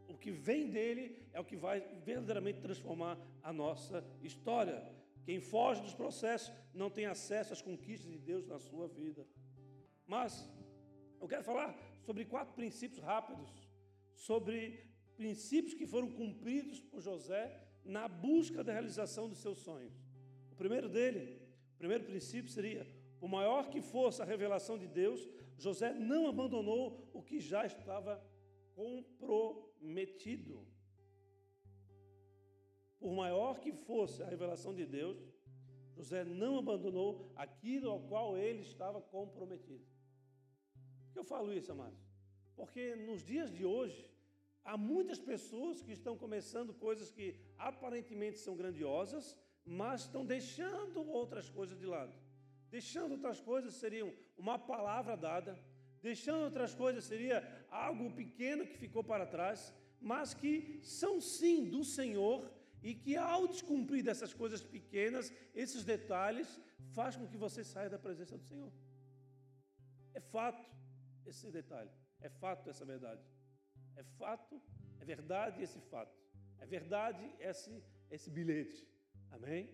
O 0.08 0.18
que 0.18 0.30
vem 0.30 0.68
dele 0.68 1.16
é 1.32 1.40
o 1.40 1.44
que 1.44 1.56
vai 1.56 1.80
verdadeiramente 2.04 2.60
transformar 2.60 3.18
a 3.42 3.52
nossa 3.52 4.04
história. 4.22 4.82
Quem 5.24 5.40
foge 5.40 5.80
dos 5.80 5.94
processos 5.94 6.52
não 6.74 6.90
tem 6.90 7.06
acesso 7.06 7.52
às 7.52 7.62
conquistas 7.62 8.10
de 8.10 8.18
Deus 8.18 8.46
na 8.46 8.58
sua 8.58 8.88
vida. 8.88 9.26
Mas 10.06 10.46
eu 11.20 11.26
quero 11.26 11.42
falar 11.42 11.74
sobre 12.04 12.24
quatro 12.24 12.54
princípios 12.54 13.00
rápidos, 13.00 13.50
sobre 14.14 14.58
princípios 15.16 15.74
que 15.74 15.86
foram 15.86 16.10
cumpridos 16.10 16.80
por 16.80 17.00
José 17.00 17.44
na 17.84 18.06
busca 18.08 18.62
da 18.62 18.72
realização 18.72 19.28
dos 19.28 19.38
seus 19.38 19.58
sonhos. 19.60 19.94
O 20.52 20.56
primeiro 20.56 20.88
dele, 20.88 21.40
o 21.74 21.78
primeiro 21.78 22.04
princípio 22.04 22.50
seria: 22.50 22.86
por 23.18 23.28
maior 23.28 23.70
que 23.70 23.80
fosse 23.80 24.20
a 24.20 24.24
revelação 24.24 24.78
de 24.78 24.86
Deus, 24.86 25.28
José 25.56 25.92
não 25.94 26.26
abandonou 26.26 27.08
o 27.12 27.22
que 27.22 27.40
já 27.40 27.64
estava 27.64 28.22
comprometido. 28.74 30.66
Por 32.98 33.12
maior 33.12 33.60
que 33.60 33.72
fosse 33.72 34.22
a 34.22 34.26
revelação 34.26 34.74
de 34.74 34.86
Deus, 34.86 35.18
José 35.96 36.24
não 36.24 36.58
abandonou 36.58 37.32
aquilo 37.36 37.90
ao 37.90 38.00
qual 38.00 38.36
ele 38.36 38.62
estava 38.62 39.00
comprometido. 39.00 39.93
Que 41.14 41.20
eu 41.20 41.30
falo 41.32 41.52
isso, 41.58 41.70
amados? 41.70 42.00
Porque 42.56 42.84
nos 43.08 43.20
dias 43.24 43.50
de 43.56 43.64
hoje, 43.64 44.00
há 44.64 44.76
muitas 44.76 45.20
pessoas 45.30 45.80
que 45.80 45.92
estão 45.92 46.14
começando 46.22 46.74
coisas 46.86 47.08
que 47.16 47.26
aparentemente 47.56 48.38
são 48.38 48.56
grandiosas, 48.60 49.36
mas 49.64 50.00
estão 50.00 50.26
deixando 50.26 51.08
outras 51.08 51.48
coisas 51.48 51.78
de 51.78 51.86
lado. 51.86 52.12
Deixando 52.68 53.12
outras 53.12 53.40
coisas 53.40 53.74
seriam 53.74 54.12
uma 54.36 54.58
palavra 54.58 55.16
dada, 55.16 55.56
deixando 56.02 56.42
outras 56.50 56.74
coisas 56.74 57.04
seria 57.04 57.38
algo 57.70 58.10
pequeno 58.22 58.66
que 58.66 58.82
ficou 58.84 59.04
para 59.04 59.24
trás, 59.24 59.72
mas 60.00 60.34
que 60.34 60.80
são 60.82 61.20
sim 61.20 61.70
do 61.70 61.84
Senhor 61.84 62.50
e 62.82 62.92
que 62.92 63.16
ao 63.16 63.46
descumprir 63.46 64.02
dessas 64.02 64.34
coisas 64.34 64.64
pequenas, 64.64 65.32
esses 65.54 65.84
detalhes, 65.84 66.60
faz 66.98 67.14
com 67.14 67.28
que 67.28 67.36
você 67.36 67.62
saia 67.62 67.88
da 67.88 68.00
presença 68.00 68.36
do 68.36 68.42
Senhor. 68.42 68.72
É 70.12 70.20
fato 70.20 70.74
esse 71.26 71.50
detalhe, 71.50 71.90
é 72.20 72.28
fato 72.28 72.70
essa 72.70 72.84
verdade. 72.84 73.22
É 73.96 74.02
fato, 74.18 74.60
é 75.00 75.04
verdade 75.04 75.62
esse 75.62 75.80
fato. 75.80 76.16
É 76.58 76.66
verdade 76.66 77.24
esse, 77.38 77.82
esse 78.10 78.30
bilhete. 78.30 78.86
Amém? 79.30 79.68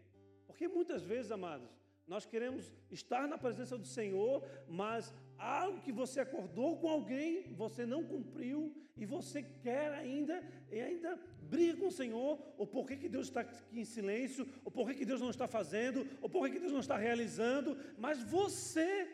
Porque 0.47 0.67
muitas 0.69 1.03
vezes, 1.03 1.31
amados, 1.31 1.71
nós 2.07 2.27
queremos 2.27 2.73
estar 2.91 3.29
na 3.29 3.39
presença 3.39 3.79
do 3.79 3.87
Senhor, 3.87 4.45
mas 4.69 5.15
algo 5.39 5.81
que 5.81 5.93
você 5.93 6.21
acordou 6.21 6.77
com 6.81 6.89
alguém, 6.89 7.55
você 7.55 7.87
não 7.87 8.03
cumpriu 8.05 8.75
e 8.97 9.07
você 9.07 9.43
quer 9.43 9.93
ainda 9.93 10.43
e 10.71 10.81
ainda 10.81 11.19
briga 11.43 11.79
com 11.79 11.87
o 11.87 11.93
Senhor, 11.93 12.39
ou 12.59 12.67
por 12.67 12.87
que, 12.87 12.97
que 12.97 13.09
Deus 13.09 13.29
está 13.29 13.41
aqui 13.41 13.81
em 13.81 13.85
silêncio, 13.85 14.47
ou 14.65 14.71
por 14.71 14.89
que, 14.89 14.95
que 14.97 15.05
Deus 15.05 15.21
não 15.21 15.31
está 15.31 15.47
fazendo, 15.47 16.07
ou 16.21 16.29
por 16.29 16.47
que, 16.47 16.55
que 16.55 16.61
Deus 16.61 16.73
não 16.73 16.81
está 16.81 16.97
realizando, 16.97 17.77
mas 17.97 18.23
você 18.23 19.09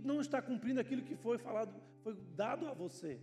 que 0.00 0.06
não 0.06 0.20
está 0.20 0.42
cumprindo 0.42 0.80
aquilo 0.80 1.02
que 1.02 1.14
foi 1.14 1.38
falado, 1.38 1.72
foi 2.02 2.14
dado 2.34 2.66
a 2.66 2.74
você. 2.74 3.20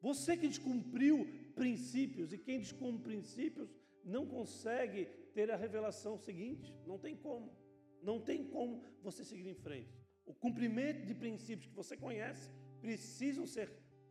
Você 0.00 0.36
que 0.36 0.46
descumpriu 0.46 1.28
princípios, 1.56 2.32
e 2.32 2.38
quem 2.38 2.60
descumpre 2.60 3.02
princípios 3.02 3.68
não 4.04 4.24
consegue 4.24 5.06
ter 5.34 5.50
a 5.50 5.56
revelação 5.56 6.16
seguinte, 6.16 6.72
não 6.86 6.96
tem 6.96 7.16
como. 7.16 7.52
Não 8.00 8.20
tem 8.20 8.44
como 8.44 8.84
você 9.02 9.24
seguir 9.24 9.48
em 9.48 9.54
frente. 9.54 9.92
O 10.24 10.32
cumprimento 10.32 11.04
de 11.04 11.14
princípios 11.14 11.66
que 11.66 11.74
você 11.74 11.96
conhece 11.96 12.48
precisam 12.80 13.44
ser 13.44 13.68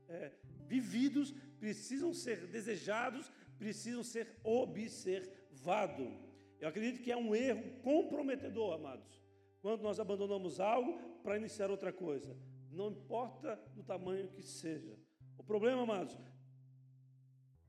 é, 0.09 0.31
vividos, 0.67 1.33
precisam 1.59 2.13
ser 2.13 2.47
desejados, 2.47 3.31
precisam 3.57 4.03
ser 4.03 4.27
observados. 4.43 6.13
Eu 6.59 6.67
acredito 6.67 7.01
que 7.01 7.11
é 7.11 7.15
um 7.15 7.33
erro 7.33 7.63
comprometedor, 7.81 8.73
amados, 8.73 9.21
quando 9.67 9.81
nós 9.81 9.99
abandonamos 9.99 10.61
algo 10.61 10.97
para 11.21 11.35
iniciar 11.35 11.69
outra 11.69 11.91
coisa. 11.91 12.33
Não 12.71 12.89
importa 12.89 13.57
do 13.75 13.83
tamanho 13.83 14.29
que 14.29 14.41
seja. 14.41 14.97
O 15.37 15.43
problema, 15.43 15.81
amados, 15.81 16.17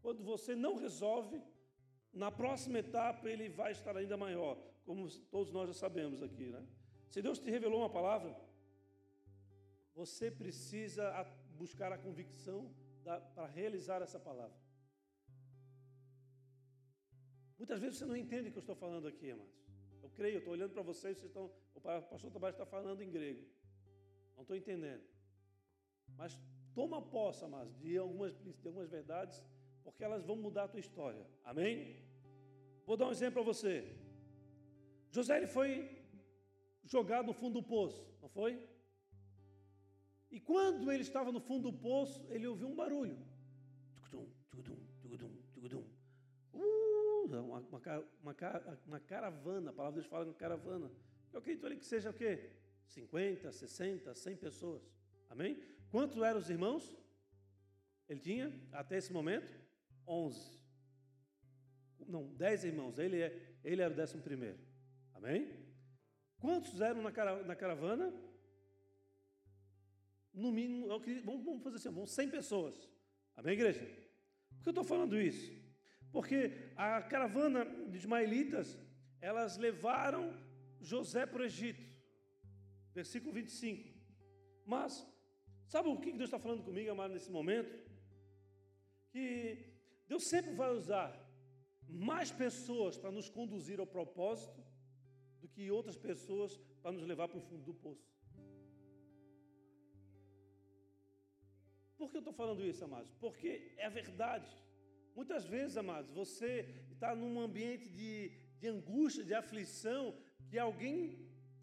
quando 0.01 0.23
você 0.23 0.55
não 0.55 0.77
resolve, 0.77 1.43
na 2.13 2.31
próxima 2.31 2.79
etapa 2.79 3.29
ele 3.29 3.49
vai 3.49 3.73
estar 3.73 3.97
ainda 3.97 4.17
maior, 4.17 4.57
como 4.85 5.11
todos 5.29 5.53
nós 5.53 5.67
já 5.71 5.75
sabemos 5.75 6.23
aqui, 6.23 6.51
né? 6.51 6.65
Se 7.11 7.21
Deus 7.21 7.41
te 7.41 7.51
revelou 7.51 7.81
uma 7.81 7.91
palavra, 7.91 8.33
você 9.93 10.31
precisa 10.31 11.05
buscar 11.57 11.91
a 11.93 11.99
convicção 11.99 12.73
para 13.03 13.47
realizar 13.49 14.03
essa 14.03 14.21
palavra. 14.21 14.57
Muitas 17.59 17.81
vezes 17.81 17.99
você 17.99 18.07
não 18.07 18.17
entende 18.17 18.51
o 18.51 18.53
que 18.53 18.59
eu 18.59 18.69
estou 18.69 18.77
falando 18.77 19.09
aqui, 19.09 19.33
amados. 19.33 19.58
Eu 20.09 20.15
creio, 20.15 20.39
estou 20.39 20.55
olhando 20.55 20.73
para 20.73 20.83
vocês, 20.83 21.19
vocês 21.19 21.31
estão, 21.31 21.51
o 21.75 21.81
pastor 21.81 22.31
Tabajara 22.31 22.63
está 22.63 22.67
falando 22.67 23.03
em 23.03 23.11
grego. 23.11 23.47
Não 24.35 24.43
estou 24.43 24.57
entendendo. 24.57 25.05
Mas 26.17 26.41
toma 26.75 27.03
posse, 27.03 27.45
amados, 27.45 27.77
de 27.79 27.99
algumas, 27.99 28.33
de 28.43 28.67
algumas 28.67 28.89
verdades, 28.89 29.43
porque 29.85 30.03
elas 30.03 30.25
vão 30.25 30.37
mudar 30.37 30.65
a 30.65 30.69
tua 30.69 30.81
história. 30.81 31.27
Amém? 31.45 32.03
Vou 32.87 32.97
dar 32.97 33.09
um 33.09 33.11
exemplo 33.11 33.35
para 33.35 33.53
você. 33.53 33.75
José 35.11 35.37
ele 35.37 35.47
foi 35.47 35.71
jogado 36.85 37.27
no 37.27 37.35
fundo 37.35 37.61
do 37.61 37.67
poço, 37.67 38.03
não 38.23 38.31
foi? 38.31 38.67
E 40.31 40.41
quando 40.41 40.91
ele 40.91 41.03
estava 41.03 41.31
no 41.31 41.41
fundo 41.41 41.71
do 41.71 41.79
poço, 41.79 42.27
ele 42.31 42.47
ouviu 42.47 42.69
um 42.69 42.75
barulho. 42.75 43.19
Uh, 47.29 47.45
uma, 47.45 47.59
uma, 48.23 48.35
uma, 48.87 49.01
caravana, 49.01 49.71
a 49.71 49.73
palavra 49.73 50.01
de 50.01 50.01
Deus 50.01 50.11
fala 50.11 50.25
uma 50.25 50.35
caravana. 50.35 50.91
Eu 51.31 51.41
acredito 51.41 51.67
ali 51.67 51.77
que 51.77 51.85
seja 51.85 52.09
o 52.09 52.15
quê? 52.15 52.51
50, 52.87 53.53
60, 53.53 54.15
100 54.15 54.37
pessoas. 54.37 54.83
Amém? 55.29 55.63
Quantos 55.91 56.17
eram 56.23 56.39
os 56.39 56.49
irmãos? 56.49 56.97
Ele 58.09 58.21
tinha, 58.21 58.53
até 58.73 58.97
esse 58.97 59.13
momento, 59.13 59.53
11. 60.07 60.59
Não, 62.07 62.27
10 62.35 62.65
irmãos. 62.65 62.99
Ele, 62.99 63.21
é, 63.21 63.59
ele 63.63 63.83
era 63.83 63.93
o 63.93 63.97
décimo 63.97 64.23
primeiro. 64.23 64.59
Amém? 65.13 65.53
Quantos 66.39 66.81
eram 66.81 67.03
na, 67.03 67.13
caravana? 67.13 68.11
No 70.33 70.51
mínimo, 70.51 70.89
vamos 71.25 71.63
fazer 71.63 71.77
assim, 71.77 71.91
vamos 71.91 72.11
100 72.13 72.31
pessoas. 72.31 72.89
Amém, 73.37 73.53
igreja? 73.53 73.81
Por 73.81 74.63
que 74.63 74.69
eu 74.69 74.71
estou 74.71 74.85
falando 74.85 75.21
isso? 75.21 75.58
Porque 76.13 76.53
a 76.77 77.03
caravana 77.03 77.65
de 77.91 77.97
ismaelitas, 77.97 78.79
elas 79.21 79.57
levaram 79.57 80.35
José 80.81 81.27
para 81.27 81.43
o 81.43 81.45
Egito. 81.45 81.83
Versículo 82.95 83.33
25. 83.33 83.97
Mas, 84.65 85.07
sabe 85.67 85.89
o 85.89 86.01
que 86.01 86.13
Deus 86.13 86.29
está 86.31 86.39
falando 86.39 86.65
comigo, 86.65 86.91
amado, 86.91 87.15
nesse 87.15 87.31
momento? 87.31 87.73
Que 89.11 89.27
Deus 90.07 90.25
sempre 90.25 90.55
vai 90.55 90.71
usar 90.71 91.11
mais 91.89 92.31
pessoas 92.31 92.97
para 92.97 93.11
nos 93.11 93.29
conduzir 93.29 93.81
ao 93.81 93.87
propósito 93.87 94.63
do 95.41 95.49
que 95.49 95.71
outras 95.71 95.97
pessoas 95.97 96.57
para 96.83 96.93
nos 96.93 97.05
levar 97.05 97.29
para 97.29 97.39
o 97.39 97.43
fundo 97.43 97.65
do 97.65 97.75
poço. 97.75 98.09
Por 101.97 102.11
que 102.11 102.17
eu 102.17 102.21
estou 102.21 102.33
falando 102.33 102.65
isso, 102.65 102.85
amados? 102.85 103.13
Porque 103.15 103.75
é 103.77 103.87
a 103.87 103.91
verdade. 103.91 104.51
Muitas 105.19 105.45
vezes, 105.45 105.77
amados, 105.77 106.13
você 106.13 106.53
está 106.93 107.13
num 107.13 107.41
ambiente 107.41 107.89
de, 107.89 108.31
de 108.61 108.69
angústia, 108.69 109.25
de 109.25 109.35
aflição, 109.35 110.15
que 110.49 110.57
alguém 110.57 111.19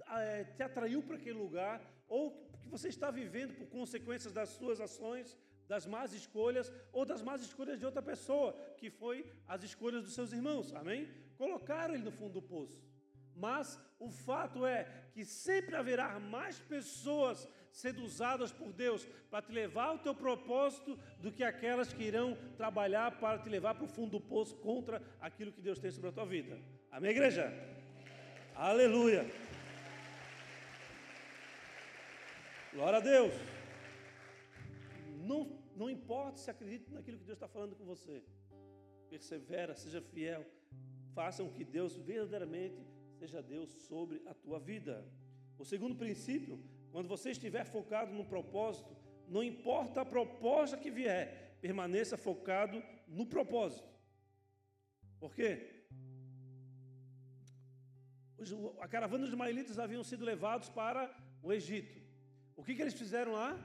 é, 0.09 0.43
te 0.43 0.61
atraiu 0.61 1.01
para 1.01 1.15
aquele 1.15 1.39
lugar, 1.45 1.75
ou 2.09 2.31
que 2.61 2.67
você 2.67 2.89
está 2.89 3.09
vivendo 3.09 3.53
por 3.57 3.67
consequências 3.67 4.33
das 4.33 4.49
suas 4.49 4.81
ações, 4.81 5.37
das 5.69 5.85
más 5.85 6.11
escolhas, 6.11 6.69
ou 6.91 7.05
das 7.05 7.21
más 7.21 7.41
escolhas 7.41 7.79
de 7.79 7.85
outra 7.85 8.01
pessoa, 8.01 8.51
que 8.77 8.89
foi 8.89 9.25
as 9.47 9.63
escolhas 9.63 10.03
dos 10.03 10.13
seus 10.13 10.33
irmãos, 10.33 10.73
amém? 10.75 11.07
Colocaram 11.37 11.93
ele 11.95 12.03
no 12.03 12.11
fundo 12.11 12.33
do 12.33 12.41
poço. 12.41 12.83
Mas 13.33 13.79
o 13.97 14.09
fato 14.09 14.65
é 14.65 14.81
que 15.13 15.23
sempre 15.23 15.77
haverá 15.77 16.19
mais 16.19 16.59
pessoas 16.59 17.47
sendo 17.75 18.03
usadas 18.03 18.53
por 18.53 18.71
Deus 18.71 19.05
para 19.29 19.41
te 19.41 19.51
levar 19.51 19.87
ao 19.87 19.99
teu 19.99 20.15
propósito 20.15 20.97
do 21.19 21.29
que 21.29 21.43
aquelas 21.43 21.91
que 21.91 22.03
irão 22.03 22.37
trabalhar 22.55 23.19
para 23.19 23.37
te 23.37 23.49
levar 23.49 23.75
para 23.75 23.83
o 23.83 23.87
fundo 23.95 24.11
do 24.11 24.21
poço 24.21 24.55
contra 24.55 25.01
aquilo 25.19 25.51
que 25.51 25.61
Deus 25.61 25.77
tem 25.77 25.91
sobre 25.91 26.09
a 26.09 26.13
tua 26.13 26.25
vida. 26.25 26.57
Amém, 26.89 27.11
igreja? 27.11 27.51
Aleluia. 28.55 29.29
Glória 32.73 32.99
a 32.99 33.01
Deus. 33.01 33.33
Não, 35.27 35.59
não 35.75 35.89
importa 35.89 36.37
se 36.37 36.49
acredita 36.49 36.93
naquilo 36.93 37.17
que 37.17 37.25
Deus 37.25 37.35
está 37.35 37.49
falando 37.49 37.75
com 37.75 37.83
você. 37.83 38.23
Persevera, 39.09 39.75
seja 39.75 40.01
fiel. 40.01 40.45
Façam 41.13 41.51
que 41.51 41.65
Deus 41.65 41.97
verdadeiramente 41.97 42.81
seja 43.19 43.43
Deus 43.43 43.69
sobre 43.89 44.21
a 44.25 44.33
tua 44.33 44.59
vida. 44.59 45.05
O 45.57 45.65
segundo 45.65 45.95
princípio, 45.95 46.59
quando 46.91 47.07
você 47.07 47.31
estiver 47.31 47.65
focado 47.65 48.13
no 48.13 48.25
propósito, 48.25 48.95
não 49.27 49.43
importa 49.43 50.01
a 50.01 50.05
proposta 50.05 50.77
que 50.77 50.91
vier, 50.91 51.57
permaneça 51.61 52.17
focado 52.17 52.81
no 53.07 53.25
propósito. 53.25 53.87
Por 55.19 55.33
quê? 55.33 55.85
A 58.79 58.87
caravana 58.87 59.23
dos 59.23 59.29
ismaelitas 59.29 59.79
haviam 59.79 60.03
sido 60.03 60.23
levados 60.23 60.69
para 60.69 61.11
o 61.41 61.51
Egito. 61.51 61.99
O 62.55 62.63
que, 62.63 62.75
que 62.75 62.81
eles 62.81 62.93
fizeram 62.93 63.33
lá? 63.33 63.57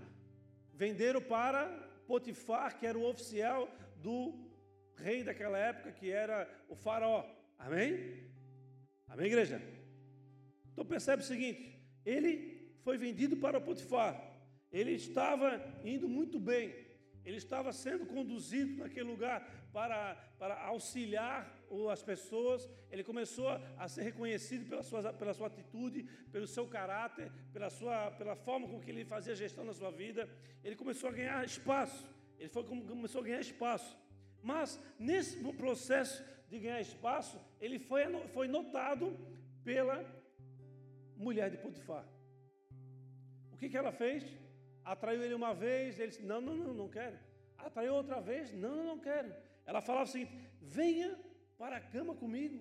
Venderam 0.72 1.20
para 1.20 1.68
Potifar, 2.06 2.78
que 2.78 2.86
era 2.86 2.98
o 2.98 3.08
oficial 3.08 3.68
do 3.96 4.50
rei 4.96 5.22
daquela 5.22 5.58
época, 5.58 5.92
que 5.92 6.10
era 6.10 6.48
o 6.68 6.74
faraó. 6.74 7.24
Amém? 7.58 8.30
Amém, 9.06 9.26
igreja? 9.26 9.60
Então 10.72 10.84
percebe 10.84 11.22
o 11.22 11.26
seguinte: 11.26 11.79
ele 12.04 12.74
foi 12.82 12.96
vendido 12.96 13.36
para 13.36 13.60
Potifar, 13.60 14.20
ele 14.72 14.92
estava 14.92 15.60
indo 15.84 16.08
muito 16.08 16.38
bem, 16.38 16.74
ele 17.24 17.36
estava 17.36 17.72
sendo 17.72 18.06
conduzido 18.06 18.78
naquele 18.78 19.08
lugar 19.08 19.68
para, 19.72 20.14
para 20.38 20.60
auxiliar 20.66 21.56
as 21.90 22.02
pessoas, 22.02 22.68
ele 22.90 23.04
começou 23.04 23.48
a 23.48 23.86
ser 23.88 24.02
reconhecido 24.02 24.68
pela 24.68 24.82
sua, 24.82 25.12
pela 25.12 25.34
sua 25.34 25.46
atitude, 25.46 26.02
pelo 26.32 26.46
seu 26.46 26.66
caráter, 26.66 27.30
pela, 27.52 27.70
sua, 27.70 28.10
pela 28.12 28.34
forma 28.34 28.66
com 28.66 28.80
que 28.80 28.90
ele 28.90 29.04
fazia 29.04 29.34
gestão 29.34 29.64
na 29.64 29.72
sua 29.72 29.90
vida, 29.90 30.28
ele 30.64 30.74
começou 30.74 31.10
a 31.10 31.12
ganhar 31.12 31.44
espaço, 31.44 32.08
ele 32.38 32.48
foi, 32.48 32.64
começou 32.64 33.20
a 33.20 33.24
ganhar 33.24 33.40
espaço. 33.40 33.96
Mas 34.42 34.80
nesse 34.98 35.36
processo 35.52 36.24
de 36.48 36.58
ganhar 36.58 36.80
espaço, 36.80 37.40
ele 37.60 37.78
foi, 37.78 38.02
foi 38.28 38.48
notado 38.48 39.16
pela 39.62 40.02
mulher 41.26 41.48
de 41.50 41.58
Potifar. 41.64 42.04
O 43.52 43.56
que, 43.56 43.68
que 43.68 43.76
ela 43.76 43.92
fez? 43.92 44.24
Atraiu 44.84 45.22
ele 45.22 45.34
uma 45.34 45.52
vez, 45.54 45.98
ele 45.98 46.08
disse: 46.08 46.22
Não, 46.22 46.40
não, 46.40 46.56
não, 46.56 46.74
não 46.74 46.88
quero. 46.88 47.18
Atraiu 47.58 47.94
outra 47.94 48.20
vez: 48.20 48.52
Não, 48.52 48.74
não, 48.76 48.84
não 48.92 48.98
quero. 48.98 49.30
Ela 49.66 49.80
falava 49.80 50.04
o 50.04 50.12
seguinte: 50.12 50.34
Venha 50.60 51.10
para 51.58 51.76
a 51.76 51.80
cama 51.80 52.14
comigo, 52.14 52.58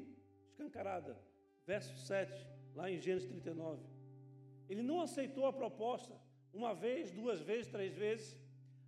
escancarada. 0.49 1.17
Verso 1.65 1.95
7, 2.05 2.47
lá 2.75 2.89
em 2.91 2.99
Gênesis 2.99 3.29
39. 3.29 3.83
Ele 4.67 4.83
não 4.83 5.01
aceitou 5.01 5.45
a 5.45 5.53
proposta 5.53 6.13
uma 6.53 6.73
vez, 6.73 7.11
duas 7.11 7.39
vezes, 7.39 7.67
três 7.67 7.95
vezes, 7.95 8.37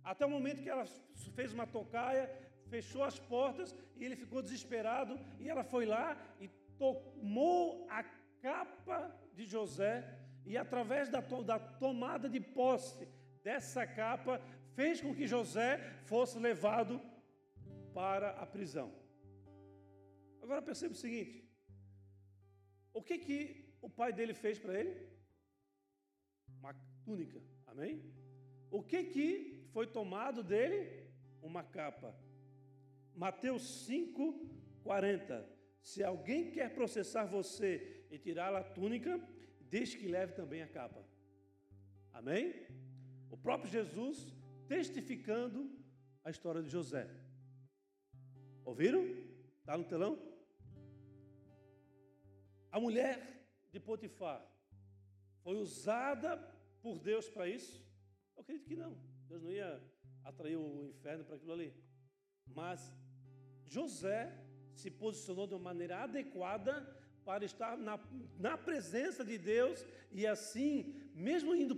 até 0.04 0.26
o 0.26 0.30
momento 0.30 0.62
que 0.62 0.68
ela 0.68 0.84
fez 1.34 1.52
uma 1.52 1.66
tocaia 1.66 2.28
fechou 2.68 3.04
as 3.04 3.18
portas 3.18 3.74
e 3.96 4.04
ele 4.04 4.16
ficou 4.16 4.42
desesperado. 4.42 5.18
E 5.38 5.48
ela 5.48 5.62
foi 5.62 5.84
lá 5.86 6.16
e 6.40 6.48
tomou 6.78 7.86
a 7.88 8.02
capa 8.40 8.98
de 9.34 9.44
José 9.46 10.18
e, 10.44 10.56
através 10.56 11.08
da, 11.08 11.20
da 11.20 11.58
tomada 11.58 12.28
de 12.28 12.40
posse 12.40 13.08
dessa 13.42 13.86
capa, 13.86 14.40
fez 14.74 15.00
com 15.00 15.14
que 15.14 15.26
José 15.26 15.78
fosse 16.04 16.38
levado 16.38 17.00
para 17.94 18.30
a 18.30 18.46
prisão. 18.46 18.92
Agora 20.40 20.62
perceba 20.62 20.94
o 20.94 20.96
seguinte: 20.96 21.48
o 22.92 23.02
que 23.02 23.18
que 23.18 23.76
o 23.80 23.88
pai 23.88 24.12
dele 24.12 24.34
fez 24.34 24.58
para 24.58 24.78
ele? 24.78 25.08
Uma 26.58 26.74
túnica, 27.04 27.40
amém? 27.66 28.02
O 28.70 28.82
que 28.82 29.04
que 29.04 29.68
foi 29.72 29.86
tomado 29.86 30.42
dele? 30.42 31.10
Uma 31.42 31.62
capa. 31.62 32.14
Mateus 33.14 33.84
5, 33.86 34.48
40. 34.82 35.48
Se 35.80 36.02
alguém 36.02 36.50
quer 36.50 36.74
processar 36.74 37.24
você 37.24 38.01
e 38.12 38.18
tirar 38.18 38.54
a 38.54 38.62
túnica, 38.62 39.18
deixe 39.70 39.96
que 39.96 40.06
leve 40.06 40.34
também 40.34 40.62
a 40.62 40.68
capa. 40.68 41.02
Amém? 42.12 42.54
O 43.30 43.36
próprio 43.38 43.70
Jesus 43.70 44.36
testificando 44.68 45.70
a 46.22 46.30
história 46.30 46.62
de 46.62 46.68
José. 46.68 47.08
Ouviram? 48.66 49.02
Está 49.60 49.78
no 49.78 49.84
telão? 49.84 50.18
A 52.70 52.78
mulher 52.78 53.16
de 53.72 53.80
Potifar 53.80 54.46
foi 55.42 55.56
usada 55.56 56.36
por 56.82 56.98
Deus 56.98 57.30
para 57.30 57.48
isso? 57.48 57.82
Eu 58.36 58.42
acredito 58.42 58.68
que 58.68 58.76
não. 58.76 58.94
Deus 59.26 59.42
não 59.42 59.50
ia 59.50 59.82
atrair 60.22 60.56
o 60.56 60.86
inferno 60.86 61.24
para 61.24 61.36
aquilo 61.36 61.52
ali. 61.52 61.74
Mas 62.46 62.94
José 63.64 64.38
se 64.74 64.90
posicionou 64.90 65.46
de 65.46 65.54
uma 65.54 65.64
maneira 65.70 66.02
adequada 66.02 66.74
para 67.24 67.44
estar 67.44 67.76
na, 67.76 67.98
na 68.38 68.56
presença 68.58 69.24
de 69.24 69.38
Deus 69.38 69.84
e 70.10 70.26
assim, 70.26 70.94
mesmo 71.14 71.54
indo 71.54 71.76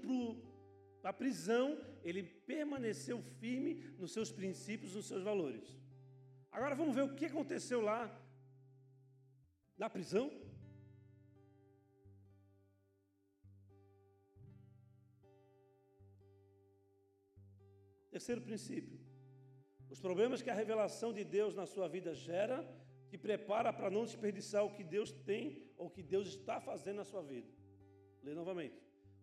para 1.00 1.10
a 1.10 1.12
prisão, 1.12 1.78
ele 2.02 2.22
permaneceu 2.22 3.20
firme 3.40 3.74
nos 3.98 4.12
seus 4.12 4.30
princípios, 4.32 4.94
nos 4.94 5.06
seus 5.06 5.22
valores. 5.22 5.76
Agora 6.50 6.74
vamos 6.74 6.94
ver 6.94 7.02
o 7.02 7.14
que 7.14 7.26
aconteceu 7.26 7.80
lá 7.80 8.00
na 9.76 9.90
prisão. 9.90 10.30
Terceiro 18.10 18.40
princípio. 18.40 19.00
Os 19.90 20.00
problemas 20.00 20.40
que 20.40 20.50
a 20.50 20.54
revelação 20.54 21.12
de 21.12 21.24
Deus 21.24 21.54
na 21.54 21.66
sua 21.66 21.88
vida 21.88 22.14
gera 22.14 22.64
te 23.14 23.18
prepara 23.18 23.72
para 23.72 23.88
não 23.96 24.04
desperdiçar 24.04 24.62
o 24.64 24.72
que 24.76 24.82
Deus 24.82 25.12
tem 25.12 25.44
ou 25.78 25.86
o 25.86 25.90
que 25.96 26.02
Deus 26.02 26.26
está 26.26 26.60
fazendo 26.60 26.96
na 26.96 27.04
sua 27.04 27.22
vida. 27.22 27.48
Lê 28.24 28.34
novamente. 28.34 28.76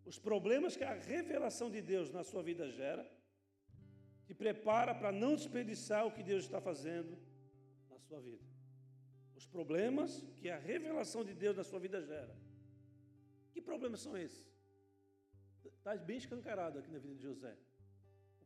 Os 0.05 0.17
problemas 0.17 0.77
que 0.77 0.85
a 0.85 0.93
revelação 0.93 1.69
de 1.69 1.81
Deus 1.81 2.09
na 2.09 2.23
sua 2.23 2.41
vida 2.41 2.65
gera 2.71 3.03
te 4.25 4.33
prepara 4.33 4.95
para 4.95 5.11
não 5.11 5.35
desperdiçar 5.35 6.07
o 6.07 6.13
que 6.15 6.23
Deus 6.23 6.45
está 6.45 6.61
fazendo 6.61 7.17
na 7.89 7.99
sua 7.99 8.21
vida. 8.21 8.45
Os 9.35 9.45
problemas 9.45 10.25
que 10.37 10.49
a 10.49 10.57
revelação 10.57 11.25
de 11.25 11.33
Deus 11.33 11.57
na 11.57 11.65
sua 11.65 11.81
vida 11.85 12.01
gera. 12.01 12.33
Que 13.51 13.61
problemas 13.69 13.99
são 13.99 14.15
esses? 14.17 14.49
Está 15.65 15.97
bem 15.97 16.15
escancarado 16.15 16.79
aqui 16.79 16.89
na 16.89 16.99
vida 16.99 17.15
de 17.15 17.23
José. 17.23 17.57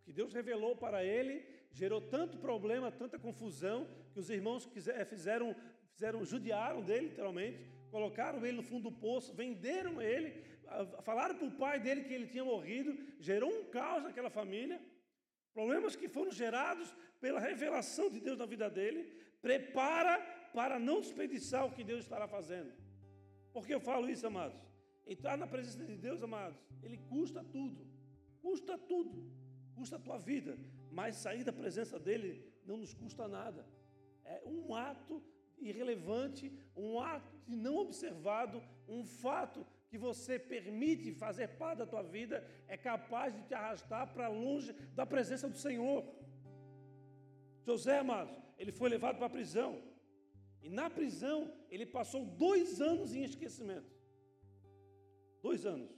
Que 0.06 0.14
Deus 0.14 0.34
revelou 0.34 0.76
para 0.76 1.04
ele 1.04 1.44
gerou 1.76 2.00
tanto 2.00 2.38
problema, 2.38 2.90
tanta 2.90 3.20
confusão, 3.20 3.86
que 4.14 4.20
os 4.20 4.30
irmãos 4.30 4.64
fizeram, 5.14 5.54
fizeram 5.92 6.24
judiaram 6.24 6.82
dele, 6.82 7.10
literalmente, 7.10 7.60
colocaram 7.92 8.46
ele 8.46 8.58
no 8.58 8.64
fundo 8.64 8.90
do 8.90 8.96
poço, 8.96 9.34
venderam 9.34 10.02
ele, 10.02 10.42
falaram 11.04 11.36
para 11.36 11.48
o 11.48 11.52
pai 11.52 11.80
dele 11.82 12.06
que 12.06 12.14
ele 12.14 12.28
tinha 12.28 12.46
morrido, 12.46 12.98
gerou 13.20 13.52
um 13.52 13.66
caos 13.66 14.04
naquela 14.04 14.30
família, 14.30 14.82
problemas 15.54 15.98
que 15.98 16.08
foram 16.08 16.32
gerados 16.32 16.96
pela 17.20 17.42
revelação 17.42 18.10
de 18.10 18.22
Deus 18.22 18.38
na 18.38 18.46
vida 18.46 18.70
dele, 18.70 19.04
prepara 19.42 20.18
para 20.54 20.80
não 20.80 21.02
desperdiçar 21.02 21.66
o 21.66 21.74
que 21.74 21.84
Deus 21.84 22.06
estará 22.06 22.26
fazendo. 22.26 22.72
Por 23.52 23.68
que 23.68 23.74
eu 23.74 23.82
falo 23.82 24.10
isso, 24.10 24.26
amados? 24.26 24.58
Entrar 25.06 25.38
na 25.38 25.46
presença 25.46 25.84
de 25.84 25.98
Deus, 25.98 26.24
amados, 26.24 26.58
ele 26.82 26.98
custa 27.10 27.44
tudo, 27.44 27.86
custa 28.42 28.78
tudo, 28.78 29.30
custa 29.78 29.96
a 29.98 30.00
tua 30.00 30.18
vida, 30.18 30.58
mas 30.92 31.18
sair 31.18 31.44
da 31.44 31.54
presença 31.62 31.98
dele 32.00 32.32
não 32.66 32.78
nos 32.78 32.94
custa 32.94 33.28
nada. 33.28 33.66
É 34.24 34.42
um 34.46 34.74
ato 34.74 35.22
irrelevante, 35.58 36.52
um 36.76 37.00
ato 37.00 37.34
de 37.48 37.56
não 37.56 37.78
observado, 37.78 38.62
um 38.88 39.04
fato 39.06 39.66
que 39.90 39.98
você 39.98 40.38
permite 40.38 41.14
fazer 41.14 41.48
parte 41.62 41.80
da 41.80 41.86
tua 41.86 42.04
vida 42.04 42.46
é 42.68 42.78
capaz 42.78 43.34
de 43.36 43.44
te 43.44 43.54
arrastar 43.54 44.14
para 44.14 44.28
longe 44.28 44.74
da 44.94 45.06
presença 45.06 45.48
do 45.48 45.58
Senhor. 45.58 46.04
José, 47.66 48.00
amados, 48.00 48.36
ele 48.58 48.72
foi 48.72 48.90
levado 48.90 49.18
para 49.18 49.28
a 49.28 49.38
prisão. 49.38 49.82
E 50.62 50.70
na 50.70 50.90
prisão, 50.90 51.54
ele 51.70 51.86
passou 51.86 52.26
dois 52.26 52.82
anos 52.82 53.14
em 53.14 53.24
esquecimento. 53.24 53.92
Dois 55.42 55.66
anos. 55.66 55.92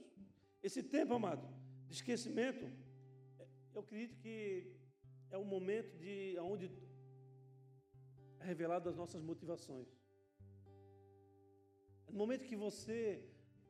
Esse 0.62 0.82
tempo, 0.82 1.14
amado, 1.14 1.46
de 1.88 1.94
esquecimento, 1.94 2.70
eu 3.78 3.84
acredito 3.84 4.16
que 4.24 4.36
é 5.30 5.38
o 5.38 5.44
momento 5.44 5.90
de 6.04 6.36
onde 6.40 6.66
é 8.40 8.44
revelado 8.52 8.88
as 8.88 8.96
nossas 8.96 9.22
motivações. 9.30 9.88
É 12.06 12.10
no 12.10 12.18
momento 12.22 12.48
que 12.50 12.56
você 12.56 12.98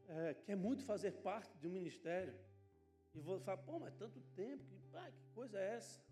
é, 0.09 0.35
quer 0.47 0.57
muito 0.57 0.83
fazer 0.83 1.13
parte 1.29 1.53
de 1.59 1.67
um 1.69 1.75
ministério 1.79 2.35
e 3.15 3.21
você 3.21 3.45
fala, 3.45 3.59
pô, 3.69 3.79
mas 3.79 3.95
tanto 4.03 4.19
tempo, 4.43 4.65
que, 4.71 4.79
que 5.19 5.29
coisa 5.39 5.59
é 5.59 5.75
essa? 5.79 6.03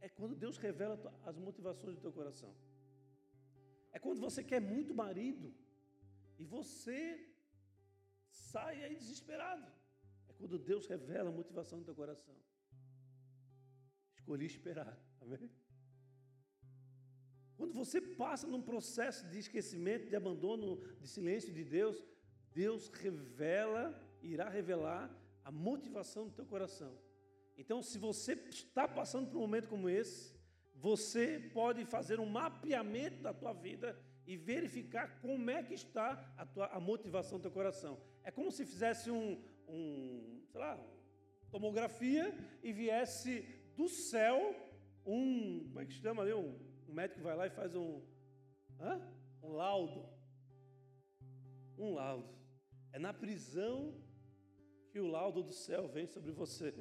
É 0.00 0.08
quando 0.08 0.36
Deus 0.36 0.56
revela 0.56 0.96
as 1.24 1.36
motivações 1.36 1.96
do 1.96 2.02
teu 2.02 2.12
coração. 2.12 2.54
É 3.92 3.98
quando 3.98 4.20
você 4.20 4.44
quer 4.44 4.60
muito 4.60 4.94
marido 4.94 5.52
e 6.38 6.44
você 6.44 7.00
sai 8.30 8.84
aí 8.84 8.94
desesperado. 8.94 9.68
É 10.28 10.32
quando 10.34 10.60
Deus 10.60 10.86
revela 10.86 11.30
a 11.30 11.38
motivação 11.40 11.80
do 11.80 11.86
teu 11.86 11.96
coração. 12.02 12.36
Escolhi 14.26 14.46
esperar. 14.46 14.98
Amém? 15.20 15.48
Quando 17.56 17.72
você 17.72 18.00
passa 18.00 18.44
num 18.48 18.60
processo 18.60 19.24
de 19.28 19.38
esquecimento, 19.38 20.08
de 20.08 20.16
abandono, 20.16 20.80
de 21.00 21.06
silêncio 21.06 21.52
de 21.52 21.62
Deus, 21.62 22.04
Deus 22.52 22.88
revela, 22.88 23.84
irá 24.20 24.48
revelar 24.48 25.16
a 25.44 25.52
motivação 25.52 26.26
do 26.26 26.34
teu 26.34 26.44
coração. 26.44 26.98
Então, 27.56 27.80
se 27.84 27.98
você 27.98 28.32
está 28.32 28.88
passando 28.88 29.30
por 29.30 29.38
um 29.38 29.42
momento 29.42 29.68
como 29.68 29.88
esse, 29.88 30.34
você 30.74 31.48
pode 31.54 31.84
fazer 31.84 32.18
um 32.18 32.26
mapeamento 32.26 33.22
da 33.22 33.32
tua 33.32 33.52
vida 33.52 33.96
e 34.26 34.36
verificar 34.36 35.20
como 35.20 35.48
é 35.48 35.62
que 35.62 35.74
está 35.74 36.34
a, 36.36 36.44
tua, 36.44 36.66
a 36.66 36.80
motivação 36.80 37.38
do 37.38 37.42
teu 37.42 37.52
coração. 37.52 37.96
É 38.24 38.32
como 38.32 38.50
se 38.50 38.66
fizesse 38.66 39.08
um, 39.08 39.40
um 39.68 40.42
sei 40.50 40.60
lá, 40.60 40.76
tomografia 41.48 42.36
e 42.60 42.72
viesse 42.72 43.55
do 43.76 43.88
céu 43.88 44.54
um, 45.06 45.64
como 45.68 45.80
é 45.80 45.86
que 45.86 45.92
chama 45.92 46.22
ali, 46.22 46.34
um, 46.34 46.58
um 46.88 46.92
médico 46.92 47.20
vai 47.20 47.36
lá 47.36 47.46
e 47.46 47.50
faz 47.50 47.74
um, 47.76 48.02
hã? 48.80 49.00
um 49.42 49.52
laudo. 49.52 50.04
Um 51.78 51.94
laudo. 51.94 52.34
É 52.92 52.98
na 52.98 53.12
prisão 53.12 53.94
que 54.90 54.98
o 54.98 55.06
laudo 55.06 55.42
do 55.42 55.52
céu 55.52 55.86
vem 55.86 56.06
sobre 56.06 56.32
você. 56.32 56.74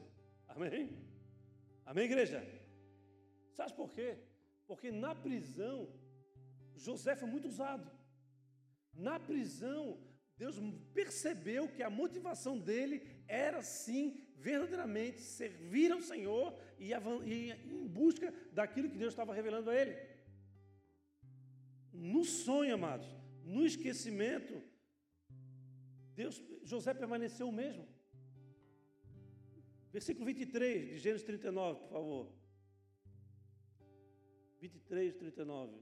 Amém? 0.47 0.97
Amém, 1.85 2.05
igreja? 2.05 2.43
Sabe 3.51 3.73
por 3.73 3.91
quê? 3.91 4.17
Porque 4.65 4.91
na 4.91 5.13
prisão, 5.13 5.87
José 6.75 7.15
foi 7.15 7.29
muito 7.29 7.47
usado. 7.47 7.91
Na 8.93 9.19
prisão, 9.19 9.99
Deus 10.37 10.57
percebeu 10.93 11.67
que 11.67 11.83
a 11.83 11.89
motivação 11.89 12.57
dele 12.57 13.23
era 13.27 13.61
sim, 13.61 14.24
verdadeiramente, 14.47 15.19
servir 15.21 15.91
ao 15.91 16.01
Senhor 16.11 16.47
e 16.77 16.93
em 16.93 17.87
busca 17.87 18.27
daquilo 18.57 18.89
que 18.91 19.01
Deus 19.03 19.13
estava 19.13 19.33
revelando 19.39 19.71
a 19.71 19.75
ele. 19.81 19.95
No 21.91 22.23
sonho, 22.23 22.75
amados, 22.75 23.07
no 23.43 23.65
esquecimento, 23.65 24.55
Deus, 26.13 26.35
José 26.63 26.93
permaneceu 26.93 27.47
o 27.49 27.57
mesmo. 27.61 27.87
Versículo 29.91 30.25
23 30.25 30.89
de 30.89 30.97
Gênesis 30.99 31.25
39, 31.25 31.79
por 31.79 31.89
favor. 31.89 32.23
23, 34.61 35.15
39. 35.15 35.73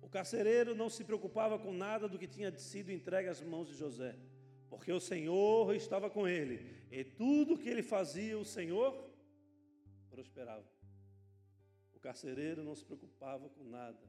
O 0.00 0.08
carcereiro 0.08 0.74
não 0.74 0.88
se 0.88 1.04
preocupava 1.04 1.58
com 1.58 1.72
nada 1.72 2.08
do 2.08 2.18
que 2.18 2.34
tinha 2.36 2.50
sido 2.56 2.90
entregue 2.90 3.28
às 3.28 3.42
mãos 3.42 3.68
de 3.68 3.74
José, 3.74 4.12
porque 4.72 4.90
o 4.90 4.98
Senhor 4.98 5.76
estava 5.76 6.08
com 6.08 6.26
ele, 6.26 6.56
e 6.90 7.04
tudo 7.04 7.58
que 7.58 7.68
ele 7.68 7.82
fazia, 7.82 8.38
o 8.38 8.44
Senhor 8.44 9.06
prosperava. 10.08 10.66
O 11.92 12.00
carcereiro 12.00 12.64
não 12.64 12.74
se 12.74 12.82
preocupava 12.82 13.50
com 13.50 13.64
nada, 13.64 14.00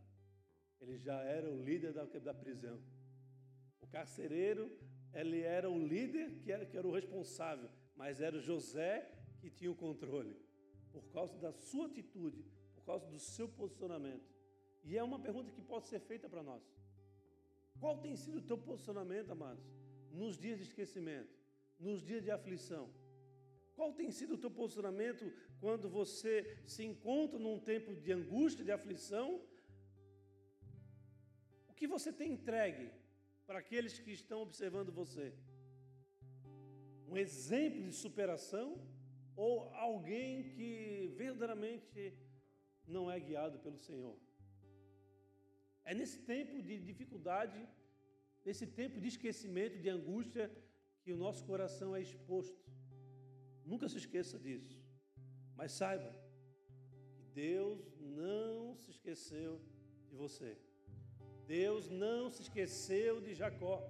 ele 0.80 0.98
já 0.98 1.22
era 1.22 1.52
o 1.52 1.62
líder 1.62 1.92
da, 1.92 2.06
da 2.06 2.34
prisão. 2.34 2.80
O 3.82 3.88
carcereiro 3.88 4.72
ele 5.14 5.42
era 5.42 5.70
o 5.70 5.78
líder 5.78 6.40
que 6.40 6.50
era, 6.50 6.66
que 6.66 6.78
era 6.78 6.88
o 6.88 6.94
responsável, 6.94 7.70
mas 7.94 8.22
era 8.22 8.40
José 8.40 9.12
que 9.42 9.50
tinha 9.50 9.70
o 9.70 9.76
controle, 9.76 10.34
por 10.94 11.04
causa 11.10 11.38
da 11.40 11.52
sua 11.52 11.88
atitude, 11.88 12.42
por 12.74 12.86
causa 12.86 13.06
do 13.08 13.20
seu 13.20 13.50
posicionamento. 13.50 14.34
E 14.86 14.98
é 14.98 15.04
uma 15.04 15.20
pergunta 15.20 15.52
que 15.52 15.62
pode 15.62 15.90
ser 15.90 16.00
feita 16.00 16.30
para 16.30 16.42
nós. 16.42 16.64
Qual 17.82 17.98
tem 17.98 18.16
sido 18.16 18.38
o 18.38 18.42
teu 18.42 18.58
posicionamento, 18.58 19.30
amados, 19.30 19.83
nos 20.22 20.38
dias 20.44 20.58
de 20.60 20.66
esquecimento, 20.70 21.34
nos 21.80 22.02
dias 22.10 22.24
de 22.24 22.32
aflição? 22.32 22.86
Qual 23.76 23.92
tem 24.00 24.10
sido 24.12 24.36
o 24.36 24.42
teu 24.44 24.52
posicionamento 24.60 25.26
quando 25.60 25.90
você 26.00 26.34
se 26.74 26.84
encontra 26.92 27.40
num 27.46 27.60
tempo 27.60 27.96
de 27.96 28.12
angústia, 28.20 28.64
de 28.64 28.72
aflição? 28.72 29.28
O 31.68 31.74
que 31.74 31.88
você 31.96 32.12
tem 32.20 32.34
entregue 32.34 32.88
para 33.48 33.60
aqueles 33.60 33.98
que 34.04 34.12
estão 34.12 34.42
observando 34.42 34.92
você? 34.92 35.34
Um 37.08 37.18
exemplo 37.18 37.82
de 37.88 37.94
superação 37.94 38.68
ou 39.36 39.54
alguém 39.88 40.50
que 40.54 41.12
verdadeiramente 41.22 42.14
não 42.96 43.10
é 43.10 43.20
guiado 43.20 43.58
pelo 43.66 43.80
Senhor? 43.88 44.16
É 45.84 45.94
nesse 45.94 46.20
tempo 46.34 46.62
de 46.62 46.78
dificuldade, 46.90 47.60
nesse 48.46 48.66
tempo 48.66 49.00
de 49.00 49.08
esquecimento, 49.08 49.80
de 49.80 49.90
angústia, 49.90 50.52
que 51.04 51.12
o 51.12 51.18
nosso 51.18 51.44
coração 51.46 51.96
é 51.96 52.02
exposto. 52.02 52.64
Nunca 53.66 53.88
se 53.90 53.98
esqueça 53.98 54.38
disso. 54.40 54.78
Mas 55.56 55.72
saiba 55.72 56.12
que 57.16 57.24
Deus 57.34 57.82
não 58.00 58.76
se 58.76 58.92
esqueceu 58.92 59.62
de 60.10 60.16
você. 60.16 60.58
Deus 61.46 61.90
não 61.90 62.30
se 62.30 62.42
esqueceu 62.42 63.22
de 63.22 63.34
Jacó. 63.34 63.90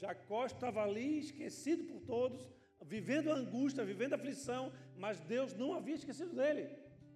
Jacó 0.00 0.46
estava 0.46 0.82
ali 0.82 1.18
esquecido 1.18 1.84
por 1.84 2.00
todos, 2.00 2.50
vivendo 2.82 3.30
angústia, 3.30 3.84
vivendo 3.84 4.14
aflição, 4.14 4.72
mas 4.96 5.20
Deus 5.20 5.54
não 5.54 5.74
havia 5.74 5.94
esquecido 5.94 6.34
dele. 6.34 6.68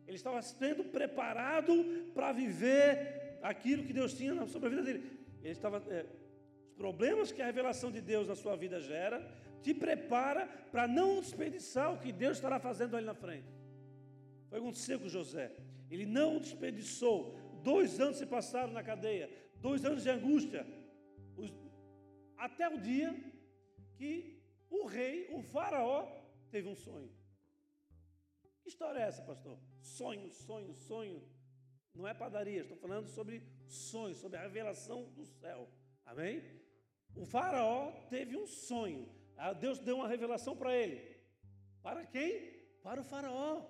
Ele 0.07 0.17
estava 0.17 0.41
sendo 0.43 0.85
preparado 0.85 1.73
para 2.13 2.33
viver 2.33 3.39
aquilo 3.43 3.85
que 3.85 3.93
Deus 3.93 4.13
tinha 4.15 4.47
sobre 4.47 4.67
a 4.67 4.71
vida 4.71 4.83
dele. 4.83 5.19
Ele 5.43 5.53
estava, 5.53 5.83
é, 5.91 6.05
problemas 6.77 7.33
que 7.33 7.43
a 7.43 7.47
revelação 7.47 7.91
de 7.91 8.01
Deus 8.01 8.29
na 8.29 8.35
sua 8.35 8.57
vida 8.57 8.81
gera, 8.81 9.19
te 9.63 9.73
prepara 9.73 10.47
para 10.71 10.87
não 10.87 11.21
desperdiçar 11.21 11.93
o 11.93 11.99
que 11.99 12.13
Deus 12.13 12.37
estará 12.37 12.59
fazendo 12.59 12.97
ali 12.97 13.07
na 13.07 13.15
frente. 13.15 13.49
Foi 14.49 14.59
aconteceu 14.59 15.01
com 15.01 15.09
José. 15.09 15.53
Ele 15.91 16.07
não 16.07 16.39
desperdiçou. 16.39 17.39
Dois 17.63 18.01
anos 18.01 18.19
se 18.19 18.27
passaram 18.27 18.73
na 18.73 18.83
cadeia 18.83 19.31
dois 19.65 19.83
anos 19.83 20.03
de 20.03 20.11
angústia, 20.11 20.67
os, 21.39 21.51
até 22.37 22.69
o 22.69 22.79
dia 22.79 23.11
que 23.97 24.39
o 24.69 24.85
rei, 24.85 25.27
o 25.33 25.41
faraó, 25.43 26.07
teve 26.51 26.69
um 26.69 26.75
sonho. 26.75 27.11
Que 28.61 28.69
história 28.69 28.99
é 28.99 29.05
essa, 29.05 29.23
pastor? 29.23 29.59
Sonho, 29.81 30.31
sonho, 30.31 30.75
sonho. 30.75 31.27
Não 31.95 32.07
é 32.07 32.13
padaria, 32.13 32.61
estou 32.61 32.77
falando 32.77 33.09
sobre 33.09 33.43
sonho, 33.67 34.15
sobre 34.15 34.37
a 34.37 34.43
revelação 34.43 35.05
do 35.13 35.25
céu. 35.25 35.67
Amém? 36.05 36.43
O 37.17 37.25
faraó 37.25 37.93
teve 38.11 38.37
um 38.37 38.47
sonho. 38.47 39.09
Ah, 39.37 39.53
Deus 39.53 39.79
deu 39.79 39.97
uma 39.97 40.09
revelação 40.09 40.57
para 40.57 40.75
ele. 40.75 41.17
Para 41.83 42.05
quem? 42.07 42.53
Para 42.83 43.01
o 43.01 43.05
faraó. 43.05 43.63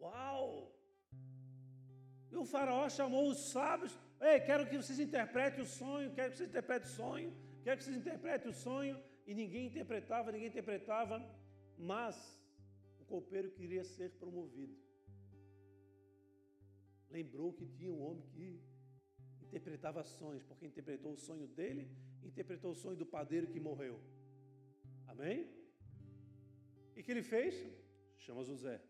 Uau! 0.00 0.72
E 2.30 2.36
o 2.36 2.44
faraó 2.44 2.88
chamou 2.88 3.28
os 3.28 3.50
sábios 3.50 3.98
Ei, 4.20 4.40
quero 4.40 4.66
que 4.68 4.76
vocês 4.76 4.98
interpretem 4.98 5.62
o 5.62 5.66
sonho, 5.66 6.12
quero 6.12 6.30
que 6.30 6.38
vocês 6.38 6.48
interpretem 6.48 6.88
o 6.88 6.92
sonho, 6.92 7.32
quero 7.62 7.76
que 7.78 7.84
vocês 7.84 7.96
interpretem 7.96 8.50
o 8.50 8.54
sonho. 8.54 9.00
E 9.26 9.34
ninguém 9.34 9.66
interpretava, 9.66 10.32
ninguém 10.32 10.48
interpretava, 10.48 11.16
mas 11.76 12.16
o 12.98 13.04
copeiro 13.04 13.50
queria 13.50 13.84
ser 13.84 14.10
promovido. 14.12 14.76
Lembrou 17.10 17.52
que 17.52 17.66
tinha 17.66 17.92
um 17.92 18.02
homem 18.02 18.24
que 18.32 18.60
interpretava 19.48 20.04
sonhos, 20.04 20.44
porque 20.44 20.66
interpretou 20.66 21.12
o 21.12 21.16
sonho 21.16 21.48
dele, 21.48 21.90
interpretou 22.22 22.70
o 22.72 22.74
sonho 22.74 22.96
do 22.96 23.06
padeiro 23.06 23.46
que 23.48 23.58
morreu. 23.58 24.00
Amém? 25.06 25.48
E 26.94 27.02
que 27.02 27.10
ele 27.10 27.22
fez? 27.22 27.54
Chama 28.18 28.44
José. 28.44 28.80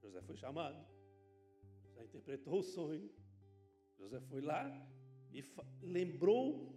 José 0.00 0.22
foi 0.22 0.36
chamado. 0.36 0.78
José 1.84 2.04
interpretou 2.04 2.58
o 2.60 2.62
sonho 2.62 3.10
José 3.98 4.20
foi 4.20 4.40
lá 4.40 4.62
e 5.32 5.42
lembrou, 5.82 6.72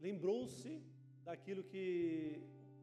lembrou-se 0.00 0.82
daquilo 1.24 1.64
que 1.64 2.40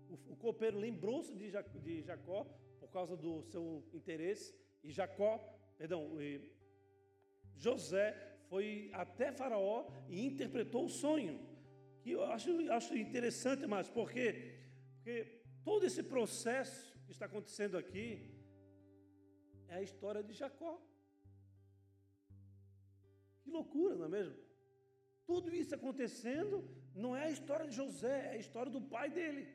o, 0.09 0.33
o 0.33 0.35
copeiro 0.35 0.77
lembrou-se 0.77 1.33
de, 1.35 1.51
de 1.81 2.01
Jacó 2.01 2.43
por 2.79 2.89
causa 2.89 3.15
do 3.15 3.41
seu 3.43 3.83
interesse 3.93 4.53
e 4.83 4.91
Jacó, 4.91 5.37
perdão, 5.77 6.11
José 7.55 8.34
foi 8.55 8.89
até 9.03 9.27
Faraó 9.39 9.77
e 10.07 10.25
interpretou 10.29 10.85
o 10.85 10.93
sonho. 11.03 11.33
Que 12.01 12.11
eu 12.11 12.23
acho, 12.35 12.49
acho 12.71 12.95
interessante, 13.05 13.67
mas 13.73 13.89
porque, 13.97 14.25
porque 14.93 15.15
todo 15.69 15.85
esse 15.89 16.01
processo 16.13 16.81
que 17.05 17.11
está 17.15 17.25
acontecendo 17.25 17.75
aqui 17.77 18.05
é 19.67 19.75
a 19.75 19.81
história 19.81 20.23
de 20.23 20.33
Jacó. 20.41 20.73
Que 23.41 23.51
loucura, 23.57 23.95
não 23.97 24.05
é 24.05 24.13
mesmo? 24.17 24.37
Tudo 25.25 25.53
isso 25.53 25.75
acontecendo 25.75 26.63
não 27.03 27.13
é 27.13 27.25
a 27.25 27.35
história 27.37 27.67
de 27.67 27.75
José, 27.75 28.17
é 28.27 28.33
a 28.35 28.43
história 28.45 28.71
do 28.71 28.81
pai 28.95 29.09
dele. 29.09 29.45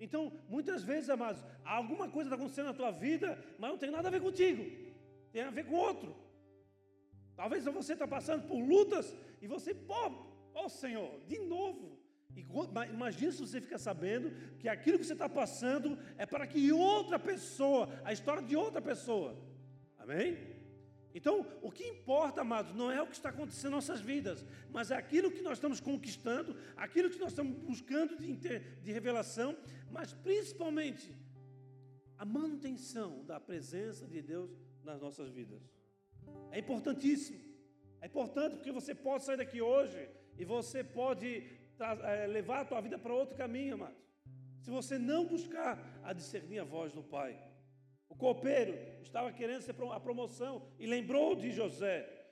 Então, 0.00 0.22
muitas 0.48 0.82
vezes, 0.82 1.08
amados, 1.08 1.42
alguma 1.64 2.10
coisa 2.10 2.28
está 2.28 2.36
acontecendo 2.36 2.66
na 2.72 2.80
tua 2.82 2.90
vida, 2.90 3.28
mas 3.60 3.70
não 3.70 3.78
tem 3.78 3.92
nada 3.92 4.08
a 4.08 4.14
ver 4.16 4.22
contigo, 4.28 4.64
tem 5.32 5.42
a 5.42 5.50
ver 5.50 5.66
com 5.66 5.76
outro. 5.76 6.25
Talvez 7.36 7.64
você 7.64 7.92
está 7.92 8.08
passando 8.08 8.46
por 8.48 8.58
lutas 8.58 9.14
e 9.42 9.46
você, 9.46 9.74
pô, 9.74 10.10
ó 10.54 10.68
Senhor, 10.68 11.20
de 11.28 11.38
novo. 11.38 11.96
Imagina 12.92 13.32
se 13.32 13.40
você 13.40 13.60
fica 13.60 13.78
sabendo 13.78 14.30
que 14.58 14.68
aquilo 14.68 14.98
que 14.98 15.04
você 15.04 15.12
está 15.12 15.28
passando 15.28 15.98
é 16.18 16.26
para 16.26 16.46
que 16.46 16.72
outra 16.72 17.18
pessoa, 17.18 17.88
a 18.04 18.12
história 18.12 18.42
de 18.42 18.56
outra 18.56 18.80
pessoa. 18.80 19.36
Amém? 19.98 20.36
Então, 21.14 21.46
o 21.62 21.70
que 21.70 21.84
importa, 21.84 22.42
amados, 22.42 22.74
não 22.74 22.90
é 22.90 23.00
o 23.00 23.06
que 23.06 23.14
está 23.14 23.30
acontecendo 23.30 23.72
em 23.72 23.76
nossas 23.76 24.00
vidas, 24.00 24.44
mas 24.70 24.90
é 24.90 24.96
aquilo 24.96 25.30
que 25.30 25.40
nós 25.40 25.54
estamos 25.54 25.80
conquistando, 25.80 26.54
aquilo 26.76 27.08
que 27.08 27.18
nós 27.18 27.32
estamos 27.32 27.56
buscando 27.56 28.18
de, 28.18 28.36
de 28.36 28.92
revelação, 28.92 29.56
mas 29.90 30.12
principalmente 30.12 31.16
a 32.18 32.24
manutenção 32.24 33.24
da 33.24 33.40
presença 33.40 34.06
de 34.06 34.20
Deus 34.20 34.50
nas 34.84 35.00
nossas 35.00 35.30
vidas. 35.30 35.75
É 36.50 36.58
importantíssimo. 36.58 37.40
É 38.00 38.06
importante 38.06 38.56
porque 38.56 38.72
você 38.72 38.94
pode 38.94 39.24
sair 39.24 39.36
daqui 39.36 39.60
hoje 39.60 40.08
e 40.38 40.44
você 40.44 40.82
pode 40.82 41.44
é, 41.78 42.26
levar 42.26 42.60
a 42.60 42.64
tua 42.64 42.80
vida 42.80 42.98
para 42.98 43.12
outro 43.12 43.36
caminho, 43.36 43.74
amados. 43.74 44.06
Se 44.60 44.70
você 44.70 44.98
não 44.98 45.24
buscar 45.24 46.00
a 46.02 46.12
discernir 46.12 46.58
a 46.58 46.64
voz 46.64 46.92
do 46.92 47.02
Pai. 47.02 47.38
O 48.08 48.14
copeiro 48.14 48.74
estava 49.02 49.32
querendo 49.32 49.64
a 49.92 50.00
promoção 50.00 50.62
e 50.78 50.86
lembrou 50.86 51.34
de 51.34 51.50
José. 51.50 52.28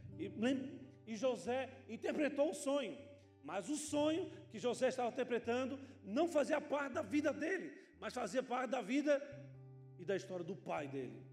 E 1.06 1.16
José 1.16 1.68
interpretou 1.88 2.50
o 2.50 2.54
sonho. 2.54 2.96
Mas 3.42 3.68
o 3.68 3.76
sonho 3.76 4.30
que 4.50 4.58
José 4.58 4.88
estava 4.88 5.10
interpretando 5.10 5.78
não 6.02 6.26
fazia 6.28 6.60
parte 6.60 6.94
da 6.94 7.02
vida 7.02 7.32
dele, 7.32 7.72
mas 8.00 8.14
fazia 8.14 8.42
parte 8.42 8.70
da 8.70 8.80
vida 8.80 9.22
e 9.98 10.04
da 10.04 10.16
história 10.16 10.44
do 10.44 10.56
pai 10.56 10.88
dele. 10.88 11.23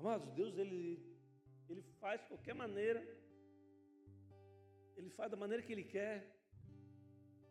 Amados, 0.00 0.30
Deus 0.30 0.56
ele, 0.56 0.82
ele 1.68 1.82
faz 2.00 2.22
de 2.22 2.26
qualquer 2.26 2.54
maneira, 2.54 3.00
ele 4.96 5.10
faz 5.10 5.30
da 5.30 5.36
maneira 5.36 5.62
que 5.62 5.72
ele 5.74 5.84
quer, 5.84 6.16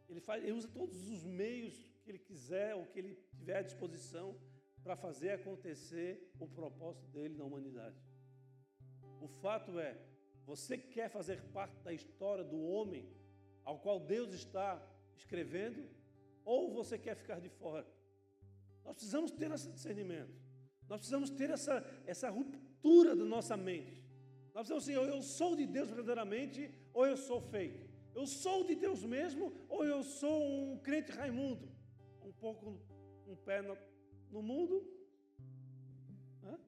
ele, 0.10 0.20
faz, 0.20 0.44
ele 0.44 0.54
usa 0.54 0.68
todos 0.68 1.10
os 1.10 1.24
meios 1.24 1.76
que 2.02 2.10
ele 2.10 2.18
quiser 2.18 2.74
ou 2.74 2.88
que 2.88 2.98
ele 2.98 3.14
tiver 3.38 3.58
à 3.58 3.62
disposição 3.62 4.36
para 4.82 4.96
fazer 4.96 5.30
acontecer 5.30 6.34
o 6.40 6.48
propósito 6.48 7.06
dele 7.10 7.38
na 7.38 7.44
humanidade. 7.44 8.02
O 9.22 9.28
fato 9.28 9.78
é, 9.78 9.96
você 10.44 10.76
quer 10.76 11.08
fazer 11.08 11.40
parte 11.52 11.78
da 11.84 11.94
história 11.94 12.44
do 12.44 12.60
homem 12.60 13.08
ao 13.64 13.78
qual 13.78 14.00
Deus 14.00 14.34
está 14.34 14.84
escrevendo, 15.16 15.88
ou 16.44 16.74
você 16.74 16.98
quer 16.98 17.16
ficar 17.16 17.40
de 17.40 17.50
fora? 17.50 17.86
Nós 18.84 18.96
precisamos 18.96 19.30
ter 19.30 19.52
esse 19.52 19.70
discernimento. 19.70 20.49
Nós 20.90 21.00
precisamos 21.02 21.30
ter 21.30 21.52
essa, 21.52 21.76
essa 22.08 22.30
ruptura 22.30 23.16
da 23.16 23.24
nossa 23.24 23.56
mente. 23.56 24.04
Nós 24.56 24.68
precisamos 24.68 24.84
assim, 24.84 24.96
ou 24.96 25.06
eu 25.06 25.22
sou 25.22 25.56
de 25.56 25.68
Deus 25.68 25.88
verdadeiramente, 25.90 26.72
ou 26.92 27.06
eu 27.06 27.16
sou 27.16 27.40
fake. 27.40 27.88
Eu 28.16 28.26
sou 28.26 28.64
de 28.64 28.76
Deus 28.76 29.04
mesmo, 29.04 29.54
ou 29.70 29.86
eu 29.86 30.02
sou 30.04 30.38
um 30.44 30.80
crente 30.80 31.12
Raimundo, 31.12 31.70
um 32.26 32.32
pouco 32.32 32.76
um 33.28 33.36
pé 33.36 33.62
no, 33.62 33.78
no 34.32 34.42
mundo. 34.42 34.84
Hã? 36.44 36.60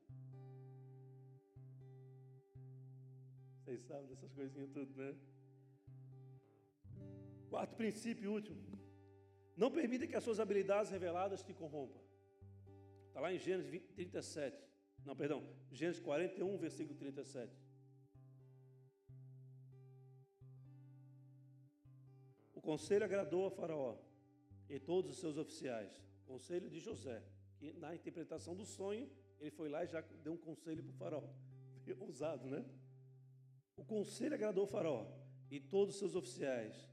Vocês 3.63 3.81
sabem 3.81 4.07
dessas 4.07 4.31
coisinhas 4.31 4.69
tudo, 4.69 4.95
né? 4.95 5.15
Quarto 7.49 7.75
princípio 7.75 8.31
último. 8.31 8.61
Não 9.57 9.71
permita 9.71 10.05
que 10.05 10.15
as 10.15 10.23
suas 10.23 10.39
habilidades 10.39 10.91
reveladas 10.91 11.41
te 11.41 11.53
corrompam. 11.53 12.10
Está 13.11 13.19
lá 13.19 13.33
em 13.33 13.37
Gênesis 13.37 13.69
37. 13.93 14.57
Não, 15.05 15.15
perdão. 15.17 15.45
Gênesis 15.69 16.01
41, 16.01 16.57
versículo 16.57 16.97
37. 16.97 17.51
O 22.53 22.61
conselho 22.61 23.03
agradou 23.03 23.47
a 23.47 23.51
Faraó 23.51 23.97
e 24.69 24.79
todos 24.79 25.11
os 25.11 25.17
seus 25.17 25.37
oficiais. 25.37 25.91
Conselho 26.25 26.69
de 26.69 26.79
José 26.79 27.21
que 27.57 27.73
na 27.73 27.93
interpretação 27.93 28.55
do 28.55 28.65
sonho, 28.65 29.07
ele 29.39 29.51
foi 29.51 29.67
lá 29.67 29.83
e 29.83 29.87
já 29.87 30.01
deu 30.23 30.33
um 30.33 30.37
conselho 30.37 30.81
para 30.81 30.91
o 30.91 30.93
faraó. 30.93 31.29
Ousado, 31.99 32.47
né? 32.47 32.65
O 33.75 33.83
conselho 33.83 34.35
agradou 34.35 34.63
o 34.63 34.67
faraó 34.67 35.05
e 35.49 35.59
todos 35.59 35.95
os 35.95 35.99
seus 35.99 36.15
oficiais. 36.15 36.89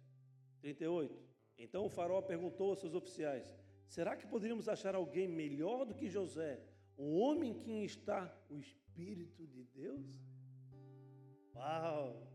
38. 0.60 1.16
Então 1.56 1.86
o 1.86 1.88
faraó 1.88 2.20
perguntou 2.20 2.70
aos 2.70 2.80
seus 2.80 2.94
oficiais: 2.94 3.56
Será 3.88 4.14
que 4.14 4.26
poderíamos 4.26 4.68
achar 4.68 4.94
alguém 4.94 5.26
melhor 5.26 5.86
do 5.86 5.94
que 5.94 6.08
José, 6.08 6.60
um 6.96 7.18
homem 7.18 7.52
em 7.52 7.60
quem 7.60 7.84
está 7.84 8.20
o 8.50 8.58
Espírito 8.58 9.46
de 9.46 9.64
Deus? 9.64 10.06
Uau! 11.54 12.28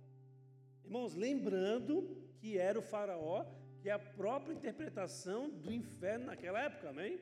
Irmãos, 0.84 1.14
lembrando 1.14 2.18
que 2.40 2.58
era 2.58 2.78
o 2.78 2.82
faraó, 2.82 3.46
que 3.80 3.90
é 3.90 3.94
a 3.94 4.00
própria 4.00 4.54
interpretação 4.54 5.50
do 5.50 5.72
inferno 5.72 6.26
naquela 6.26 6.60
época, 6.60 6.90
amém? 6.90 7.20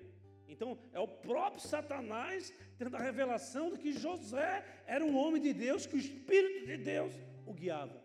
Então, 0.48 0.78
é 0.94 1.00
o 1.00 1.08
próprio 1.08 1.62
Satanás 1.62 2.54
tendo 2.78 2.96
a 2.96 3.00
revelação 3.00 3.72
de 3.72 3.80
que 3.80 3.94
José 3.94 4.64
era 4.86 5.04
um 5.04 5.18
homem 5.18 5.42
de 5.42 5.54
Deus, 5.54 5.86
que 5.86 5.96
o 5.96 6.00
Espírito 6.00 6.66
de 6.66 6.78
Deus 6.78 7.14
o 7.46 7.54
guiava. 7.54 8.02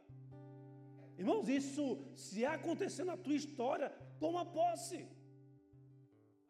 Irmãos, 1.16 1.48
isso, 1.48 2.04
se 2.14 2.44
acontecer 2.44 3.04
na 3.04 3.16
tua 3.16 3.34
história, 3.34 3.90
toma 4.18 4.44
posse. 4.44 5.08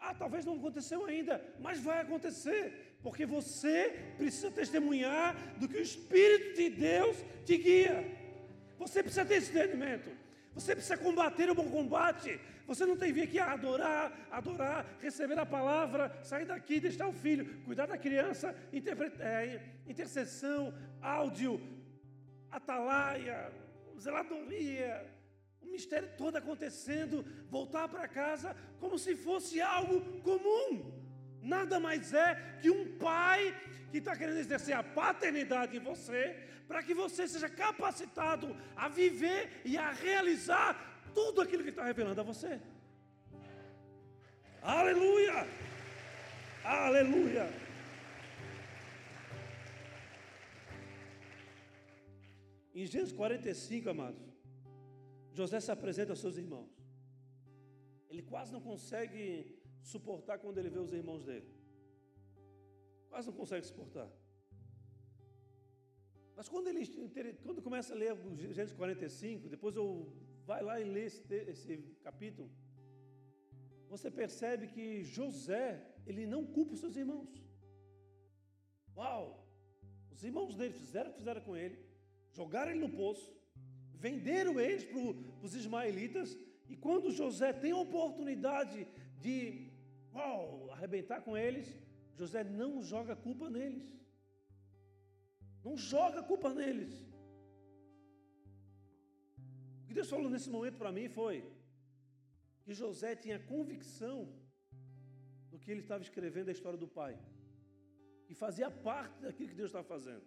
Ah, 0.07 0.15
talvez 0.15 0.45
não 0.45 0.55
aconteceu 0.55 1.05
ainda, 1.05 1.43
mas 1.59 1.81
vai 1.81 2.01
acontecer, 2.01 2.97
porque 3.03 3.27
você 3.27 4.15
precisa 4.17 4.53
testemunhar 4.53 5.35
do 5.59 5.69
que 5.69 5.77
o 5.77 5.83
Espírito 5.83 6.55
de 6.55 6.71
Deus 6.71 7.17
te 7.45 7.57
guia. 7.57 8.07
Você 8.79 9.03
precisa 9.03 9.25
ter 9.25 9.39
esse 9.39 9.51
entendimento. 9.51 10.09
Você 10.55 10.77
precisa 10.77 10.97
combater 10.97 11.51
o 11.51 11.57
bom 11.57 11.69
combate. 11.69 12.41
Você 12.69 12.87
não 12.87 12.97
tem 12.97 13.13
que 13.13 13.23
aqui 13.23 13.41
adorar, 13.41 14.13
adorar, 14.31 14.87
receber 15.01 15.39
a 15.41 15.45
palavra, 15.45 16.17
sair 16.23 16.45
daqui, 16.45 16.79
deixar 16.79 17.09
o 17.09 17.13
filho, 17.13 17.61
cuidar 17.65 17.87
da 17.87 17.99
criança, 17.99 18.55
é, 19.19 19.61
intercessão, 19.89 20.73
áudio, 21.03 21.61
atalaia, 22.49 23.53
zeladoria, 23.99 25.05
mistério 25.77 26.09
todo 26.23 26.37
acontecendo, 26.37 27.25
voltar 27.57 27.87
para 27.93 28.09
casa 28.21 28.51
como 28.83 28.99
se 29.05 29.15
fosse 29.27 29.61
algo 29.61 29.97
comum. 30.29 30.71
Nada 31.55 31.79
mais 31.87 32.13
é 32.27 32.31
que 32.61 32.71
um 32.79 32.85
pai 33.09 33.41
que 33.91 33.99
está 33.99 34.17
querendo 34.21 34.41
exercer 34.45 34.75
a 34.75 34.83
paternidade 34.83 35.77
em 35.77 35.85
você, 35.91 36.23
para 36.69 36.83
que 36.87 36.95
você 37.03 37.23
seja 37.29 37.49
capacitado 37.49 38.49
a 38.85 38.89
viver 38.89 39.43
e 39.65 39.77
a 39.79 39.91
realizar 39.93 40.71
tudo 41.15 41.41
aquilo 41.41 41.63
que 41.63 41.75
está 41.77 41.85
revelando 41.85 42.21
a 42.21 42.25
você. 42.33 42.61
Aleluia! 44.63 45.47
Aleluia! 46.65 47.47
Em 52.75 52.85
Gênesis 52.85 53.15
45, 53.15 53.89
amados, 53.89 54.36
José 55.39 55.59
se 55.61 55.71
apresenta 55.77 56.13
aos 56.13 56.23
seus 56.25 56.37
irmãos. 56.43 56.73
Ele 58.11 58.23
quase 58.33 58.51
não 58.57 58.63
consegue 58.71 59.23
suportar 59.93 60.37
quando 60.43 60.59
ele 60.59 60.71
vê 60.75 60.81
os 60.87 60.93
irmãos 61.01 61.23
dele. 61.29 61.49
Quase 63.11 63.29
não 63.29 63.37
consegue 63.41 63.67
suportar. 63.71 64.09
Mas 66.37 66.49
quando 66.53 66.69
ele 66.69 66.85
quando 67.45 67.61
começa 67.69 67.93
a 67.93 67.99
ler 68.03 68.13
Gênesis 68.57 68.75
45, 68.75 69.49
depois 69.57 69.75
eu 69.77 69.87
vai 70.51 70.63
lá 70.69 70.75
e 70.81 70.85
lê 70.85 71.05
esse, 71.11 71.23
esse 71.53 71.73
capítulo, 72.07 72.49
você 73.93 74.11
percebe 74.11 74.69
que 74.75 74.85
José, 75.17 75.67
ele 76.07 76.25
não 76.35 76.43
culpa 76.57 76.75
os 76.75 76.81
seus 76.81 76.97
irmãos. 77.03 77.31
Uau! 78.97 79.25
Os 80.15 80.23
irmãos 80.29 80.55
dele 80.59 80.75
fizeram 80.83 81.11
o 81.11 81.13
que 81.13 81.19
fizeram 81.19 81.43
com 81.49 81.57
ele, 81.57 81.79
jogaram 82.33 82.71
ele 82.73 82.81
no 82.87 82.93
poço, 83.03 83.29
venderam 83.99 84.61
eles 84.61 84.85
para 84.85 84.99
os 85.47 85.55
ismaelitas, 85.55 86.37
e 86.69 86.77
quando 86.77 87.11
José 87.11 87.53
tem 87.53 87.73
a 87.73 87.77
oportunidade 87.77 88.87
de 89.19 89.71
uau, 90.15 90.71
arrebentar 90.71 91.21
com 91.21 91.37
eles, 91.37 91.69
José 92.15 92.43
não 92.45 92.83
joga 92.83 93.15
culpa 93.15 93.49
neles. 93.51 93.87
Não 95.65 95.77
joga 95.77 96.23
culpa 96.23 96.53
neles. 96.55 96.95
O 99.83 99.87
que 99.87 99.95
Deus 99.95 100.09
falou 100.09 100.31
nesse 100.31 100.51
momento 100.51 100.79
para 100.79 100.93
mim 100.93 101.09
foi 101.09 101.45
que 102.63 102.75
José 102.75 103.15
tinha 103.15 103.39
convicção 103.39 104.33
do 105.51 105.59
que 105.59 105.71
ele 105.71 105.81
estava 105.81 106.03
escrevendo 106.03 106.49
a 106.49 106.53
história 106.53 106.79
do 106.79 106.89
pai. 106.89 107.19
E 108.29 108.35
fazia 108.35 108.71
parte 108.71 109.21
daquilo 109.21 109.49
que 109.49 109.55
Deus 109.55 109.71
estava 109.71 109.87
fazendo. 109.87 110.25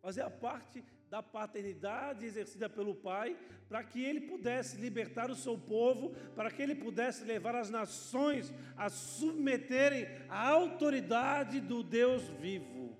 Fazia 0.00 0.28
parte 0.30 0.84
da 1.10 1.22
paternidade 1.22 2.24
exercida 2.24 2.68
pelo 2.68 2.94
pai, 2.94 3.36
para 3.68 3.82
que 3.82 4.02
ele 4.02 4.20
pudesse 4.22 4.76
libertar 4.76 5.30
o 5.30 5.36
seu 5.36 5.56
povo, 5.56 6.14
para 6.34 6.50
que 6.50 6.60
ele 6.60 6.74
pudesse 6.74 7.24
levar 7.24 7.54
as 7.54 7.70
nações 7.70 8.52
a 8.76 8.88
submeterem 8.88 10.06
à 10.28 10.48
autoridade 10.48 11.60
do 11.60 11.82
Deus 11.82 12.22
vivo. 12.40 12.96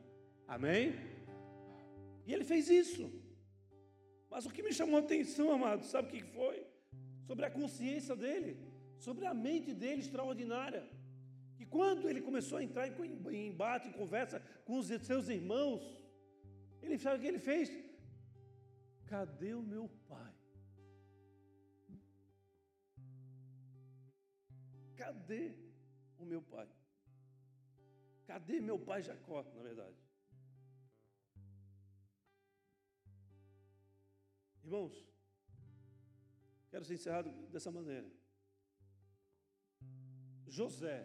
Amém? 0.47 0.95
E 2.27 2.33
ele 2.33 2.45
fez 2.45 2.69
isso. 2.71 3.11
Mas 4.31 4.47
o 4.47 4.51
que 4.51 4.63
me 4.63 4.73
chamou 4.73 4.97
a 4.97 5.01
atenção, 5.01 5.53
amado, 5.53 5.85
sabe 5.85 6.09
o 6.09 6.13
que 6.13 6.23
foi? 6.23 6.65
Sobre 7.27 7.45
a 7.45 7.51
consciência 7.51 8.15
dele, 8.15 8.57
sobre 8.99 9.27
a 9.27 9.35
mente 9.35 9.73
dele 9.73 10.01
extraordinária. 10.01 10.85
Que 11.57 11.65
quando 11.65 12.09
ele 12.09 12.21
começou 12.21 12.59
a 12.59 12.63
entrar 12.63 12.87
em 12.87 13.49
embate, 13.49 13.89
em 13.89 13.93
conversa 13.93 14.41
com 14.65 14.79
os 14.79 14.87
seus 14.87 15.29
irmãos, 15.29 15.83
ele 16.83 16.99
sabe 16.99 17.17
o 17.17 17.21
que 17.21 17.27
ele 17.27 17.39
fez? 17.39 17.73
Cadê 19.09 19.55
o 19.55 19.63
meu 19.63 19.89
pai? 20.09 20.35
Cadê 24.97 25.55
o 26.19 26.25
meu 26.25 26.43
pai? 26.43 26.69
Cadê 28.27 28.61
meu 28.61 28.79
pai 28.79 29.03
Jacó, 29.03 29.43
na 29.55 29.63
verdade? 29.63 29.97
Irmãos, 34.65 34.95
quero 36.71 36.85
ser 36.85 36.95
encerrado 36.95 37.31
dessa 37.53 37.71
maneira. 37.71 38.11
José, 40.49 40.99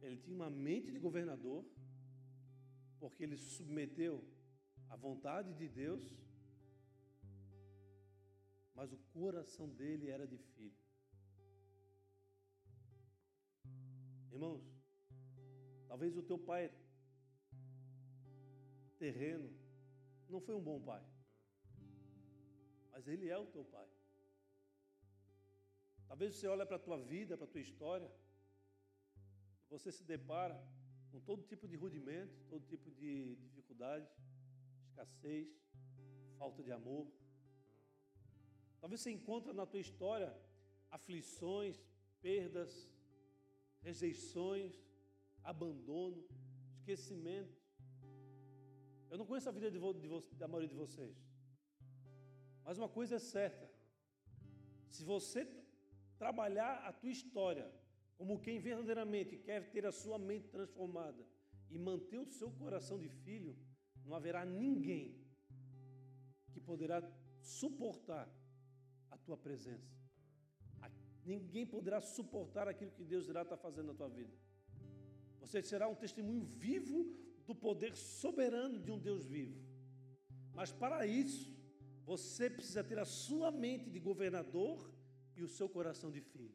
ele 0.00 0.16
tinha 0.16 0.34
uma 0.34 0.48
mente 0.48 0.90
de 0.90 0.98
governador, 0.98 1.62
porque 2.98 3.22
ele 3.22 3.36
se 3.36 3.50
submeteu 3.56 4.26
à 4.88 4.96
vontade 4.96 5.52
de 5.52 5.68
Deus 5.68 6.02
mas 8.74 8.92
o 8.92 8.98
coração 9.12 9.68
dele 9.68 10.08
era 10.10 10.26
de 10.26 10.38
filho. 10.38 10.76
Irmãos, 14.32 14.64
talvez 15.88 16.16
o 16.16 16.22
teu 16.22 16.38
pai 16.38 16.72
terreno 18.98 19.50
não 20.28 20.40
foi 20.40 20.54
um 20.54 20.62
bom 20.62 20.80
pai, 20.80 21.04
mas 22.90 23.06
ele 23.06 23.28
é 23.28 23.38
o 23.38 23.46
teu 23.46 23.64
pai. 23.64 23.88
Talvez 26.08 26.34
você 26.34 26.46
olhe 26.48 26.66
para 26.66 26.76
a 26.76 26.86
tua 26.86 26.98
vida, 26.98 27.36
para 27.36 27.46
a 27.46 27.52
tua 27.54 27.60
história, 27.60 28.10
você 29.68 29.90
se 29.92 30.04
depara 30.04 30.56
com 31.10 31.20
todo 31.20 31.42
tipo 31.42 31.68
de 31.68 31.76
rudimento, 31.76 32.34
todo 32.48 32.66
tipo 32.66 32.90
de 32.90 33.36
dificuldade, 33.36 34.08
escassez, 34.88 35.48
falta 36.38 36.62
de 36.62 36.72
amor, 36.72 37.06
Talvez 38.84 39.00
você 39.00 39.12
encontre 39.12 39.50
na 39.54 39.64
tua 39.64 39.80
história 39.80 40.30
aflições, 40.90 41.76
perdas, 42.20 42.70
rejeições, 43.80 44.74
abandono, 45.42 46.22
esquecimento. 46.74 47.56
Eu 49.10 49.16
não 49.16 49.24
conheço 49.24 49.48
a 49.48 49.52
vida 49.52 49.70
de, 49.70 49.78
de, 49.78 50.34
da 50.34 50.46
maioria 50.46 50.68
de 50.68 50.74
vocês. 50.74 51.16
Mas 52.62 52.76
uma 52.76 52.90
coisa 52.98 53.14
é 53.16 53.18
certa: 53.18 53.66
se 54.90 55.02
você 55.02 55.48
trabalhar 56.18 56.74
a 56.86 56.92
tua 56.92 57.10
história 57.10 57.66
como 58.18 58.38
quem 58.38 58.58
verdadeiramente 58.58 59.38
quer 59.38 59.70
ter 59.70 59.86
a 59.86 59.92
sua 59.92 60.18
mente 60.18 60.50
transformada 60.50 61.26
e 61.70 61.78
manter 61.78 62.18
o 62.18 62.26
seu 62.26 62.50
coração 62.50 62.98
de 62.98 63.08
filho, 63.08 63.56
não 64.04 64.14
haverá 64.14 64.44
ninguém 64.44 65.06
que 66.52 66.60
poderá 66.60 67.02
suportar 67.40 68.43
tua 69.26 69.36
presença. 69.36 69.92
Ninguém 71.32 71.66
poderá 71.74 72.00
suportar 72.00 72.66
aquilo 72.68 72.90
que 72.96 73.04
Deus 73.12 73.28
irá 73.32 73.42
estar 73.42 73.56
fazendo 73.56 73.88
na 73.92 73.94
tua 74.00 74.10
vida. 74.18 74.34
Você 75.40 75.62
será 75.62 75.86
um 75.88 75.94
testemunho 76.04 76.44
vivo 76.66 76.98
do 77.46 77.54
poder 77.54 77.92
soberano 77.96 78.78
de 78.78 78.90
um 78.94 78.98
Deus 78.98 79.24
vivo. 79.36 79.58
Mas 80.58 80.70
para 80.82 81.06
isso, 81.06 81.46
você 82.04 82.48
precisa 82.50 82.84
ter 82.84 82.98
a 82.98 83.04
sua 83.04 83.50
mente 83.50 83.88
de 83.94 83.98
governador 83.98 84.92
e 85.36 85.42
o 85.42 85.48
seu 85.48 85.68
coração 85.68 86.10
de 86.10 86.20
filho. 86.20 86.54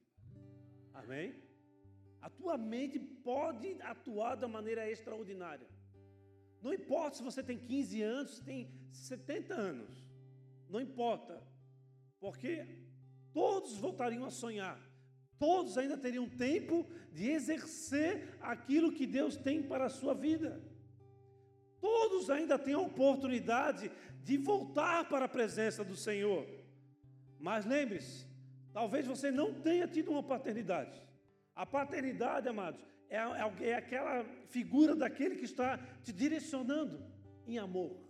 Amém? 0.94 1.28
A 2.22 2.30
tua 2.30 2.58
mente 2.58 3.00
pode 3.00 3.70
atuar 3.82 4.36
da 4.36 4.48
maneira 4.48 4.90
extraordinária. 4.90 5.68
Não 6.62 6.74
importa 6.74 7.18
se 7.18 7.24
você 7.24 7.42
tem 7.42 7.58
15 7.58 8.02
anos, 8.02 8.36
se 8.36 8.44
tem 8.44 8.60
70 8.92 9.54
anos. 9.54 9.92
Não 10.70 10.80
importa. 10.80 11.42
Porque 12.20 12.66
todos 13.34 13.78
voltariam 13.78 14.26
a 14.26 14.32
sonhar, 14.32 14.80
todos 15.38 15.78
ainda 15.78 15.98
teriam 15.98 16.28
tempo 16.28 16.86
de 17.12 17.30
exercer 17.30 18.38
aquilo 18.42 18.92
que 18.92 19.08
Deus 19.08 19.38
tem 19.38 19.64
para 19.64 19.86
a 19.86 19.90
sua 19.90 20.14
vida. 20.14 20.62
Todos 21.80 22.30
ainda 22.30 22.60
têm 22.60 22.74
a 22.74 22.80
oportunidade 22.80 23.90
de 24.24 24.38
voltar 24.38 25.08
para 25.08 25.26
a 25.26 25.30
presença 25.30 25.84
do 25.84 25.96
Senhor. 25.96 26.46
Mas 27.40 27.66
lembre-se, 27.66 28.28
talvez 28.74 29.06
você 29.08 29.32
não 29.32 29.54
tenha 29.54 29.88
tido 29.88 30.12
uma 30.12 30.22
paternidade. 30.22 31.02
A 31.56 31.66
paternidade, 31.66 32.50
amados, 32.50 32.82
é, 33.10 33.18
é, 33.18 33.70
é 33.70 33.76
aquela 33.76 34.26
figura 34.50 34.96
daquele 34.96 35.36
que 35.36 35.46
está 35.46 35.78
te 36.04 36.12
direcionando 36.12 37.02
em 37.48 37.58
amor. 37.58 38.09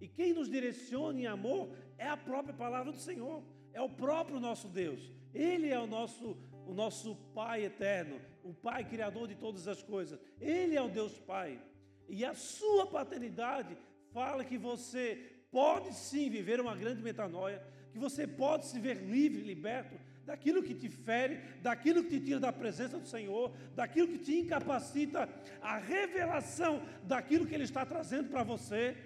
E 0.00 0.08
quem 0.08 0.32
nos 0.32 0.48
direciona 0.48 1.20
em 1.20 1.26
amor 1.26 1.70
é 1.98 2.08
a 2.08 2.16
própria 2.16 2.54
palavra 2.54 2.90
do 2.90 2.98
Senhor, 2.98 3.42
é 3.72 3.80
o 3.80 3.88
próprio 3.88 4.40
nosso 4.40 4.68
Deus. 4.68 5.12
Ele 5.34 5.68
é 5.68 5.78
o 5.78 5.86
nosso, 5.86 6.36
o 6.66 6.72
nosso 6.72 7.14
Pai 7.34 7.64
eterno, 7.64 8.20
o 8.42 8.54
Pai 8.54 8.84
criador 8.84 9.28
de 9.28 9.34
todas 9.34 9.68
as 9.68 9.82
coisas. 9.82 10.18
Ele 10.40 10.74
é 10.74 10.82
o 10.82 10.88
Deus 10.88 11.18
Pai. 11.18 11.60
E 12.08 12.24
a 12.24 12.34
sua 12.34 12.86
paternidade 12.86 13.76
fala 14.12 14.44
que 14.44 14.58
você 14.58 15.18
pode 15.50 15.94
sim 15.94 16.30
viver 16.30 16.60
uma 16.60 16.74
grande 16.74 17.02
metanoia, 17.02 17.62
que 17.92 17.98
você 17.98 18.26
pode 18.26 18.66
se 18.66 18.78
ver 18.78 18.96
livre, 18.96 19.42
liberto 19.42 19.96
daquilo 20.24 20.62
que 20.62 20.74
te 20.74 20.88
fere, 20.88 21.40
daquilo 21.60 22.04
que 22.04 22.10
te 22.10 22.20
tira 22.20 22.40
da 22.40 22.52
presença 22.52 22.98
do 22.98 23.06
Senhor, 23.06 23.52
daquilo 23.74 24.08
que 24.08 24.18
te 24.18 24.38
incapacita 24.38 25.28
a 25.60 25.76
revelação 25.76 26.80
daquilo 27.02 27.46
que 27.46 27.54
Ele 27.54 27.64
está 27.64 27.84
trazendo 27.84 28.28
para 28.28 28.44
você. 28.44 28.96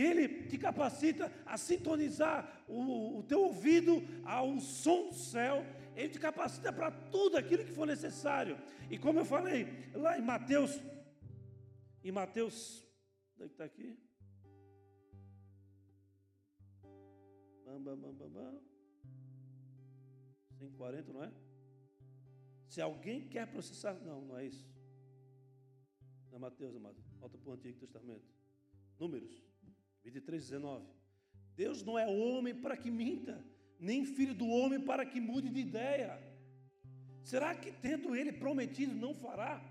Ele 0.00 0.48
te 0.48 0.58
capacita 0.58 1.32
a 1.46 1.56
sintonizar 1.56 2.64
o, 2.68 3.18
o 3.18 3.22
teu 3.22 3.42
ouvido 3.42 4.02
ao 4.24 4.58
som 4.58 5.08
do 5.08 5.14
céu. 5.14 5.64
Ele 5.94 6.08
te 6.08 6.18
capacita 6.18 6.72
para 6.72 6.90
tudo 6.90 7.36
aquilo 7.36 7.64
que 7.64 7.72
for 7.72 7.86
necessário. 7.86 8.58
E 8.90 8.98
como 8.98 9.20
eu 9.20 9.24
falei 9.24 9.68
lá 9.94 10.18
em 10.18 10.22
Mateus, 10.22 10.80
em 12.02 12.10
Mateus, 12.10 12.84
onde 13.36 13.44
é 13.44 13.46
que 13.46 13.54
está 13.54 13.64
aqui? 13.64 13.98
Bam, 17.64 17.80
bam, 17.80 17.96
bam, 17.96 18.14
bam, 18.14 18.30
bam. 18.30 18.60
140, 20.58 21.12
não 21.12 21.24
é? 21.24 21.32
Se 22.66 22.80
alguém 22.80 23.28
quer 23.28 23.46
processar, 23.46 23.94
não, 23.94 24.22
não 24.22 24.36
é 24.36 24.46
isso. 24.46 24.66
Não 26.30 26.36
é 26.36 26.40
Mateus, 26.40 26.74
amado. 26.74 26.96
Volta 27.20 27.38
para 27.38 27.50
o 27.50 27.52
Antigo 27.52 27.78
Testamento. 27.78 28.26
Números. 28.98 29.53
23, 30.04 30.42
19. 30.42 30.84
Deus 31.56 31.82
não 31.82 31.98
é 31.98 32.06
homem 32.06 32.54
para 32.54 32.76
que 32.76 32.90
minta, 32.90 33.44
nem 33.78 34.04
filho 34.04 34.34
do 34.34 34.46
homem 34.46 34.80
para 34.80 35.06
que 35.06 35.20
mude 35.20 35.48
de 35.48 35.60
ideia. 35.60 36.20
Será 37.22 37.54
que 37.54 37.72
tendo 37.72 38.14
ele 38.14 38.32
prometido 38.32 38.94
não 38.94 39.14
fará? 39.14 39.62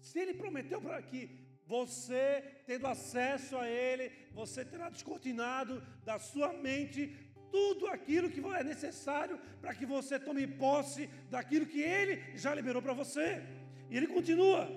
Se 0.00 0.18
ele 0.18 0.34
prometeu 0.34 0.80
para 0.80 1.00
que 1.00 1.30
você, 1.66 2.42
tendo 2.66 2.86
acesso 2.86 3.56
a 3.56 3.68
ele, 3.68 4.10
você 4.32 4.64
terá 4.64 4.90
descortinado 4.90 5.82
da 6.04 6.18
sua 6.18 6.52
mente 6.52 7.16
tudo 7.50 7.86
aquilo 7.86 8.28
que 8.28 8.40
é 8.40 8.64
necessário 8.64 9.38
para 9.60 9.74
que 9.74 9.86
você 9.86 10.18
tome 10.18 10.46
posse 10.46 11.08
daquilo 11.30 11.64
que 11.64 11.80
ele 11.80 12.36
já 12.36 12.52
liberou 12.52 12.82
para 12.82 12.92
você. 12.92 13.42
E 13.88 13.96
ele 13.96 14.08
continua: 14.08 14.68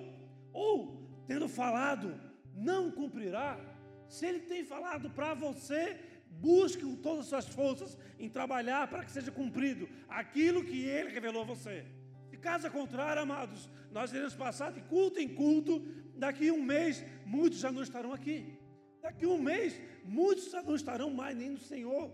ou 0.52 1.02
tendo 1.26 1.48
falado, 1.48 2.18
não 2.54 2.90
cumprirá. 2.90 3.67
Se 4.08 4.26
Ele 4.26 4.40
tem 4.40 4.64
falado 4.64 5.10
para 5.10 5.34
você, 5.34 5.98
busque 6.30 6.82
com 6.82 6.96
todas 6.96 7.20
as 7.24 7.28
suas 7.28 7.48
forças 7.48 7.98
em 8.18 8.28
trabalhar 8.28 8.88
para 8.88 9.04
que 9.04 9.10
seja 9.10 9.30
cumprido 9.30 9.88
aquilo 10.08 10.64
que 10.64 10.84
Ele 10.84 11.10
revelou 11.10 11.42
a 11.42 11.46
você. 11.46 11.84
Se 12.28 12.36
caso 12.36 12.70
contrário, 12.70 13.22
amados, 13.22 13.68
nós 13.90 14.12
iremos 14.12 14.34
passar 14.34 14.72
de 14.72 14.80
culto 14.82 15.18
em 15.20 15.28
culto. 15.28 15.80
Daqui 16.16 16.50
um 16.50 16.62
mês, 16.62 17.04
muitos 17.24 17.58
já 17.58 17.70
não 17.70 17.82
estarão 17.82 18.12
aqui. 18.12 18.58
Daqui 19.02 19.26
um 19.26 19.40
mês, 19.40 19.80
muitos 20.04 20.52
não 20.52 20.74
estarão 20.74 21.10
mais 21.10 21.36
nem 21.36 21.50
no 21.50 21.58
Senhor. 21.58 22.12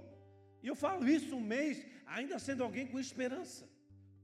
E 0.63 0.67
eu 0.67 0.75
falo 0.75 1.09
isso 1.09 1.37
um 1.37 1.41
mês, 1.41 1.85
ainda 2.07 2.39
sendo 2.39 2.63
alguém 2.63 2.87
com 2.87 2.99
esperança. 2.99 3.69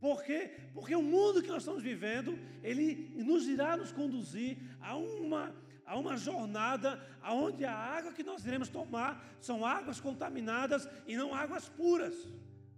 Por 0.01 0.23
quê? 0.25 0.51
Porque 0.73 0.95
o 0.97 1.03
mundo 1.03 1.43
que 1.43 1.49
nós 1.49 1.63
estamos 1.63 1.83
vivendo, 1.83 2.39
ele 2.63 3.13
nos 3.23 3.47
irá 3.47 3.77
nos 3.77 3.93
conduzir 3.93 4.57
a 4.81 4.97
uma, 4.97 5.55
a 5.91 5.99
uma 5.99 6.17
jornada 6.17 7.05
onde 7.25 7.65
a 7.65 7.75
água 7.75 8.13
que 8.13 8.23
nós 8.23 8.47
iremos 8.47 8.69
tomar 8.69 9.11
são 9.41 9.67
águas 9.67 9.99
contaminadas 9.99 10.89
e 11.05 11.17
não 11.17 11.35
águas 11.35 11.69
puras. 11.69 12.15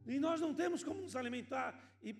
E 0.06 0.18
nós 0.18 0.40
não 0.40 0.54
temos 0.54 0.82
como 0.82 1.02
nos 1.02 1.14
alimentar 1.14 1.78
e 2.02 2.16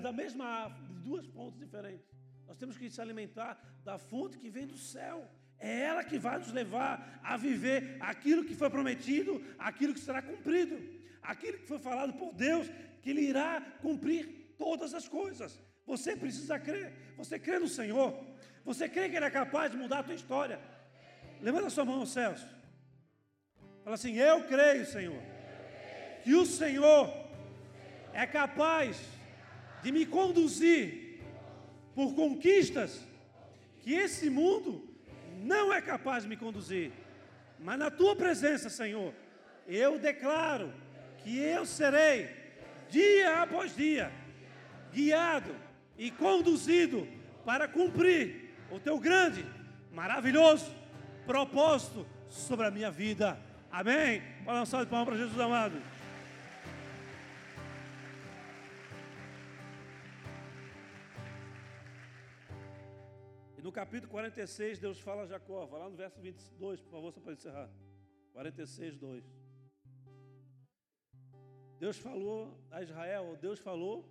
da 0.00 0.12
mesma 0.12 0.68
de 0.86 1.00
duas 1.00 1.26
pontas 1.26 1.58
diferentes. 1.58 2.06
Nós 2.46 2.58
temos 2.58 2.76
que 2.76 2.90
se 2.90 3.00
alimentar 3.00 3.58
da 3.82 3.96
fonte 3.96 4.36
que 4.36 4.50
vem 4.50 4.66
do 4.66 4.76
céu. 4.76 5.26
É 5.58 5.80
ela 5.80 6.04
que 6.04 6.18
vai 6.18 6.38
nos 6.38 6.52
levar 6.52 7.20
a 7.22 7.38
viver 7.38 7.96
aquilo 8.00 8.44
que 8.44 8.54
foi 8.54 8.68
prometido, 8.68 9.42
aquilo 9.58 9.94
que 9.94 10.00
será 10.00 10.20
cumprido, 10.20 10.78
aquilo 11.22 11.56
que 11.56 11.66
foi 11.66 11.78
falado 11.78 12.12
por 12.14 12.34
Deus, 12.34 12.66
que 13.00 13.08
Ele 13.08 13.22
irá 13.22 13.62
cumprir 13.80 14.54
todas 14.58 14.92
as 14.92 15.08
coisas. 15.08 15.58
Você 15.86 16.14
precisa 16.14 16.58
crer. 16.58 16.92
Você 17.16 17.38
crê 17.38 17.58
no 17.58 17.68
Senhor. 17.68 18.33
Você 18.64 18.88
crê 18.88 19.08
que 19.08 19.16
Ele 19.16 19.26
é 19.26 19.30
capaz 19.30 19.70
de 19.70 19.76
mudar 19.76 19.98
a 20.00 20.02
tua 20.02 20.14
história. 20.14 20.58
Levanta 21.40 21.66
a 21.66 21.70
sua 21.70 21.84
mão 21.84 22.06
céus. 22.06 22.44
Fala 23.82 23.94
assim: 23.94 24.16
Eu 24.16 24.44
creio, 24.44 24.86
Senhor, 24.86 25.20
que 26.22 26.34
o 26.34 26.46
Senhor 26.46 27.12
é 28.12 28.26
capaz 28.26 28.98
de 29.82 29.92
me 29.92 30.06
conduzir 30.06 31.20
por 31.94 32.14
conquistas 32.14 33.00
que 33.82 33.92
esse 33.92 34.30
mundo 34.30 34.88
não 35.36 35.72
é 35.72 35.82
capaz 35.82 36.22
de 36.22 36.30
me 36.30 36.36
conduzir. 36.36 36.90
Mas 37.58 37.78
na 37.78 37.90
tua 37.90 38.16
presença, 38.16 38.70
Senhor, 38.70 39.12
eu 39.66 39.98
declaro 39.98 40.72
que 41.18 41.38
eu 41.38 41.66
serei, 41.66 42.30
dia 42.88 43.42
após 43.42 43.76
dia, 43.76 44.10
guiado 44.92 45.54
e 45.98 46.10
conduzido 46.10 47.06
para 47.44 47.68
cumprir 47.68 48.43
o 48.74 48.80
teu 48.80 48.98
grande, 48.98 49.44
maravilhoso 49.92 50.74
propósito 51.24 52.06
sobre 52.28 52.66
a 52.66 52.70
minha 52.70 52.90
vida. 52.90 53.38
Amém? 53.70 54.20
Para 54.44 54.54
lançar 54.54 54.84
de 54.84 54.90
palmas 54.90 55.08
para 55.08 55.16
Jesus 55.16 55.40
amado. 55.40 55.80
no 63.62 63.72
capítulo 63.72 64.10
46, 64.10 64.78
Deus 64.78 65.00
fala 65.00 65.22
a 65.22 65.26
Jacó. 65.26 65.64
Vai 65.64 65.80
lá 65.80 65.88
no 65.88 65.96
verso 65.96 66.20
22, 66.20 66.82
por 66.82 66.90
favor, 66.90 67.12
só 67.14 67.20
para 67.20 67.32
encerrar. 67.32 67.70
46, 68.34 68.98
2. 68.98 69.24
Deus 71.78 71.96
falou 71.96 72.60
a 72.70 72.82
Israel, 72.82 73.38
Deus 73.40 73.58
falou 73.58 74.06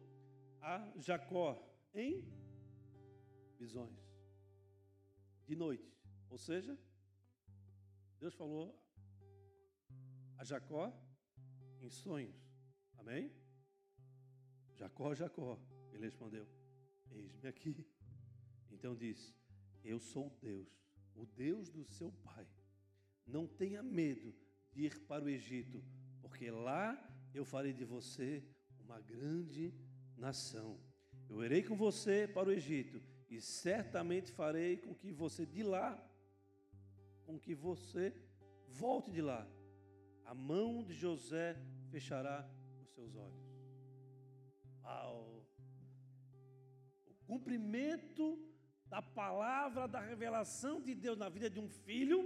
a 0.60 0.92
Jacó 0.98 1.62
em 1.94 2.26
visões 3.60 4.03
de 5.46 5.56
noite. 5.56 5.92
Ou 6.30 6.38
seja, 6.38 6.78
Deus 8.20 8.34
falou 8.34 8.80
a 10.38 10.44
Jacó 10.44 10.92
em 11.82 11.90
sonhos. 11.90 12.36
Amém? 12.98 13.32
Jacó, 14.76 15.14
Jacó. 15.14 15.60
Ele 15.92 16.06
respondeu: 16.06 16.48
Eis-me 17.12 17.48
aqui. 17.48 17.88
Então 18.72 18.96
disse: 18.96 19.34
eu 19.84 20.00
sou 20.00 20.30
Deus, 20.42 20.68
o 21.14 21.26
Deus 21.26 21.70
do 21.70 21.84
seu 21.84 22.12
pai. 22.12 22.48
Não 23.26 23.46
tenha 23.46 23.84
medo 23.84 24.34
de 24.72 24.86
ir 24.86 25.00
para 25.02 25.24
o 25.24 25.30
Egito, 25.30 25.84
porque 26.22 26.50
lá 26.50 26.98
eu 27.34 27.44
farei 27.44 27.74
de 27.74 27.84
você 27.84 28.44
uma 28.80 29.00
grande 29.02 29.74
nação. 30.16 30.80
Eu 31.30 31.44
irei 31.44 31.64
com 31.64 31.76
você 31.76 32.28
para 32.28 32.48
o 32.48 32.52
Egito 32.52 33.02
e 33.34 33.42
certamente 33.42 34.32
farei 34.32 34.78
com 34.78 34.94
que 34.94 35.12
você 35.12 35.44
de 35.44 35.64
lá, 35.64 36.00
com 37.26 37.40
que 37.40 37.56
você 37.56 38.14
volte 38.68 39.10
de 39.12 39.24
lá. 39.24 39.48
A 40.24 40.36
mão 40.36 40.84
de 40.84 40.94
José 40.94 41.58
fechará 41.90 42.48
os 42.84 42.92
seus 42.94 43.16
olhos. 43.16 43.44
Ao 44.84 45.44
o 47.08 47.16
cumprimento 47.26 48.38
da 48.86 49.02
palavra, 49.02 49.88
da 49.88 50.00
revelação 50.00 50.80
de 50.80 50.94
Deus 50.94 51.18
na 51.18 51.28
vida 51.28 51.50
de 51.50 51.60
um 51.60 51.68
filho, 51.68 52.20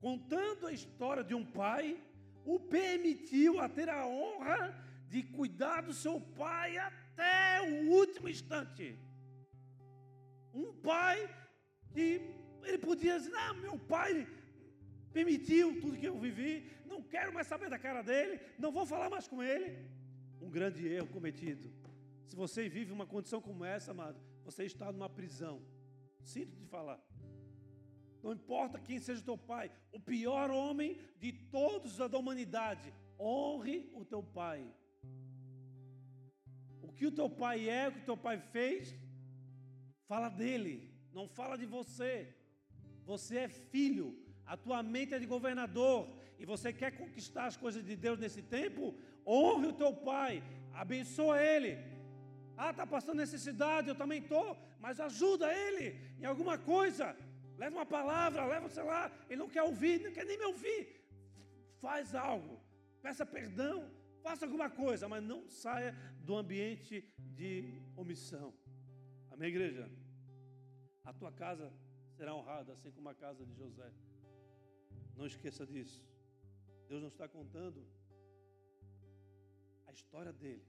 contando 0.00 0.68
a 0.68 0.72
história 0.72 1.24
de 1.24 1.34
um 1.34 1.44
pai, 1.44 2.00
o 2.44 2.60
permitiu 2.60 3.58
a 3.58 3.68
ter 3.68 3.88
a 3.88 4.06
honra 4.06 4.72
de 5.08 5.24
cuidar 5.24 5.80
do 5.80 5.92
seu 5.92 6.20
pai 6.20 6.78
até 6.78 7.60
o 7.62 7.90
último 7.90 8.28
instante. 8.28 9.07
Um 10.58 10.72
pai 10.90 11.16
que 11.92 12.06
ele 12.64 12.78
podia 12.78 13.16
dizer: 13.18 13.30
Não, 13.30 13.54
meu 13.66 13.78
pai 13.94 14.26
permitiu 15.12 15.80
tudo 15.80 16.00
que 16.00 16.08
eu 16.12 16.18
vivi, 16.26 16.54
não 16.92 17.00
quero 17.14 17.32
mais 17.32 17.46
saber 17.46 17.68
da 17.74 17.78
cara 17.86 18.02
dele, 18.02 18.40
não 18.58 18.70
vou 18.72 18.84
falar 18.92 19.08
mais 19.14 19.26
com 19.32 19.42
ele. 19.42 19.68
Um 20.40 20.50
grande 20.56 20.86
erro 20.96 21.08
cometido. 21.16 21.66
Se 22.26 22.34
você 22.36 22.68
vive 22.68 22.92
uma 22.92 23.06
condição 23.06 23.40
como 23.40 23.64
essa, 23.64 23.92
amado, 23.92 24.20
você 24.44 24.64
está 24.64 24.92
numa 24.92 25.08
prisão. 25.08 25.62
Sinto 26.22 26.54
de 26.56 26.66
falar. 26.66 27.00
Não 28.22 28.32
importa 28.32 28.80
quem 28.80 28.98
seja 28.98 29.20
o 29.20 29.24
teu 29.24 29.38
pai, 29.38 29.70
o 29.92 30.00
pior 30.00 30.50
homem 30.50 30.98
de 31.18 31.32
todos 31.32 31.96
da 31.96 32.18
humanidade, 32.18 32.92
honre 33.18 33.90
o 33.94 34.04
teu 34.04 34.22
pai. 34.22 34.60
O 36.82 36.92
que 36.92 37.06
o 37.06 37.12
teu 37.12 37.30
pai 37.30 37.68
é, 37.68 37.88
o 37.88 37.92
que 37.92 38.00
o 38.00 38.04
teu 38.10 38.16
pai 38.16 38.38
fez, 38.38 38.94
fala 40.10 40.28
dele, 40.28 40.74
não 41.12 41.26
fala 41.38 41.56
de 41.62 41.66
você. 41.76 42.14
Você 43.04 43.34
é 43.46 43.48
filho, 43.48 44.06
a 44.46 44.56
tua 44.56 44.82
mente 44.82 45.14
é 45.14 45.18
de 45.18 45.26
governador 45.34 46.08
e 46.38 46.44
você 46.52 46.72
quer 46.72 46.92
conquistar 47.02 47.46
as 47.46 47.56
coisas 47.56 47.84
de 47.84 47.94
Deus 47.96 48.18
nesse 48.18 48.42
tempo, 48.42 48.94
honre 49.26 49.66
o 49.68 49.78
teu 49.82 49.92
pai, 50.10 50.42
abençoa 50.72 51.42
ele, 51.42 51.72
ah, 52.56 52.70
está 52.70 52.86
passando 52.86 53.18
necessidade, 53.24 53.88
eu 53.88 53.94
também 53.94 54.20
estou, 54.22 54.56
mas 54.80 55.00
ajuda 55.00 55.52
ele 55.52 55.96
em 56.20 56.24
alguma 56.24 56.56
coisa. 56.56 57.16
Leva 57.56 57.76
uma 57.76 57.86
palavra, 57.86 58.46
leva, 58.46 58.68
sei 58.68 58.84
lá, 58.84 59.10
ele 59.28 59.40
não 59.42 59.48
quer 59.48 59.62
ouvir, 59.62 60.00
não 60.00 60.12
quer 60.12 60.24
nem 60.24 60.38
me 60.38 60.44
ouvir. 60.44 60.80
Faz 61.80 62.14
algo, 62.14 62.60
peça 63.02 63.26
perdão, 63.26 63.88
faça 64.22 64.44
alguma 64.44 64.70
coisa, 64.70 65.08
mas 65.08 65.22
não 65.22 65.48
saia 65.48 65.94
do 66.24 66.36
ambiente 66.36 67.04
de 67.34 67.80
omissão. 67.96 68.52
Amém, 69.30 69.48
igreja? 69.48 69.88
A 71.08 71.12
tua 71.20 71.32
casa 71.32 71.72
será 72.16 72.34
honrada, 72.34 72.70
assim 72.74 72.90
como 72.90 73.08
a 73.08 73.14
casa 73.14 73.42
de 73.46 73.54
José. 73.54 73.90
Não 75.16 75.26
esqueça 75.26 75.66
disso. 75.66 76.00
Deus 76.86 77.00
não 77.00 77.08
está 77.08 77.26
contando 77.26 77.82
a 79.86 79.92
história 79.98 80.34
dele 80.34 80.66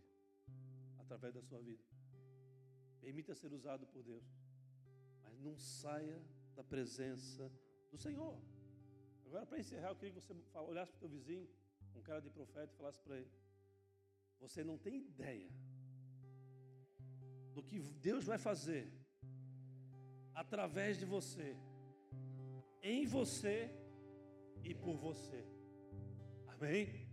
através 0.97 1.33
da 1.33 1.41
sua 1.41 1.59
vida. 1.59 1.83
Permita 3.01 3.35
ser 3.35 3.51
usado 3.51 3.85
por 3.87 4.01
Deus, 4.01 4.23
mas 5.23 5.37
não 5.41 5.57
saia 5.57 6.21
da 6.55 6.63
presença 6.63 7.51
do 7.91 7.97
Senhor. 7.97 8.39
Agora, 9.25 9.45
para 9.45 9.59
encerrar, 9.59 9.89
eu 9.89 9.95
queria 9.97 10.13
que 10.13 10.21
você 10.21 10.33
olhasse 10.53 10.93
para 10.93 10.99
o 10.99 11.01
teu 11.01 11.09
vizinho, 11.09 11.49
um 11.97 12.01
cara 12.01 12.21
de 12.21 12.29
profeta, 12.29 12.71
e 12.73 12.77
falasse 12.77 13.01
para 13.01 13.17
ele: 13.17 13.31
Você 14.39 14.63
não 14.63 14.77
tem 14.77 14.99
ideia 14.99 15.51
do 17.53 17.61
que 17.61 17.77
Deus 18.09 18.23
vai 18.23 18.37
fazer 18.37 18.98
através 20.41 20.97
de 20.97 21.05
você, 21.05 21.55
em 22.81 23.05
você 23.05 23.69
e 24.63 24.73
por 24.73 24.95
você. 24.95 25.43
Amém? 26.47 27.09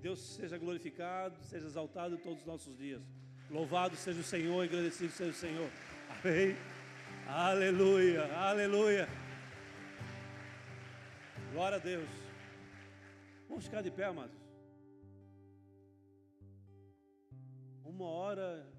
Deus 0.00 0.20
seja 0.20 0.58
glorificado, 0.58 1.40
seja 1.44 1.66
exaltado 1.66 2.18
todos 2.18 2.40
os 2.40 2.46
nossos 2.46 2.76
dias. 2.76 3.02
Louvado 3.48 3.96
seja 3.96 4.20
o 4.20 4.24
Senhor, 4.24 4.64
agradecido 4.64 5.12
seja 5.12 5.30
o 5.30 5.34
Senhor. 5.34 5.70
Amém. 6.08 6.56
Aleluia, 7.26 8.24
aleluia. 8.36 9.08
Glória 11.52 11.76
a 11.76 11.80
Deus. 11.80 12.08
Vamos 13.48 13.64
ficar 13.64 13.82
de 13.82 13.90
pé, 13.90 14.06
amados. 14.06 14.36
Uma 17.84 18.06
hora 18.06 18.71